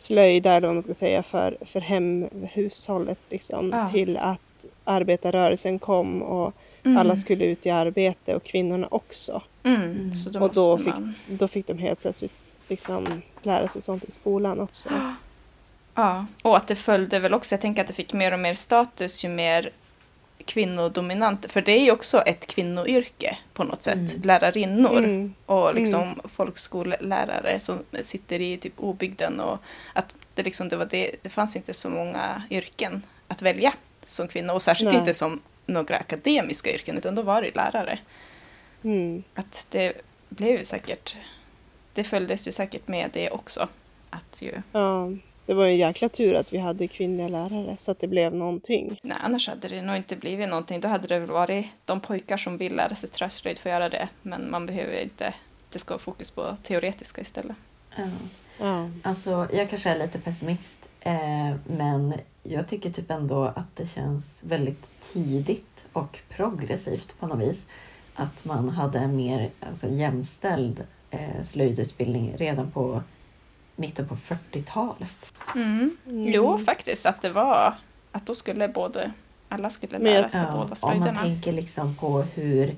slöjda, 0.00 0.52
eller 0.52 0.68
vad 0.68 0.74
man 0.74 0.82
ska 0.82 0.94
säga, 0.94 1.22
för, 1.22 1.56
för 1.60 1.80
hemhushållet 1.80 3.18
liksom, 3.30 3.70
Ja. 3.72 3.88
till 3.88 4.16
att 4.16 4.66
arbetarrörelsen 4.84 5.78
kom 5.78 6.22
och 6.22 6.54
Mm. 6.84 6.96
alla 6.98 7.16
skulle 7.16 7.44
ut 7.44 7.66
i 7.66 7.70
arbete 7.70 8.34
och 8.34 8.44
kvinnorna 8.44 8.88
också. 8.90 9.42
Mm. 9.64 9.82
Mm. 9.82 10.12
Då 10.32 10.40
och 10.40 10.52
då 10.52 10.78
fick, 10.78 10.86
man... 10.86 11.14
då 11.28 11.48
fick 11.48 11.66
de 11.66 11.78
helt 11.78 12.00
plötsligt 12.02 12.44
liksom 12.68 13.22
lära 13.42 13.68
sig 13.68 13.82
sånt 13.82 14.04
i 14.04 14.10
skolan 14.10 14.60
också. 14.60 14.88
Ja, 15.94 16.26
och 16.42 16.56
att 16.56 16.68
det 16.68 16.76
följde 16.76 17.18
väl 17.18 17.34
också, 17.34 17.52
jag 17.54 17.60
tänker 17.60 17.82
att 17.82 17.88
det 17.88 17.94
fick 17.94 18.12
mer 18.12 18.32
och 18.32 18.38
mer 18.38 18.54
status 18.54 19.24
ju 19.24 19.28
mer 19.28 19.70
kvinnodominant, 20.46 21.50
för 21.52 21.62
det 21.62 21.72
är 21.72 21.80
ju 21.84 21.90
också 21.92 22.20
ett 22.22 22.46
kvinnoyrke 22.46 23.38
på 23.52 23.64
något 23.64 23.82
sätt, 23.82 23.94
Mm. 24.14 24.22
lärarinnor 24.22 24.98
Mm. 24.98 25.34
och 25.46 25.74
liksom 25.74 26.20
folkskollärare 26.24 27.60
som 27.60 27.78
sitter 28.02 28.40
i 28.40 28.56
typ 28.56 28.72
obygden 28.76 29.40
och 29.40 29.58
att 29.92 30.14
det 30.34 30.42
liksom, 30.42 30.68
det 30.68 30.76
var 30.76 30.84
det, 30.90 31.10
det 31.22 31.28
fanns 31.30 31.56
inte 31.56 31.72
så 31.72 31.90
många 31.90 32.42
yrken 32.50 33.02
att 33.28 33.42
välja 33.42 33.74
som 34.04 34.28
kvinna 34.28 34.52
och 34.52 34.62
särskilt 34.62 34.90
Nej. 34.90 34.98
inte 34.98 35.14
som 35.14 35.40
några 35.66 35.96
akademiska 35.96 36.74
yrken 36.74 36.98
utan 36.98 37.14
då 37.14 37.22
var 37.22 37.42
det 37.42 37.54
lärare. 37.56 37.98
Mm. 38.84 39.22
Att 39.34 39.66
det 39.70 39.92
blev 40.28 40.62
säkert, 40.62 41.16
det 41.94 42.04
följdes 42.04 42.48
ju 42.48 42.52
säkert 42.52 42.88
med 42.88 43.10
det 43.12 43.30
också. 43.30 43.68
Att 44.10 44.42
ju, 44.42 44.62
Ja, 44.72 45.10
det 45.50 45.54
var 45.54 45.66
ju 45.66 45.72
en 45.72 45.78
jäkla 45.78 46.08
tur 46.08 46.34
att 46.34 46.52
vi 46.52 46.58
hade 46.58 46.88
kvinnliga 46.88 47.28
lärare 47.28 47.76
så 47.76 47.90
att 47.90 47.98
det 47.98 48.08
blev 48.08 48.34
någonting. 48.34 49.00
Nej, 49.02 49.18
annars 49.20 49.48
hade 49.48 49.68
det 49.68 49.82
nog 49.82 49.96
inte 49.96 50.16
blivit 50.16 50.48
någonting. 50.48 50.80
Då 50.80 50.88
hade 50.88 51.08
det 51.08 51.18
väl 51.18 51.30
varit 51.30 51.66
de 51.84 52.00
pojkar 52.00 52.36
som 52.36 52.56
vill 52.56 52.76
lära 52.76 52.94
sig 52.94 53.10
träslöjd 53.10 53.58
får 53.58 53.70
göra 53.70 53.88
det. 53.88 54.08
Men 54.22 54.50
man 54.50 54.66
behöver 54.66 55.02
inte, 55.02 55.34
det 55.72 55.78
ska 55.78 55.94
vara 55.94 56.02
fokus 56.02 56.30
på 56.30 56.56
teoretiska 56.62 57.20
istället. 57.20 57.56
Ja. 57.96 58.08
Ja. 58.58 58.90
Alltså, 59.02 59.48
jag 59.52 59.70
kanske 59.70 59.90
är 59.90 59.98
lite 59.98 60.18
pessimist, 60.18 60.88
eh, 61.00 61.54
men 61.66 62.14
jag 62.42 62.68
tycker 62.68 62.90
typ 62.90 63.10
ändå 63.10 63.44
att 63.44 63.76
det 63.76 63.86
känns 63.86 64.40
väldigt 64.42 64.90
tidigt 65.12 65.86
och 65.92 66.18
progressivt 66.28 67.20
på 67.20 67.26
något 67.26 67.48
vis. 67.48 67.66
Att 68.14 68.44
man 68.44 68.68
hade 68.68 68.98
en 68.98 69.16
mer 69.16 69.50
alltså, 69.60 69.88
jämställd 69.88 70.84
eh, 71.10 71.42
slöjdutbildning 71.42 72.34
redan 72.36 72.70
på 72.70 73.02
mitten 73.80 74.08
på 74.08 74.14
40-talet. 74.14 75.32
Mm. 75.54 75.96
Mm. 76.06 76.32
Jo, 76.32 76.58
faktiskt 76.58 77.06
att 77.06 77.22
det 77.22 77.30
var 77.30 77.74
att 78.12 78.26
då 78.26 78.34
skulle 78.34 78.68
både, 78.68 79.12
alla 79.48 79.70
skulle 79.70 79.98
lära 79.98 80.30
sig 80.30 80.40
båda 80.40 80.58
om 80.58 80.66
man 80.68 80.76
slöjderna. 80.76 81.20
tänker 81.20 81.52
liksom 81.52 81.96
på 81.96 82.22
hur 82.22 82.76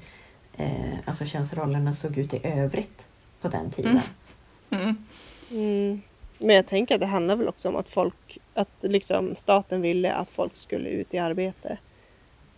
eh, 0.56 0.94
alltså 1.04 1.24
könsrollerna 1.24 1.94
såg 1.94 2.18
ut 2.18 2.34
i 2.34 2.40
övrigt 2.44 3.06
på 3.40 3.48
den 3.48 3.70
tiden. 3.70 4.00
Mm. 4.70 4.82
Mm. 4.82 5.06
Mm. 5.50 6.02
Men 6.38 6.56
jag 6.56 6.66
tänker 6.66 6.94
att 6.94 7.00
det 7.00 7.06
handlar 7.06 7.36
väl 7.36 7.48
också 7.48 7.68
om 7.68 7.76
att 7.76 7.88
folk, 7.88 8.38
att 8.54 8.76
liksom 8.80 9.36
staten 9.36 9.80
ville 9.80 10.12
att 10.12 10.30
folk 10.30 10.56
skulle 10.56 10.88
ut 10.88 11.14
i 11.14 11.18
arbete. 11.18 11.78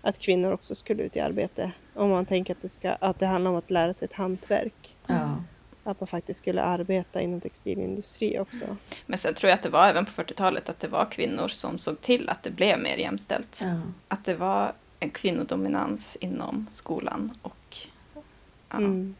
Att 0.02 0.18
kvinnor 0.18 0.52
också 0.52 0.74
skulle 0.74 1.02
ut 1.02 1.16
i 1.16 1.20
arbete. 1.20 1.72
Om 1.94 2.10
man 2.10 2.26
tänker 2.26 2.54
att 2.54 2.62
det, 2.62 2.68
ska, 2.68 2.92
att 2.92 3.18
det 3.18 3.26
handlar 3.26 3.50
om 3.50 3.56
att 3.56 3.70
lära 3.70 3.94
sig 3.94 4.06
ett 4.06 4.12
hantverk. 4.12 4.96
Ja. 5.06 5.36
Att 5.84 6.00
man 6.00 6.06
faktiskt 6.06 6.38
skulle 6.40 6.62
arbeta 6.62 7.20
inom 7.20 7.40
textilindustri 7.40 8.38
också. 8.38 8.76
Men 9.06 9.18
sen 9.18 9.34
tror 9.34 9.50
jag 9.50 9.56
att 9.56 9.62
det 9.62 9.68
var 9.68 9.88
även 9.88 10.04
på 10.06 10.22
40-talet 10.22 10.68
att 10.68 10.80
det 10.80 10.88
var 10.88 11.10
kvinnor 11.10 11.48
som 11.48 11.78
såg 11.78 12.00
till 12.00 12.28
att 12.28 12.42
det 12.42 12.50
blev 12.50 12.78
mer 12.78 12.96
jämställt. 12.96 13.60
Ja. 13.64 13.80
Att 14.08 14.24
det 14.24 14.34
var 14.34 14.72
en 15.00 15.10
kvinnodominans 15.10 16.16
inom 16.20 16.66
skolan 16.72 17.38
och 17.42 17.76
ja, 18.70 18.76
Mm. 18.76 19.14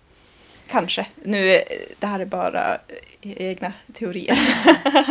Kanske. 0.69 1.07
Nu, 1.25 1.63
det 1.99 2.07
här 2.07 2.21
är 2.21 2.25
bara 2.25 2.79
egna 3.23 3.73
teorier. 3.93 4.39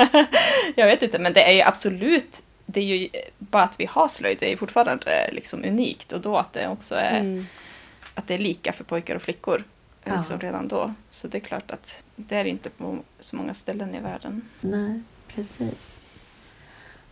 jag 0.76 0.86
vet 0.86 1.02
inte, 1.02 1.20
men 1.20 1.34
det 1.34 1.44
är 1.44 1.54
ju 1.54 1.62
absolut, 1.62 2.44
det 2.66 2.80
är 2.80 2.84
ju 2.84 3.10
bara 3.38 3.64
att 3.64 3.80
vi 3.80 3.86
har 3.86 4.08
slöjd, 4.08 4.38
det 4.40 4.52
är 4.52 4.58
fortfarande 4.58 5.30
liksom 5.32 5.64
unikt 5.66 6.12
och 6.12 6.22
då 6.22 6.38
att 6.38 6.54
det 6.54 6.68
också 6.68 6.96
är, 6.96 7.20
Mm. 7.20 7.46
att 8.16 8.28
det 8.28 8.34
är 8.34 8.38
lika 8.38 8.74
för 8.74 8.84
pojkar 8.84 9.16
och 9.16 9.22
flickor. 9.22 9.64
Ja. 10.04 10.16
Liksom 10.18 10.40
redan 10.40 10.68
då. 10.68 10.94
Så 11.10 11.28
det 11.28 11.38
är 11.38 11.40
klart 11.40 11.72
att 11.72 12.04
det 12.16 12.36
är 12.36 12.46
inte 12.46 12.70
på 12.70 12.98
så 13.20 13.36
många 13.36 13.54
ställen 13.54 13.96
i 13.96 14.00
världen. 14.00 14.50
Nej, 14.62 15.02
precis. 15.28 16.02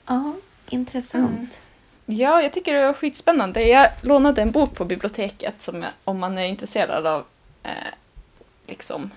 Ja, 0.05 0.33
intressant. 0.69 1.61
Ja, 2.05 2.41
jag 2.41 2.53
tycker 2.53 2.73
det 2.73 2.85
var 2.85 2.93
skitspännande. 2.93 3.63
Jag 3.63 3.89
lånade 4.01 4.41
en 4.41 4.51
bok 4.51 4.75
på 4.75 4.85
biblioteket 4.85 5.61
som 5.61 5.85
om 6.03 6.19
man 6.19 6.37
är 6.37 6.45
intresserad 6.45 7.05
av 7.05 7.25
eh, 7.63 7.71
liksom 8.67 9.11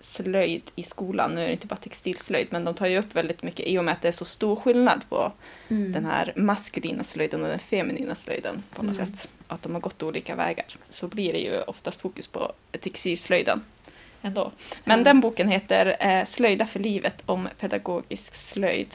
slöjd 0.00 0.62
i 0.76 0.82
skolan. 0.82 1.34
Nu 1.34 1.42
är 1.42 1.46
det 1.46 1.52
inte 1.52 1.66
bara 1.66 1.76
textilslöjd, 1.76 2.46
men 2.50 2.64
de 2.64 2.74
tar 2.74 2.86
ju 2.86 2.98
upp 2.98 3.14
väldigt 3.16 3.42
mycket 3.42 3.66
i 3.66 3.78
och 3.78 3.84
med 3.84 3.92
att 3.92 4.02
det 4.02 4.08
är 4.08 4.12
så 4.12 4.24
stor 4.24 4.56
skillnad 4.56 5.04
på 5.08 5.32
Mm. 5.68 5.92
den 5.92 6.04
här 6.06 6.32
maskulina 6.36 7.04
slöjden 7.04 7.42
och 7.42 7.48
den 7.48 7.58
feminina 7.58 8.14
slöjden 8.14 8.62
på 8.74 8.82
något 8.82 8.98
Mm. 8.98 9.14
sätt. 9.14 9.28
Att 9.46 9.62
de 9.62 9.72
har 9.74 9.80
gått 9.80 10.02
olika 10.02 10.34
vägar. 10.34 10.66
Så 10.88 11.08
blir 11.08 11.32
det 11.32 11.38
ju 11.38 11.60
oftast 11.62 12.00
fokus 12.00 12.26
på 12.26 12.52
textilslöjden 12.80 13.64
ändå. 14.22 14.52
Men 14.84 14.98
Ja. 14.98 15.04
den 15.04 15.20
boken 15.20 15.48
heter 15.48 15.96
eh, 16.00 16.24
Slöjda 16.24 16.66
för 16.66 16.78
livet 16.80 17.22
om 17.26 17.48
pedagogisk 17.58 18.34
slöjd. 18.34 18.94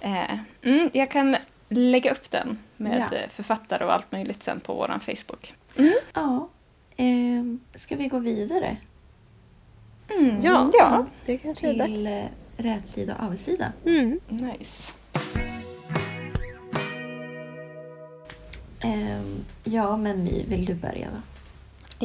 Eh, 0.00 0.34
mm, 0.62 0.90
jag 0.92 1.10
kan 1.10 1.36
lägga 1.68 2.10
upp 2.12 2.30
den 2.30 2.58
med 2.76 3.06
Ja. 3.10 3.16
eh, 3.16 3.28
författare 3.30 3.84
och 3.84 3.92
allt 3.92 4.12
möjligt 4.12 4.42
sen 4.42 4.60
på 4.60 4.74
vår 4.74 4.98
Facebook. 5.06 5.54
ja. 6.14 6.48
Ehm, 6.96 7.60
ska 7.74 7.96
vi 7.96 8.08
gå 8.08 8.18
vidare 8.18 8.76
Mm, 10.10 10.40
Ja, 10.42 10.70
ja. 10.78 11.06
det 11.26 11.38
kanske 11.38 11.68
är 11.68 11.74
dags. 11.74 11.90
till 11.90 12.06
eh, 12.06 12.24
rätsida 12.56 13.14
och 13.20 13.24
avsida? 13.32 13.72
Mm. 13.86 14.20
Nice. 14.28 14.94
Ehm, 18.80 19.44
ja, 19.64 19.96
men 19.96 20.24
My, 20.24 20.44
vill 20.48 20.64
du 20.64 20.74
börja 20.74 21.06
då? 21.10 21.20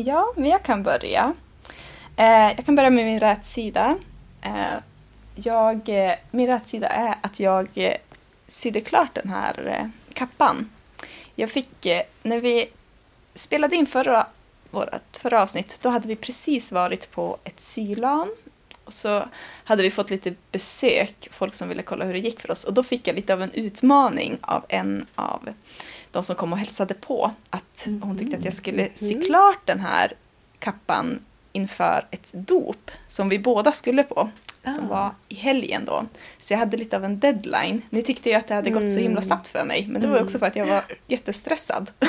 Ja, 0.02 0.34
men 0.36 0.50
jag 0.50 0.64
kan 0.64 0.84
börja. 0.84 1.34
Eh, 2.16 2.26
jag 2.56 2.66
kan 2.66 2.76
börja 2.76 2.90
med 2.90 3.06
min 3.06 3.20
rätsida. 3.20 3.98
Eh, 4.42 4.78
jag, 5.36 5.90
min 6.32 6.48
rätsida 6.48 6.88
är 6.88 7.16
att 7.22 7.40
jag 7.40 7.98
sydde 8.48 8.82
klart 8.82 9.16
den 9.16 9.30
här 9.30 9.68
eh, 9.80 9.88
kappan. 10.14 10.70
Jag 11.36 11.50
fick, 11.50 11.86
eh, 11.86 12.02
när 12.24 12.40
vi 12.42 12.66
spelade 13.36 13.76
in 13.76 13.86
förra, 13.86 14.28
vårat 14.74 15.04
förra 15.12 15.42
avsnitt, 15.42 15.80
då 15.82 15.90
hade 15.90 16.08
vi 16.08 16.16
precis 16.16 16.72
varit 16.72 17.12
på 17.12 17.38
ett 17.44 17.60
sylan. 17.60 18.28
Och 18.86 18.94
så 18.94 19.24
hade 19.64 19.84
vi 19.84 19.92
fått 19.92 20.10
lite 20.10 20.34
besök, 20.52 21.28
folk 21.32 21.54
som 21.54 21.70
ville 21.70 21.82
kolla 21.82 22.06
hur 22.06 22.14
det 22.14 22.20
gick 22.20 22.40
för 22.42 22.52
oss. 22.52 22.64
Och 22.64 22.74
då 22.74 22.84
fick 22.84 23.08
jag 23.08 23.16
lite 23.16 23.34
av 23.34 23.42
en 23.42 23.52
utmaning 23.52 24.38
av 24.42 24.66
en 24.70 25.06
av 25.16 25.50
de 26.12 26.24
som 26.24 26.36
kom 26.36 26.54
och 26.54 26.60
hälsade 26.60 26.94
på. 26.94 27.32
Att 27.50 27.88
hon 28.02 28.18
tyckte 28.18 28.38
att 28.38 28.46
jag 28.46 28.54
skulle 28.54 28.90
sy 28.96 29.16
Mhm. 29.16 29.24
klart 29.24 29.60
den 29.66 29.80
här 29.80 30.14
kappan 30.60 31.20
inför 31.52 32.06
ett 32.12 32.32
dop 32.34 32.92
som 33.08 33.30
vi 33.30 33.40
båda 33.40 33.72
skulle 33.72 34.04
på. 34.04 34.30
Som 34.76 34.86
Ah. 34.86 34.88
var 34.90 35.12
i 35.30 35.36
helgen 35.36 35.86
då. 35.86 36.06
Så 36.40 36.54
jag 36.54 36.58
hade 36.60 36.78
lite 36.78 36.96
av 36.98 37.06
en 37.06 37.20
deadline. 37.20 37.82
Ni 37.90 38.02
tyckte 38.02 38.30
ju 38.30 38.36
att 38.36 38.48
det 38.48 38.54
hade 38.56 38.70
gått 38.70 38.92
så 38.92 39.00
himla 39.00 39.18
Mm. 39.20 39.24
snabbt 39.24 39.48
för 39.48 39.64
mig. 39.66 39.88
Men 39.90 40.02
det 40.02 40.08
var 40.08 40.22
också 40.24 40.40
för 40.40 40.46
att 40.46 40.56
jag 40.56 40.66
var 40.66 40.84
jättestressad. 41.08 41.92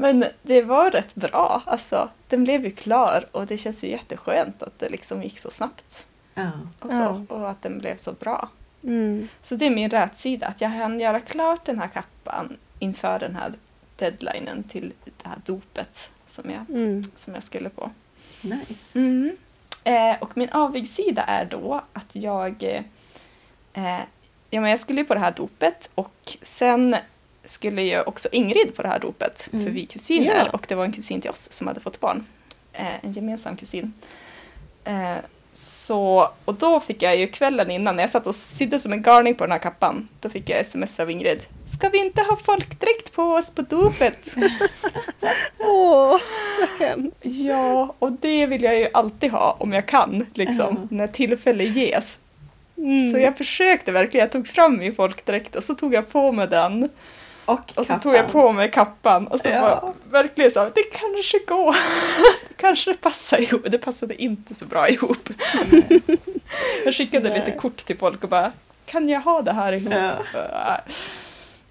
Men 0.00 0.24
det 0.42 0.62
var 0.62 0.90
rätt 0.90 1.14
bra. 1.14 1.62
Alltså, 1.66 2.08
den 2.28 2.44
blev 2.44 2.64
ju 2.64 2.70
klar 2.70 3.26
och 3.32 3.46
det 3.46 3.58
känns 3.58 3.84
ju 3.84 3.88
jätteskönt 3.88 4.62
att 4.62 4.78
det 4.78 4.88
liksom 4.88 5.22
gick 5.22 5.38
så 5.38 5.50
snabbt. 5.50 6.06
Ja. 6.34 6.50
och, 6.78 6.92
så, 6.92 6.98
Ja. 7.28 7.34
och 7.36 7.50
att 7.50 7.62
den 7.62 7.78
blev 7.78 7.96
så 7.96 8.12
bra. 8.12 8.48
Mm. 8.82 9.28
Så 9.42 9.54
det 9.54 9.66
är 9.66 9.70
min 9.70 9.90
rätsida, 9.90 10.46
att 10.46 10.60
jag 10.60 10.68
hann 10.68 11.00
göra 11.00 11.20
klart 11.20 11.64
den 11.64 11.78
här 11.78 11.88
kappan 11.88 12.56
inför 12.78 13.18
den 13.18 13.36
här 13.36 13.52
deadlinen 13.96 14.62
till 14.62 14.92
det 15.04 15.28
här 15.28 15.38
dopet 15.46 16.10
som 16.28 16.50
jag, 16.50 16.76
Mm. 16.76 17.10
som 17.16 17.34
jag 17.34 17.42
skulle 17.42 17.68
på. 17.68 17.90
Nice. 18.42 18.98
Mm. 18.98 19.36
Eh, 19.84 20.16
och 20.20 20.36
min 20.36 20.50
avigsida 20.52 21.22
är 21.22 21.44
då 21.44 21.84
att 21.92 22.16
jag... 22.16 22.62
Eh, 23.72 24.00
ja, 24.50 24.60
men 24.60 24.70
jag 24.70 24.80
skulle 24.80 25.00
ju 25.00 25.06
på 25.06 25.14
det 25.14 25.20
här 25.20 25.32
dopet 25.36 25.90
och 25.94 26.36
sen 26.42 26.96
skulle 27.48 27.82
ju 27.82 28.02
också 28.02 28.28
Ingrid 28.32 28.74
på 28.76 28.82
det 28.82 28.88
här 28.88 28.98
dopet, 28.98 29.48
Mm. 29.52 29.64
för 29.64 29.72
vi 29.72 29.82
är 29.82 29.86
kusiner 29.86 30.42
Ja. 30.46 30.50
och 30.52 30.64
det 30.68 30.74
var 30.74 30.84
en 30.84 30.92
kusin 30.92 31.20
till 31.20 31.30
oss 31.30 31.52
som 31.52 31.66
hade 31.66 31.80
fått 31.80 32.00
barn. 32.00 32.26
Eh, 32.72 33.04
en 33.04 33.12
gemensam 33.12 33.56
kusin. 33.56 33.92
Eh, 34.84 35.14
så, 35.52 36.30
och 36.44 36.54
då 36.54 36.80
fick 36.80 37.02
jag 37.02 37.16
ju 37.16 37.26
kvällen 37.26 37.70
innan, 37.70 37.96
när 37.96 38.02
jag 38.02 38.10
satt 38.10 38.26
och 38.26 38.34
sydde 38.34 38.78
som 38.78 38.92
en 38.92 39.02
galning 39.02 39.34
på 39.34 39.44
den 39.44 39.52
här 39.52 39.58
kappan, 39.58 40.08
då 40.20 40.28
fick 40.28 40.48
jag 40.50 40.60
sms 40.60 41.00
av 41.00 41.10
Ingrid. 41.10 41.40
Ska 41.66 41.88
vi 41.88 41.98
inte 41.98 42.22
ha 42.22 42.36
folkdräkt 42.36 43.12
på 43.12 43.22
oss 43.22 43.50
på 43.50 43.62
dopet? 43.62 44.34
Åh, 45.58 46.18
så 46.78 46.84
hemskt. 46.84 47.24
Ja, 47.26 47.94
och 47.98 48.12
det 48.12 48.46
vill 48.46 48.62
jag 48.62 48.78
ju 48.78 48.88
alltid 48.94 49.30
ha 49.30 49.56
om 49.60 49.72
jag 49.72 49.86
kan, 49.86 50.26
liksom, 50.34 50.76
Ja. 50.80 50.96
när 50.96 51.06
tillfälle 51.06 51.64
ges. 51.64 52.18
Mm. 52.76 53.12
Så 53.12 53.18
jag 53.18 53.36
försökte 53.36 53.92
verkligen, 53.92 54.24
jag 54.24 54.32
tog 54.32 54.48
fram 54.48 54.78
min 54.78 54.94
folkdräkt 54.94 55.56
och 55.56 55.62
så 55.64 55.74
tog 55.74 55.94
jag 55.94 56.10
på 56.12 56.32
mig 56.32 56.48
den. 56.48 56.88
Och, 57.48 57.72
Och 57.74 57.86
så 57.86 57.94
tog 57.98 58.14
jag 58.14 58.32
på 58.32 58.52
mig 58.52 58.70
kappan 58.70 59.26
och 59.26 59.40
så 59.40 59.48
Ja. 59.48 59.60
var 59.60 59.94
verkligen 60.10 60.50
så, 60.50 60.64
det 60.74 60.82
kanske 60.92 61.38
går. 61.38 61.72
det 62.48 62.54
kanske 62.56 62.94
passar 62.94 63.38
ihop. 63.40 63.62
Det 63.70 63.78
passade 63.78 64.22
inte 64.22 64.54
så 64.54 64.64
bra 64.64 64.88
ihop. 64.88 65.28
jag 66.84 66.94
skickade 66.94 67.28
Nej. 67.28 67.38
lite 67.38 67.50
kort 67.58 67.76
till 67.76 67.98
folk 67.98 68.22
och 68.22 68.28
bara, 68.30 68.52
kan 68.86 69.08
jag 69.08 69.20
ha 69.20 69.42
det 69.42 69.52
här 69.52 69.72
ihop? 69.72 69.92
Ja. 70.34 70.80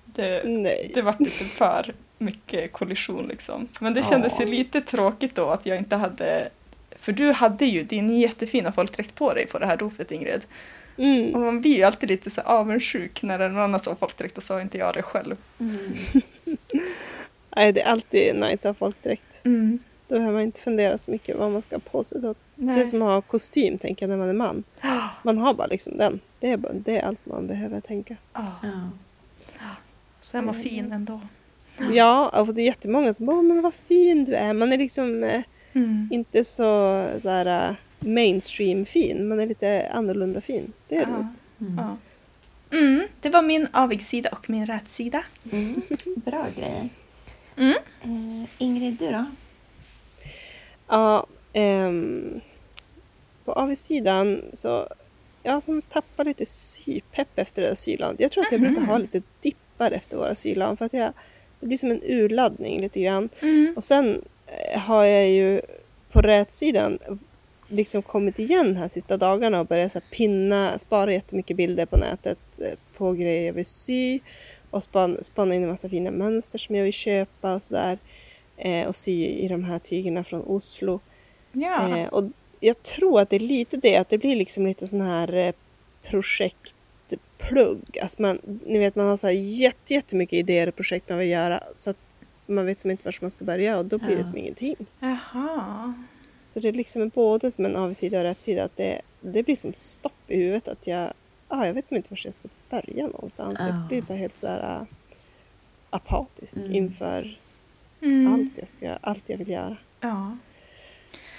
Det, 0.06 0.44
Nej. 0.46 0.92
det 0.94 1.02
var 1.02 1.16
lite 1.20 1.44
för 1.44 1.94
mycket 2.18 2.74
kollision 2.74 3.28
liksom. 3.28 3.68
Men 3.80 3.94
det 3.94 4.00
Ja. 4.00 4.06
kändes 4.10 4.42
ju 4.42 4.46
lite 4.46 4.82
tråkigt 4.82 5.36
då 5.36 5.50
att 5.50 5.66
jag 5.66 5.78
inte 5.78 5.96
hade 5.96 6.50
för 7.02 7.12
du 7.12 7.32
hade 7.32 7.66
ju 7.66 7.84
din 7.84 8.20
jättefina 8.20 8.72
folkdräkt 8.72 9.16
på 9.16 9.34
dig 9.34 9.48
på 9.48 9.60
det 9.60 9.66
här 9.66 9.78
dopet 9.78 10.12
Ingrid. 10.12 10.46
Och 10.98 11.04
Mm. 11.04 11.42
man 11.42 11.62
blir 11.62 11.76
ju 11.78 11.84
alltid 11.84 12.10
lite 12.10 12.30
så 12.30 12.42
avundsjuk 12.42 13.24
när 13.24 13.38
någon 13.50 13.58
annan 13.58 13.80
har 13.86 13.96
folkdräkt 13.96 14.38
och 14.38 14.44
så 14.44 14.54
har 14.54 14.62
inte 14.62 14.78
jag 14.78 14.94
det 14.94 15.02
själv. 15.02 15.36
Mm. 15.60 15.94
Nej, 17.56 17.72
det 17.72 17.82
är 17.82 17.86
alltid 17.92 18.36
nice 18.36 18.54
att 18.54 18.64
ha 18.64 18.74
folkdräkt. 18.74 19.46
Mm. 19.46 19.80
Då 20.08 20.16
behöver 20.16 20.34
man 20.34 20.42
inte 20.44 20.62
fundera 20.62 20.98
så 20.98 21.12
mycket 21.12 21.38
vad 21.38 21.52
man 21.52 21.62
ska 21.62 21.76
ha 21.76 21.82
på 21.92 22.04
sig. 22.04 22.22
Det 22.56 22.72
är 22.72 22.86
som 22.86 23.02
att 23.02 23.08
ha 23.08 23.22
kostym, 23.22 23.78
tänker 23.78 24.04
jag, 24.04 24.10
när 24.10 24.18
man 24.18 24.30
är 24.30 24.34
man. 24.34 24.64
Man 25.24 25.38
har 25.38 25.54
bara 25.54 25.68
liksom 25.68 25.98
den. 25.98 26.20
Det 26.40 26.50
är, 26.52 26.58
bara, 26.58 26.74
det 26.74 26.98
är 26.98 27.04
allt 27.06 27.26
man 27.26 27.48
behöver 27.48 27.82
tänka. 27.82 28.16
Ja, 28.34 28.46
Ja. 28.64 29.70
så 30.20 30.38
är 30.38 30.42
man 30.42 30.56
fin 30.56 30.92
ändå. 30.92 31.22
Ja, 31.92 32.42
och 32.42 32.54
det 32.54 32.62
är 32.62 32.66
jättemånga 32.66 33.14
som 33.14 33.26
bara, 33.26 33.38
"Åh, 33.38 33.44
men 33.44 33.62
vad 33.62 33.74
fin 33.74 34.26
du 34.26 34.34
är. 34.36 34.54
Man 34.54 34.74
är 34.74 34.78
liksom 34.78 35.24
eh, 35.24 35.42
Mm. 35.74 36.10
inte 36.12 36.44
så, 36.44 37.06
så 37.22 37.30
här, 37.30 37.76
eh, 38.02 38.08
mainstream 38.08 38.86
fin. 38.86 39.28
Man 39.28 39.40
är 39.40 39.48
lite 39.48 39.90
annorlunda 39.94 40.42
fin. 40.42 40.74
Det 40.88 40.96
är 40.96 41.02
Ja. 41.02 41.08
roligt. 41.08 41.28
Mm. 41.62 41.78
Ja. 41.78 41.98
Mm, 42.78 43.08
det 43.22 43.30
var 43.30 43.42
min 43.42 43.68
avigsida 43.72 44.30
och 44.30 44.50
min 44.50 44.66
rätsida. 44.66 45.24
Mm. 45.52 45.82
Bra 46.16 46.46
grejer. 46.56 46.90
Mm. 47.58 47.78
Eh, 48.04 48.50
Ingrid, 48.58 48.94
du 49.00 49.12
då? 49.12 49.26
Ja, 50.88 51.26
ehm, 51.54 52.40
på 53.46 53.52
avsidan 53.54 54.42
så 54.54 54.88
jag 55.44 55.64
som 55.64 55.82
tappar 55.82 56.26
lite 56.26 56.46
sypepp 56.46 57.40
efter 57.40 57.62
det 57.62 57.68
där 57.68 57.76
sylandet. 57.76 58.20
Jag 58.22 58.32
tror 58.32 58.46
att 58.46 58.52
jag 58.52 58.62
brukar 58.62 58.82
ha 58.82 58.98
lite 58.98 59.22
dippar 59.42 59.92
efter 59.92 60.18
våra 60.18 60.36
sylan 60.36 60.78
för 60.78 60.86
att 60.86 60.94
jag, 60.94 61.12
det 61.60 61.66
blir 61.68 61.78
som 61.78 61.92
en 61.92 62.02
urladdning 62.04 62.82
lite 62.82 63.02
grann. 63.02 63.30
Mm. 63.42 63.74
Och 63.76 63.84
sen 63.84 64.22
eh, 64.74 64.80
har 64.80 65.04
jag 65.04 65.30
ju 65.30 65.62
på 66.12 66.22
rätsidan 66.22 67.00
liksom 67.68 68.02
kommit 68.02 68.40
igen 68.40 68.78
här 68.78 68.88
sista 68.88 69.18
dagarna 69.18 69.60
och 69.60 69.66
börjat 69.68 69.92
så 69.92 70.00
pinna, 70.12 70.80
spara 70.80 71.14
jättemycket 71.14 71.58
bilder 71.58 71.86
på 71.86 71.98
nätet 71.98 72.40
eh, 72.60 72.78
på 72.98 73.12
grejer 73.14 73.46
jag 73.46 73.54
vill 73.54 73.66
sy 73.66 74.20
och 74.70 74.84
span, 74.84 75.18
spana 75.24 75.56
in 75.56 75.64
en 75.64 75.70
massa 75.70 75.90
fina 75.90 76.12
mönster 76.12 76.60
som 76.60 76.76
jag 76.76 76.84
vill 76.84 76.94
köpa 76.94 77.54
och 77.56 77.62
sådär. 77.62 77.98
Eh, 78.58 78.88
och 78.88 78.96
sy 78.96 79.26
i 79.26 79.48
de 79.48 79.64
här 79.64 79.80
tygerna 79.80 80.24
från 80.24 80.42
Oslo. 80.42 81.00
Ja. 81.52 81.98
Eh, 81.98 82.08
och 82.08 82.24
jag 82.60 82.84
tror 82.84 83.20
att 83.20 83.30
det 83.30 83.36
är 83.36 83.40
lite 83.40 83.78
det, 83.78 83.98
att 83.98 84.10
det 84.10 84.18
blir 84.18 84.36
liksom 84.36 84.66
lite 84.68 84.88
sån 84.88 85.02
här 85.02 85.34
eh, 85.34 85.52
projektplugg. 86.04 87.98
Alltså 88.02 88.22
man, 88.22 88.40
ni 88.66 88.80
vet, 88.80 88.96
man 88.96 89.08
har 89.08 89.18
så 89.18 89.28
här 89.28 89.34
jätte, 89.34 89.94
jättemycket 89.94 90.34
idéer 90.40 90.68
och 90.68 90.76
projekt 90.76 91.10
man 91.10 91.18
vill 91.18 91.30
göra 91.30 91.60
så 91.76 91.90
att 91.90 91.98
man 92.46 92.66
vet 92.66 92.80
som 92.80 92.92
inte 92.92 93.06
var 93.06 93.16
man 93.22 93.32
ska 93.32 93.46
börja 93.46 93.78
och 93.78 93.86
då 93.86 93.98
blir 93.98 94.16
det 94.16 94.22
Ja. 94.22 94.24
som 94.24 94.38
ingenting. 94.38 94.76
Jaha. 95.00 95.94
Så 96.48 96.60
det 96.60 96.68
är 96.68 96.74
liksom 96.74 97.10
både 97.10 97.52
som 97.52 97.66
en 97.66 97.76
avsida 97.76 98.18
och 98.18 98.24
rätsida 98.24 98.64
att 98.64 98.76
det, 98.78 99.02
det 99.22 99.44
blir 99.44 99.56
som 99.56 99.74
stopp 99.74 100.14
i 100.28 100.38
huvudet 100.38 100.68
att 100.68 100.88
jag, 100.88 101.14
ah, 101.48 101.66
jag 101.66 101.74
vet 101.74 101.86
som 101.86 101.98
inte 101.98 102.10
var 102.10 102.20
jag 102.26 102.34
ska 102.34 102.48
börja 102.70 103.08
någonstans. 103.08 103.56
Ja. 103.60 103.68
Jag 103.68 103.88
blir 103.88 104.02
bara 104.02 104.18
helt 104.18 104.38
så 104.38 104.48
här 104.48 104.76
äh, 104.76 104.82
apatisk 105.90 106.58
Mm. 106.58 106.76
inför 106.76 107.40
Mm. 108.02 108.34
allt, 108.34 108.52
jag 108.58 108.68
ska, 108.68 108.94
allt 109.02 109.30
jag 109.30 109.38
vill 109.38 109.50
göra. 109.50 109.78
Ja. 110.00 110.38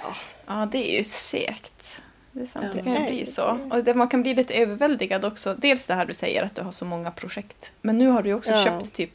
Ja. 0.03 0.15
ja, 0.47 0.69
det 0.73 0.93
är 0.95 0.99
ju 0.99 1.05
segt. 1.05 2.01
Det 2.33 2.41
är 2.41 2.47
sant, 2.47 2.67
Ja. 2.69 2.83
det 2.83 2.95
kan 2.95 3.07
bli 3.07 3.27
så. 3.27 3.59
Och 3.71 3.85
det, 3.85 3.95
man 3.95 4.09
kan 4.09 4.23
bli 4.23 4.35
lite 4.35 4.55
överväldigad 4.55 5.25
också. 5.25 5.55
Dels 5.59 5.87
det 5.87 5.95
här 5.95 6.07
du 6.07 6.15
säger 6.15 6.43
att 6.43 6.55
du 6.55 6.63
har 6.63 6.71
så 6.71 6.85
många 6.85 7.11
projekt. 7.11 7.73
Men 7.83 7.99
nu 7.99 8.07
har 8.09 8.23
du 8.23 8.35
också 8.35 8.51
Ja. 8.51 8.65
köpt 8.65 8.95
typ 8.95 9.11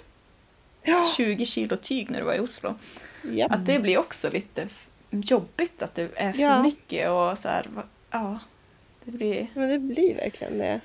Ja, 0.85 1.11
20 1.17 1.45
kilo 1.45 1.75
tyg 1.75 2.09
när 2.09 2.19
du 2.19 2.25
var 2.25 2.33
i 2.33 2.39
Oslo. 2.39 2.75
Att 3.49 3.65
det 3.65 3.79
blir 3.79 3.97
också 3.97 4.29
lite 4.29 4.67
jobbigt 5.21 5.81
att 5.81 5.95
det 5.95 6.09
är 6.15 6.33
för 6.33 6.41
Ja. 6.41 6.63
mycket 6.63 7.09
och 7.09 7.37
så 7.37 7.47
här. 7.49 7.67
Ja, 8.11 8.39
det 9.05 9.11
blir... 9.11 9.47
men 9.53 9.69
det 9.69 9.79
blir 9.79 10.15
verkligen 10.15 10.57
det. 10.57 10.79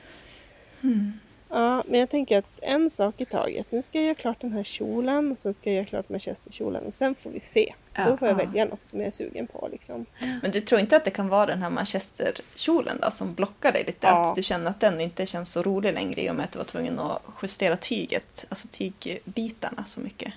Mm. 0.83 1.13
Ja, 1.51 1.83
men 1.87 2.01
jag 2.01 2.11
tänker 2.11 2.39
att 2.39 2.61
en 2.63 2.91
sak 2.91 3.21
i 3.21 3.25
taget. 3.25 3.73
Nu 3.73 3.83
ska 3.83 3.99
jag 3.99 4.05
göra 4.05 4.15
klart 4.15 4.41
den 4.41 4.53
här 4.53 4.63
kjolen 4.65 5.31
och 5.31 5.39
sen 5.39 5.55
ska 5.55 5.71
jag 5.71 5.77
göra 5.77 5.87
klart 5.87 6.09
manchesterkjolen 6.09 6.87
och 6.87 6.93
sen 6.93 7.15
får 7.15 7.31
vi 7.31 7.41
se. 7.41 7.75
Ja, 7.95 8.05
Då 8.05 8.17
får 8.17 8.29
jag 8.29 8.41
ja. 8.41 8.45
välja 8.45 8.65
något 8.65 8.87
som 8.87 9.01
jag 9.01 9.07
är 9.07 9.11
sugen 9.11 9.47
på. 9.47 9.69
Liksom. 9.73 10.07
Men 10.43 10.51
du 10.51 10.61
tror 10.61 10.81
inte 10.81 10.97
att 10.97 11.05
det 11.05 11.11
kan 11.11 11.29
vara 11.29 11.47
den 11.47 11.63
här 11.63 11.71
manchesterkjolen 11.71 12.99
då 13.03 13.11
som 13.11 13.35
blockar 13.35 13.73
dig 13.73 13.85
lite? 13.85 14.07
Ja. 14.07 14.31
Att 14.31 14.37
du 14.37 14.43
känner 14.43 14.71
att 14.71 14.81
den 14.81 15.01
inte 15.01 15.27
känns 15.27 15.53
så 15.53 15.63
rolig 15.63 15.95
längre 15.95 16.23
i 16.23 16.31
och 16.31 16.35
med 16.35 16.45
att 16.45 16.53
du 16.53 16.59
var 16.59 16.65
tvungen 16.65 16.99
att 16.99 17.23
justera 17.43 17.77
tyget, 17.77 18.47
alltså 18.49 18.69
tygbitarna 18.71 19.85
så 19.85 20.01
mycket? 20.01 20.33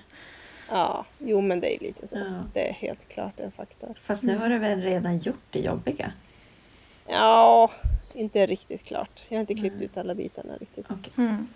Ja, 0.70 1.06
jo 1.18 1.40
men 1.40 1.60
det 1.60 1.76
är 1.76 1.80
lite 1.80 2.06
så. 2.08 2.16
Ja. 2.16 2.44
Det 2.52 2.68
är 2.68 2.72
helt 2.72 3.08
klart 3.08 3.40
en 3.40 3.50
faktor. 3.52 3.94
Fast 4.00 4.22
nu 4.22 4.36
har 4.36 4.48
du 4.48 4.58
väl 4.58 4.80
redan 4.82 5.18
gjort 5.18 5.44
det 5.50 5.58
jobbiga? 5.60 6.12
Ja, 7.06 7.70
inte 8.12 8.46
riktigt 8.46 8.82
klart. 8.84 9.24
Jag 9.28 9.36
har 9.36 9.40
inte 9.40 9.54
klippt 9.54 9.82
ut 9.82 9.96
alla 9.96 10.14
bitarna 10.14 10.56
riktigt. 10.56 10.86
Okej. 10.90 11.12
Mm. 11.18 11.48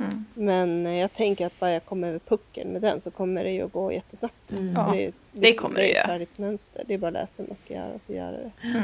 Mm. 0.00 0.24
Men 0.34 0.96
jag 0.96 1.12
tänker 1.12 1.46
att 1.46 1.60
bara 1.60 1.70
jag 1.70 1.84
kommer 1.84 2.08
över 2.08 2.18
pucken 2.18 2.68
med 2.68 2.82
den 2.82 3.00
så 3.00 3.10
kommer 3.10 3.44
det 3.44 3.50
ju 3.50 3.62
att 3.62 3.72
gå 3.72 3.92
jättesnabbt. 3.92 4.52
Mm. 4.52 4.74
Ja, 4.74 4.90
det, 4.92 5.06
är, 5.06 5.12
det 5.32 5.40
liksom, 5.40 5.62
kommer 5.64 5.80
det 5.80 5.86
det 5.86 5.96
är 5.96 6.00
ett 6.00 6.06
färdigt 6.06 6.38
mönster. 6.38 6.82
Det 6.86 6.94
är 6.94 6.98
bara 6.98 7.06
att 7.06 7.12
läsa 7.12 7.42
hur 7.42 7.48
man 7.48 7.56
ska 7.56 7.74
göra 7.74 7.92
och 7.94 8.02
så 8.02 8.12
göra 8.12 8.36
det. 8.36 8.50
Mm. 8.62 8.82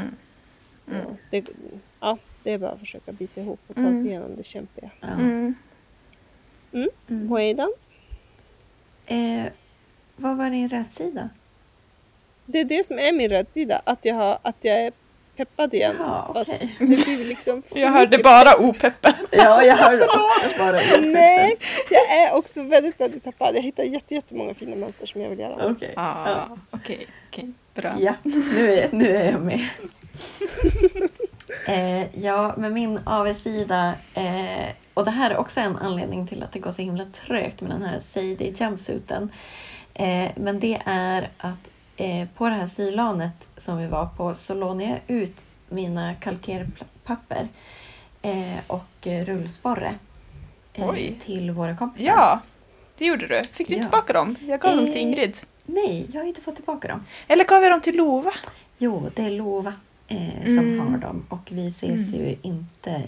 Så 0.73 0.93
Mm. 0.93 1.05
det, 1.31 1.45
ja, 1.99 2.17
det 2.43 2.51
är 2.51 2.57
bara 2.57 2.71
att 2.71 2.79
försöka 2.79 3.11
bita 3.11 3.41
ihop 3.41 3.59
och 3.67 3.75
ta 3.75 3.81
Mm. 3.81 3.95
sig 3.95 4.07
igenom 4.07 4.35
det 4.35 4.43
kämpiga. 4.43 4.91
Ja. 5.01 5.07
Mm. 5.07 5.55
Mm. 7.07 7.31
Och 7.31 7.37
Aidan? 7.39 7.73
Eh, 9.05 9.43
vad 10.15 10.37
var 10.37 10.49
din 10.49 10.69
rätsida? 10.69 11.29
Det 12.45 12.59
är 12.59 12.65
det 12.65 12.85
som 12.85 12.99
är 12.99 13.13
min 13.13 13.29
rädsida, 13.29 13.81
att 13.83 14.05
jag, 14.05 14.15
har, 14.15 14.37
att 14.41 14.55
jag 14.61 14.81
är 14.81 14.91
peppad 15.35 15.73
igen. 15.73 15.95
Jaha, 15.99 16.33
Fast 16.33 16.49
okej. 16.53 16.75
det 16.79 16.85
blir 16.85 17.25
liksom 17.25 17.63
Jag 17.75 17.91
hörde 17.91 18.17
bara 18.17 18.57
opeppen. 18.57 19.13
Ja, 19.31 19.63
jag 19.63 19.77
hörde 19.77 20.03
också 20.05 20.59
bara 20.59 20.79
Nej, 21.01 21.55
jag 21.89 22.17
är 22.17 22.33
också 22.35 22.63
väldigt, 22.63 22.99
väldigt 22.99 23.23
peppad. 23.23 23.55
Jag 23.55 23.61
hittar 23.61 23.83
jätte, 23.83 24.15
jättemånga 24.15 24.53
fina 24.53 24.75
mönster 24.75 25.05
som 25.05 25.21
jag 25.21 25.29
vill 25.29 25.39
göra. 25.39 25.71
Okej. 25.71 25.93
Ah, 25.97 26.29
Ja. 26.29 26.57
Okej, 26.71 27.07
okej. 27.29 27.51
Bra. 27.73 27.95
Ja, 27.99 28.13
nu 28.23 28.71
är, 28.71 28.89
nu 28.91 29.15
är 29.17 29.31
jag 29.31 29.41
med. 29.41 29.67
eh, 31.67 32.19
ja, 32.23 32.53
men 32.57 32.73
min 32.73 32.99
AV-sida, 33.05 33.93
eh, 34.13 34.69
och 34.95 35.05
det 35.05 35.11
här 35.11 35.31
är 35.31 35.37
också 35.37 35.59
en 35.59 35.75
anledning 35.77 36.27
till 36.27 36.43
att 36.43 36.51
det 36.51 36.59
går 36.59 36.71
så 36.71 36.81
himla 36.81 37.05
trögt 37.05 37.61
med 37.61 37.71
den 37.71 37.83
här 37.83 37.99
Sadie 37.99 38.53
jumpsuiten. 38.57 39.29
Eh, 39.93 40.31
men 40.35 40.59
det 40.59 40.81
är 40.85 41.29
att 41.37 41.71
eh, 41.97 42.27
på 42.35 42.45
det 42.49 42.55
här 42.55 42.67
sylanet 42.67 43.47
som 43.57 43.77
vi 43.77 43.87
var 43.87 44.05
på 44.17 44.35
så 44.35 44.53
lånade 44.53 44.83
jag 44.89 44.99
ut 45.17 45.35
mina 45.69 46.13
kalkerpapper 46.15 47.47
eh, 48.21 48.57
och 48.67 48.87
rullsporre 49.07 49.93
eh, 50.73 50.93
till 51.25 51.51
våra 51.51 51.77
kompisar. 51.77 52.05
Ja, 52.07 52.41
det 52.97 53.05
gjorde 53.05 53.27
du. 53.27 53.41
Fick 53.43 53.67
du 53.67 53.75
Ja. 53.75 53.81
tillbaka 53.81 54.13
dem? 54.13 54.35
Jag 54.47 54.59
gav 54.59 54.75
dem 54.75 54.85
till 54.85 54.95
Eh. 54.95 55.01
Ingrid. 55.01 55.37
Nej, 55.65 56.05
jag 56.13 56.21
har 56.21 56.27
inte 56.27 56.41
fått 56.41 56.55
tillbaka 56.55 56.87
dem. 56.87 57.05
Eller 57.27 57.43
gav 57.45 57.63
jag 57.63 57.71
dem 57.71 57.81
till 57.81 57.95
Lova? 57.95 58.31
Jo, 58.77 59.11
det 59.15 59.23
är 59.23 59.29
Lova. 59.31 59.73
eh, 60.07 60.43
som 60.43 60.57
Mm. 60.59 60.79
har 60.91 60.97
dem 60.97 61.25
och 61.29 61.47
vi 61.51 61.67
ses 61.67 62.07
Mm. 62.13 62.19
ju 62.21 62.35
inte 62.41 63.01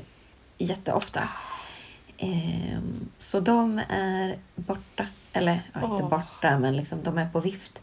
jätteofta. 0.58 1.30
Eh, 2.18 2.80
så 3.20 3.40
de 3.40 3.82
är 3.90 4.38
borta, 4.56 5.08
eller 5.34 5.62
ja, 5.74 5.80
inte 5.94 6.04
Åh. 6.04 6.10
borta 6.10 6.60
men 6.60 6.76
liksom 6.78 7.04
de 7.04 7.18
är 7.18 7.30
på 7.30 7.40
vift. 7.40 7.82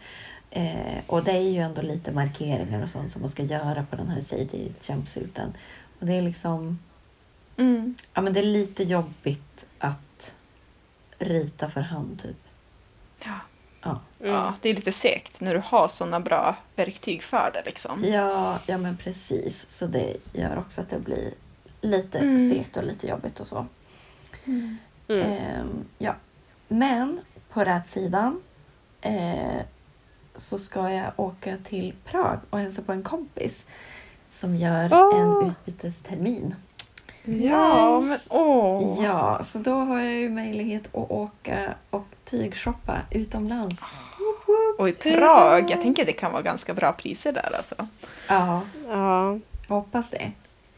Eh, 0.51 0.99
och 1.07 1.25
det 1.25 1.33
är 1.33 1.41
ju 1.51 1.59
ändå 1.61 1.83
lite 1.83 2.13
markeringar 2.13 2.83
och 2.83 2.89
sånt 2.89 3.13
som 3.13 3.21
man 3.23 3.31
ska 3.31 3.43
göra 3.43 3.87
på 3.91 3.97
den 3.97 4.09
här 4.09 4.21
Sadie 4.21 4.73
jumpsuiten. 4.83 5.53
Och 6.01 6.07
det 6.07 6.13
är 6.13 6.23
liksom, 6.23 6.79
Mm. 7.57 7.95
ja 8.15 8.23
men 8.23 8.33
det 8.33 8.41
är 8.41 8.45
lite 8.45 8.83
jobbigt 8.85 9.67
att 9.79 10.35
rita 11.19 11.71
för 11.71 11.81
hand 11.81 12.23
typ. 12.23 12.37
Ja. 13.25 13.39
Ja. 13.83 14.01
ja, 14.19 14.55
det 14.63 14.69
är 14.69 14.75
lite 14.75 14.93
segt 14.93 15.41
när 15.41 15.55
du 15.55 15.63
har 15.65 15.89
såna 15.89 16.21
bra 16.21 16.57
verktyg 16.77 17.23
för 17.23 17.51
det 17.55 17.63
liksom. 17.67 18.05
Ja, 18.05 18.59
ja 18.67 18.79
men 18.79 18.97
precis. 18.97 19.71
Så 19.71 19.87
det 19.87 20.17
gör 20.33 20.59
också 20.59 20.81
att 20.81 20.89
det 20.89 20.99
blir 20.99 21.31
lite 21.81 22.19
Mm. 22.19 22.51
segt 22.51 22.77
och 22.77 22.85
lite 22.85 23.07
jobbigt 23.09 23.41
och 23.41 23.47
så. 23.47 23.67
Mm. 24.47 24.77
Ehm, 25.09 25.85
ja. 25.99 26.15
Men 26.69 27.21
på 27.53 27.65
rätt 27.65 27.89
sidan 27.89 28.41
eh, 29.01 29.61
så 30.37 30.59
ska 30.59 30.91
jag 30.91 31.11
åka 31.17 31.57
till 31.65 31.95
Prag 32.05 32.39
och 32.51 32.59
hälsa 32.59 32.83
på 32.83 32.93
en 32.93 33.03
kompis 33.03 33.65
som 34.31 34.57
gör 34.57 34.89
Åh. 34.93 35.21
en 35.21 35.49
utbytestermin. 35.51 36.55
Ja, 37.27 38.01
men 38.01 38.11
Nice. 38.11 38.29
åh! 38.35 38.99
Ja, 39.05 39.41
så 39.45 39.59
då 39.59 39.75
har 39.75 40.01
jag 40.01 40.13
ju 40.15 40.29
möjlighet 40.31 40.87
att 40.87 41.11
åka 41.11 41.75
och 41.91 42.07
tygshoppa 42.25 42.97
utomlands. 43.11 43.83
Woop, 44.19 44.49
woop. 44.49 44.81
Och 44.81 44.89
i 44.89 44.93
Prag, 44.93 45.71
jag 45.71 45.81
tänker 45.83 46.05
det 46.05 46.13
kan 46.13 46.33
vara 46.33 46.43
ganska 46.43 46.75
bra 46.75 46.93
priser 46.93 47.33
där 47.33 47.57
alltså. 47.57 47.75
Ja, 48.29 48.61
Ja, 48.89 49.39
hoppas 49.69 50.11
det. 50.11 50.33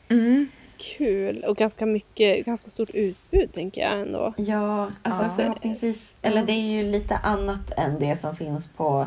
Mm. 0.08 0.48
Kul. 0.78 1.44
Och 1.44 1.56
ganska 1.56 1.86
mycket, 1.86 2.46
ganska 2.46 2.68
stort 2.68 2.90
utbud 2.90 3.52
tänker 3.52 3.80
jag 3.80 4.00
ändå. 4.00 4.34
Ja, 4.36 4.90
alltså 5.02 5.24
Ja. 5.24 5.32
förhoppningsvis. 5.36 6.14
Eller 6.22 6.42
det 6.42 6.52
är 6.52 6.82
ju 6.82 6.82
lite 6.90 7.16
annat 7.16 7.70
än 7.76 7.98
det 7.98 8.20
som 8.20 8.36
finns 8.36 8.68
på 8.68 9.06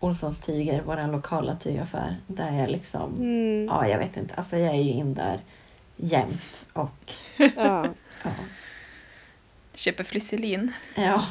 Olssons 0.00 0.40
tyger, 0.40 0.82
vår 0.86 1.12
lokala 1.12 1.54
tygaffär. 1.56 2.16
Där 2.26 2.52
jag 2.60 2.70
liksom, 2.70 3.14
Mm. 3.16 3.64
ja 3.66 3.88
jag 3.88 3.98
vet 3.98 4.16
inte, 4.16 4.34
alltså 4.34 4.56
jag 4.56 4.74
är 4.74 4.80
ju 4.80 4.90
in 4.90 5.14
där 5.14 5.40
jämt 5.96 6.66
och 6.72 7.12
Ja. 7.56 7.86
ja. 8.22 8.30
Köper 9.74 10.04
flisselin. 10.04 10.72
ja. 10.94 11.26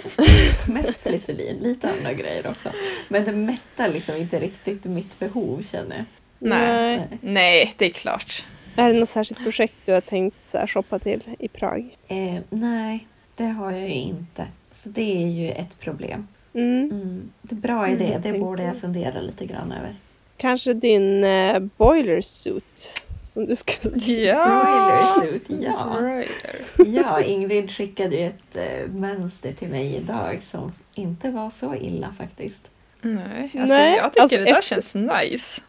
Mest 0.68 1.04
glycerin, 1.04 1.56
lite 1.56 1.90
andra 1.90 2.12
grejer 2.12 2.46
också. 2.46 2.72
Men 3.08 3.24
det 3.24 3.32
mättar 3.32 3.88
liksom 3.88 4.16
inte 4.16 4.40
riktigt 4.40 4.84
mitt 4.84 5.18
behov 5.18 5.62
känner 5.62 5.96
jag. 5.96 6.04
Nej. 6.38 6.96
Nej. 6.96 7.18
Nej, 7.20 7.74
det 7.76 7.86
är 7.86 7.90
klart. 7.90 8.44
Är 8.80 8.92
det 8.92 9.00
något 9.00 9.08
särskilt 9.08 9.42
projekt 9.42 9.74
du 9.84 9.92
har 9.92 10.00
tänkt 10.00 10.36
så 10.46 10.58
här, 10.58 10.66
shoppa 10.66 10.98
till 10.98 11.22
i 11.38 11.48
Prag? 11.48 11.96
Eh, 12.08 12.36
nej, 12.50 13.06
det 13.36 13.44
har 13.44 13.70
jag 13.70 13.80
ju 13.88 13.94
inte. 13.94 14.46
Så 14.72 14.88
det 14.88 15.22
är 15.22 15.28
ju 15.28 15.50
ett 15.50 15.80
problem. 15.80 16.28
Mm. 16.54 16.90
Mm. 16.90 17.30
Det 17.42 17.54
är 17.54 17.56
bra 17.56 17.86
Mm, 17.86 18.00
idé, 18.00 18.12
jag 18.12 18.22
det 18.22 18.38
borde 18.38 18.62
jag 18.62 18.76
fundera 18.80 19.20
lite 19.20 19.46
grann 19.46 19.72
över. 19.72 19.96
Kanske 20.36 20.72
din 20.74 21.24
eh, 21.24 21.58
boiler 21.76 22.20
suit 22.20 23.02
som 23.22 23.46
du 23.46 23.56
ska 23.56 23.72
sy. 23.98 24.16
Broiler 24.16 25.20
suit, 25.20 25.42
ja. 25.48 25.96
Broiler. 26.00 26.60
Ja, 26.86 27.22
Ingrid 27.22 27.70
skickade 27.70 28.16
ju 28.16 28.26
ett 28.26 28.56
eh, 28.56 28.90
mönster 28.94 29.52
till 29.52 29.68
mig 29.68 29.96
idag 29.96 30.40
som 30.50 30.72
inte 30.94 31.30
var 31.30 31.50
så 31.50 31.74
illa 31.74 32.14
faktiskt. 32.18 32.64
Nej, 33.02 33.42
alltså, 33.42 33.58
Nej, 33.74 33.96
jag 33.96 34.12
tycker 34.12 34.22
alltså 34.22 34.36
det 34.38 34.44
där 34.44 34.58
efter- 34.58 34.62
känns 34.74 34.94
nice. 34.94 35.60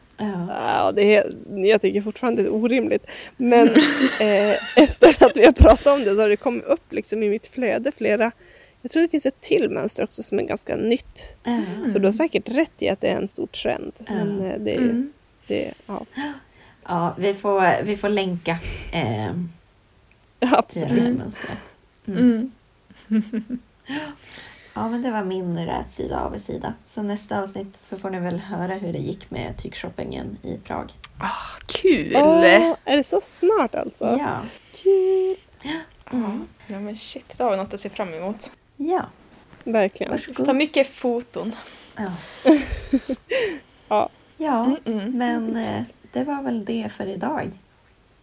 Ja. 0.50 0.92
Det 0.96 1.16
är, 1.16 1.34
jag 1.56 1.82
tycker 1.82 2.02
fortfarande 2.02 2.42
det 2.42 2.48
är 2.48 2.54
orimligt. 2.54 3.06
Men 3.38 3.68
eh, 4.20 4.78
efter 4.78 5.24
att 5.26 5.38
vi 5.38 5.46
har 5.46 5.52
pratat 5.52 5.88
om 5.88 6.00
det 6.00 6.10
så 6.10 6.22
har 6.22 6.30
det 6.30 6.36
kommit 6.36 6.66
upp 6.66 6.94
liksom 6.94 7.24
i 7.24 7.30
mitt 7.30 7.48
flöde 7.48 7.92
flera 7.98 8.32
jag 8.82 8.92
tror 8.92 9.04
det 9.04 9.10
finns 9.10 9.26
ett 9.26 9.42
till 9.42 9.70
mönster 9.70 10.04
också 10.04 10.24
som 10.24 10.40
är 10.40 10.44
ganska 10.44 10.76
nytt. 10.76 11.38
Ja. 11.44 11.62
Så 11.88 12.00
du 12.00 12.08
har 12.08 12.12
säkert 12.12 12.50
rätt 12.50 12.82
i 12.82 12.90
att 12.90 13.02
det 13.02 13.08
är 13.08 13.16
en 13.16 13.28
stor 13.28 13.48
trend. 13.48 13.94
Ja. 14.08 14.14
Men 14.14 14.42
eh, 14.42 14.60
det. 14.60 14.76
Mm. 14.76 15.14
Det, 15.48 15.74
ja. 15.86 16.06
ja, 16.84 17.16
vi 17.18 17.34
får, 17.34 17.84
vi 17.84 17.98
får 17.98 18.10
länka 18.10 18.52
eh, 18.92 19.32
till 19.32 19.48
det 20.40 20.46
här 20.46 20.58
Absolut. 20.58 21.20
mönstret. 21.20 21.60
Ja, 24.74 24.90
men 24.90 25.02
det 25.02 25.12
var 25.12 25.24
min 25.24 25.66
rätsida 25.66 26.20
av 26.20 26.38
sida. 26.40 26.74
Så 26.88 27.02
nästa 27.02 27.42
avsnitt 27.42 27.78
så 27.78 27.98
får 27.98 28.10
ni 28.10 28.20
väl 28.20 28.40
höra 28.40 28.74
hur 28.74 28.94
det 28.94 29.00
gick 29.00 29.32
med 29.32 29.58
tygshoppingen 29.58 30.38
i 30.44 30.58
Prag. 30.58 30.92
Ah, 31.20 31.60
kul! 31.66 32.14
Åh, 32.16 32.74
är 32.86 32.98
det 32.98 33.04
så 33.04 33.20
snart 33.22 33.76
alltså? 33.76 34.06
Ja. 34.06 34.38
Kul! 34.84 35.36
Mm. 36.12 36.48
Ja 36.68 36.80
men 36.80 36.98
shit, 36.98 37.38
då 37.38 37.44
har 37.44 37.52
vi 37.52 37.58
något 37.58 37.74
att 37.74 37.80
se 37.80 37.90
fram 37.90 38.14
emot. 38.14 38.52
Ja, 38.78 39.06
Verkligen. 39.64 40.12
Vi 40.14 40.18
får 40.20 40.34
ta 40.34 40.40
varsågod. 40.40 40.56
mycket 40.56 40.88
foton. 40.88 41.56
Ja. 41.96 42.12
Ja. 43.88 44.10
ja, 44.38 44.66
Mm 44.86 45.00
-mm. 45.00 45.14
men 45.14 45.56
eh, 45.56 45.84
det 46.12 46.24
var 46.24 46.42
väl 46.44 46.66
det 46.66 46.90
för 46.98 47.06
idag. 47.06 47.52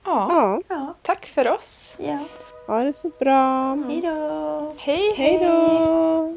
Ja, 0.05 0.26
Ja, 0.30 0.62
Ja, 0.68 0.94
tack 1.03 1.26
för 1.26 1.49
oss. 1.49 1.96
ja. 1.99 2.18
Ha 2.68 2.84
det 2.84 2.92
så 2.92 3.10
bra. 3.18 3.74
Hej 3.88 4.00
då! 4.00 4.74
Hej 4.76 5.14
Hej 5.16 5.38
då! 5.38 6.34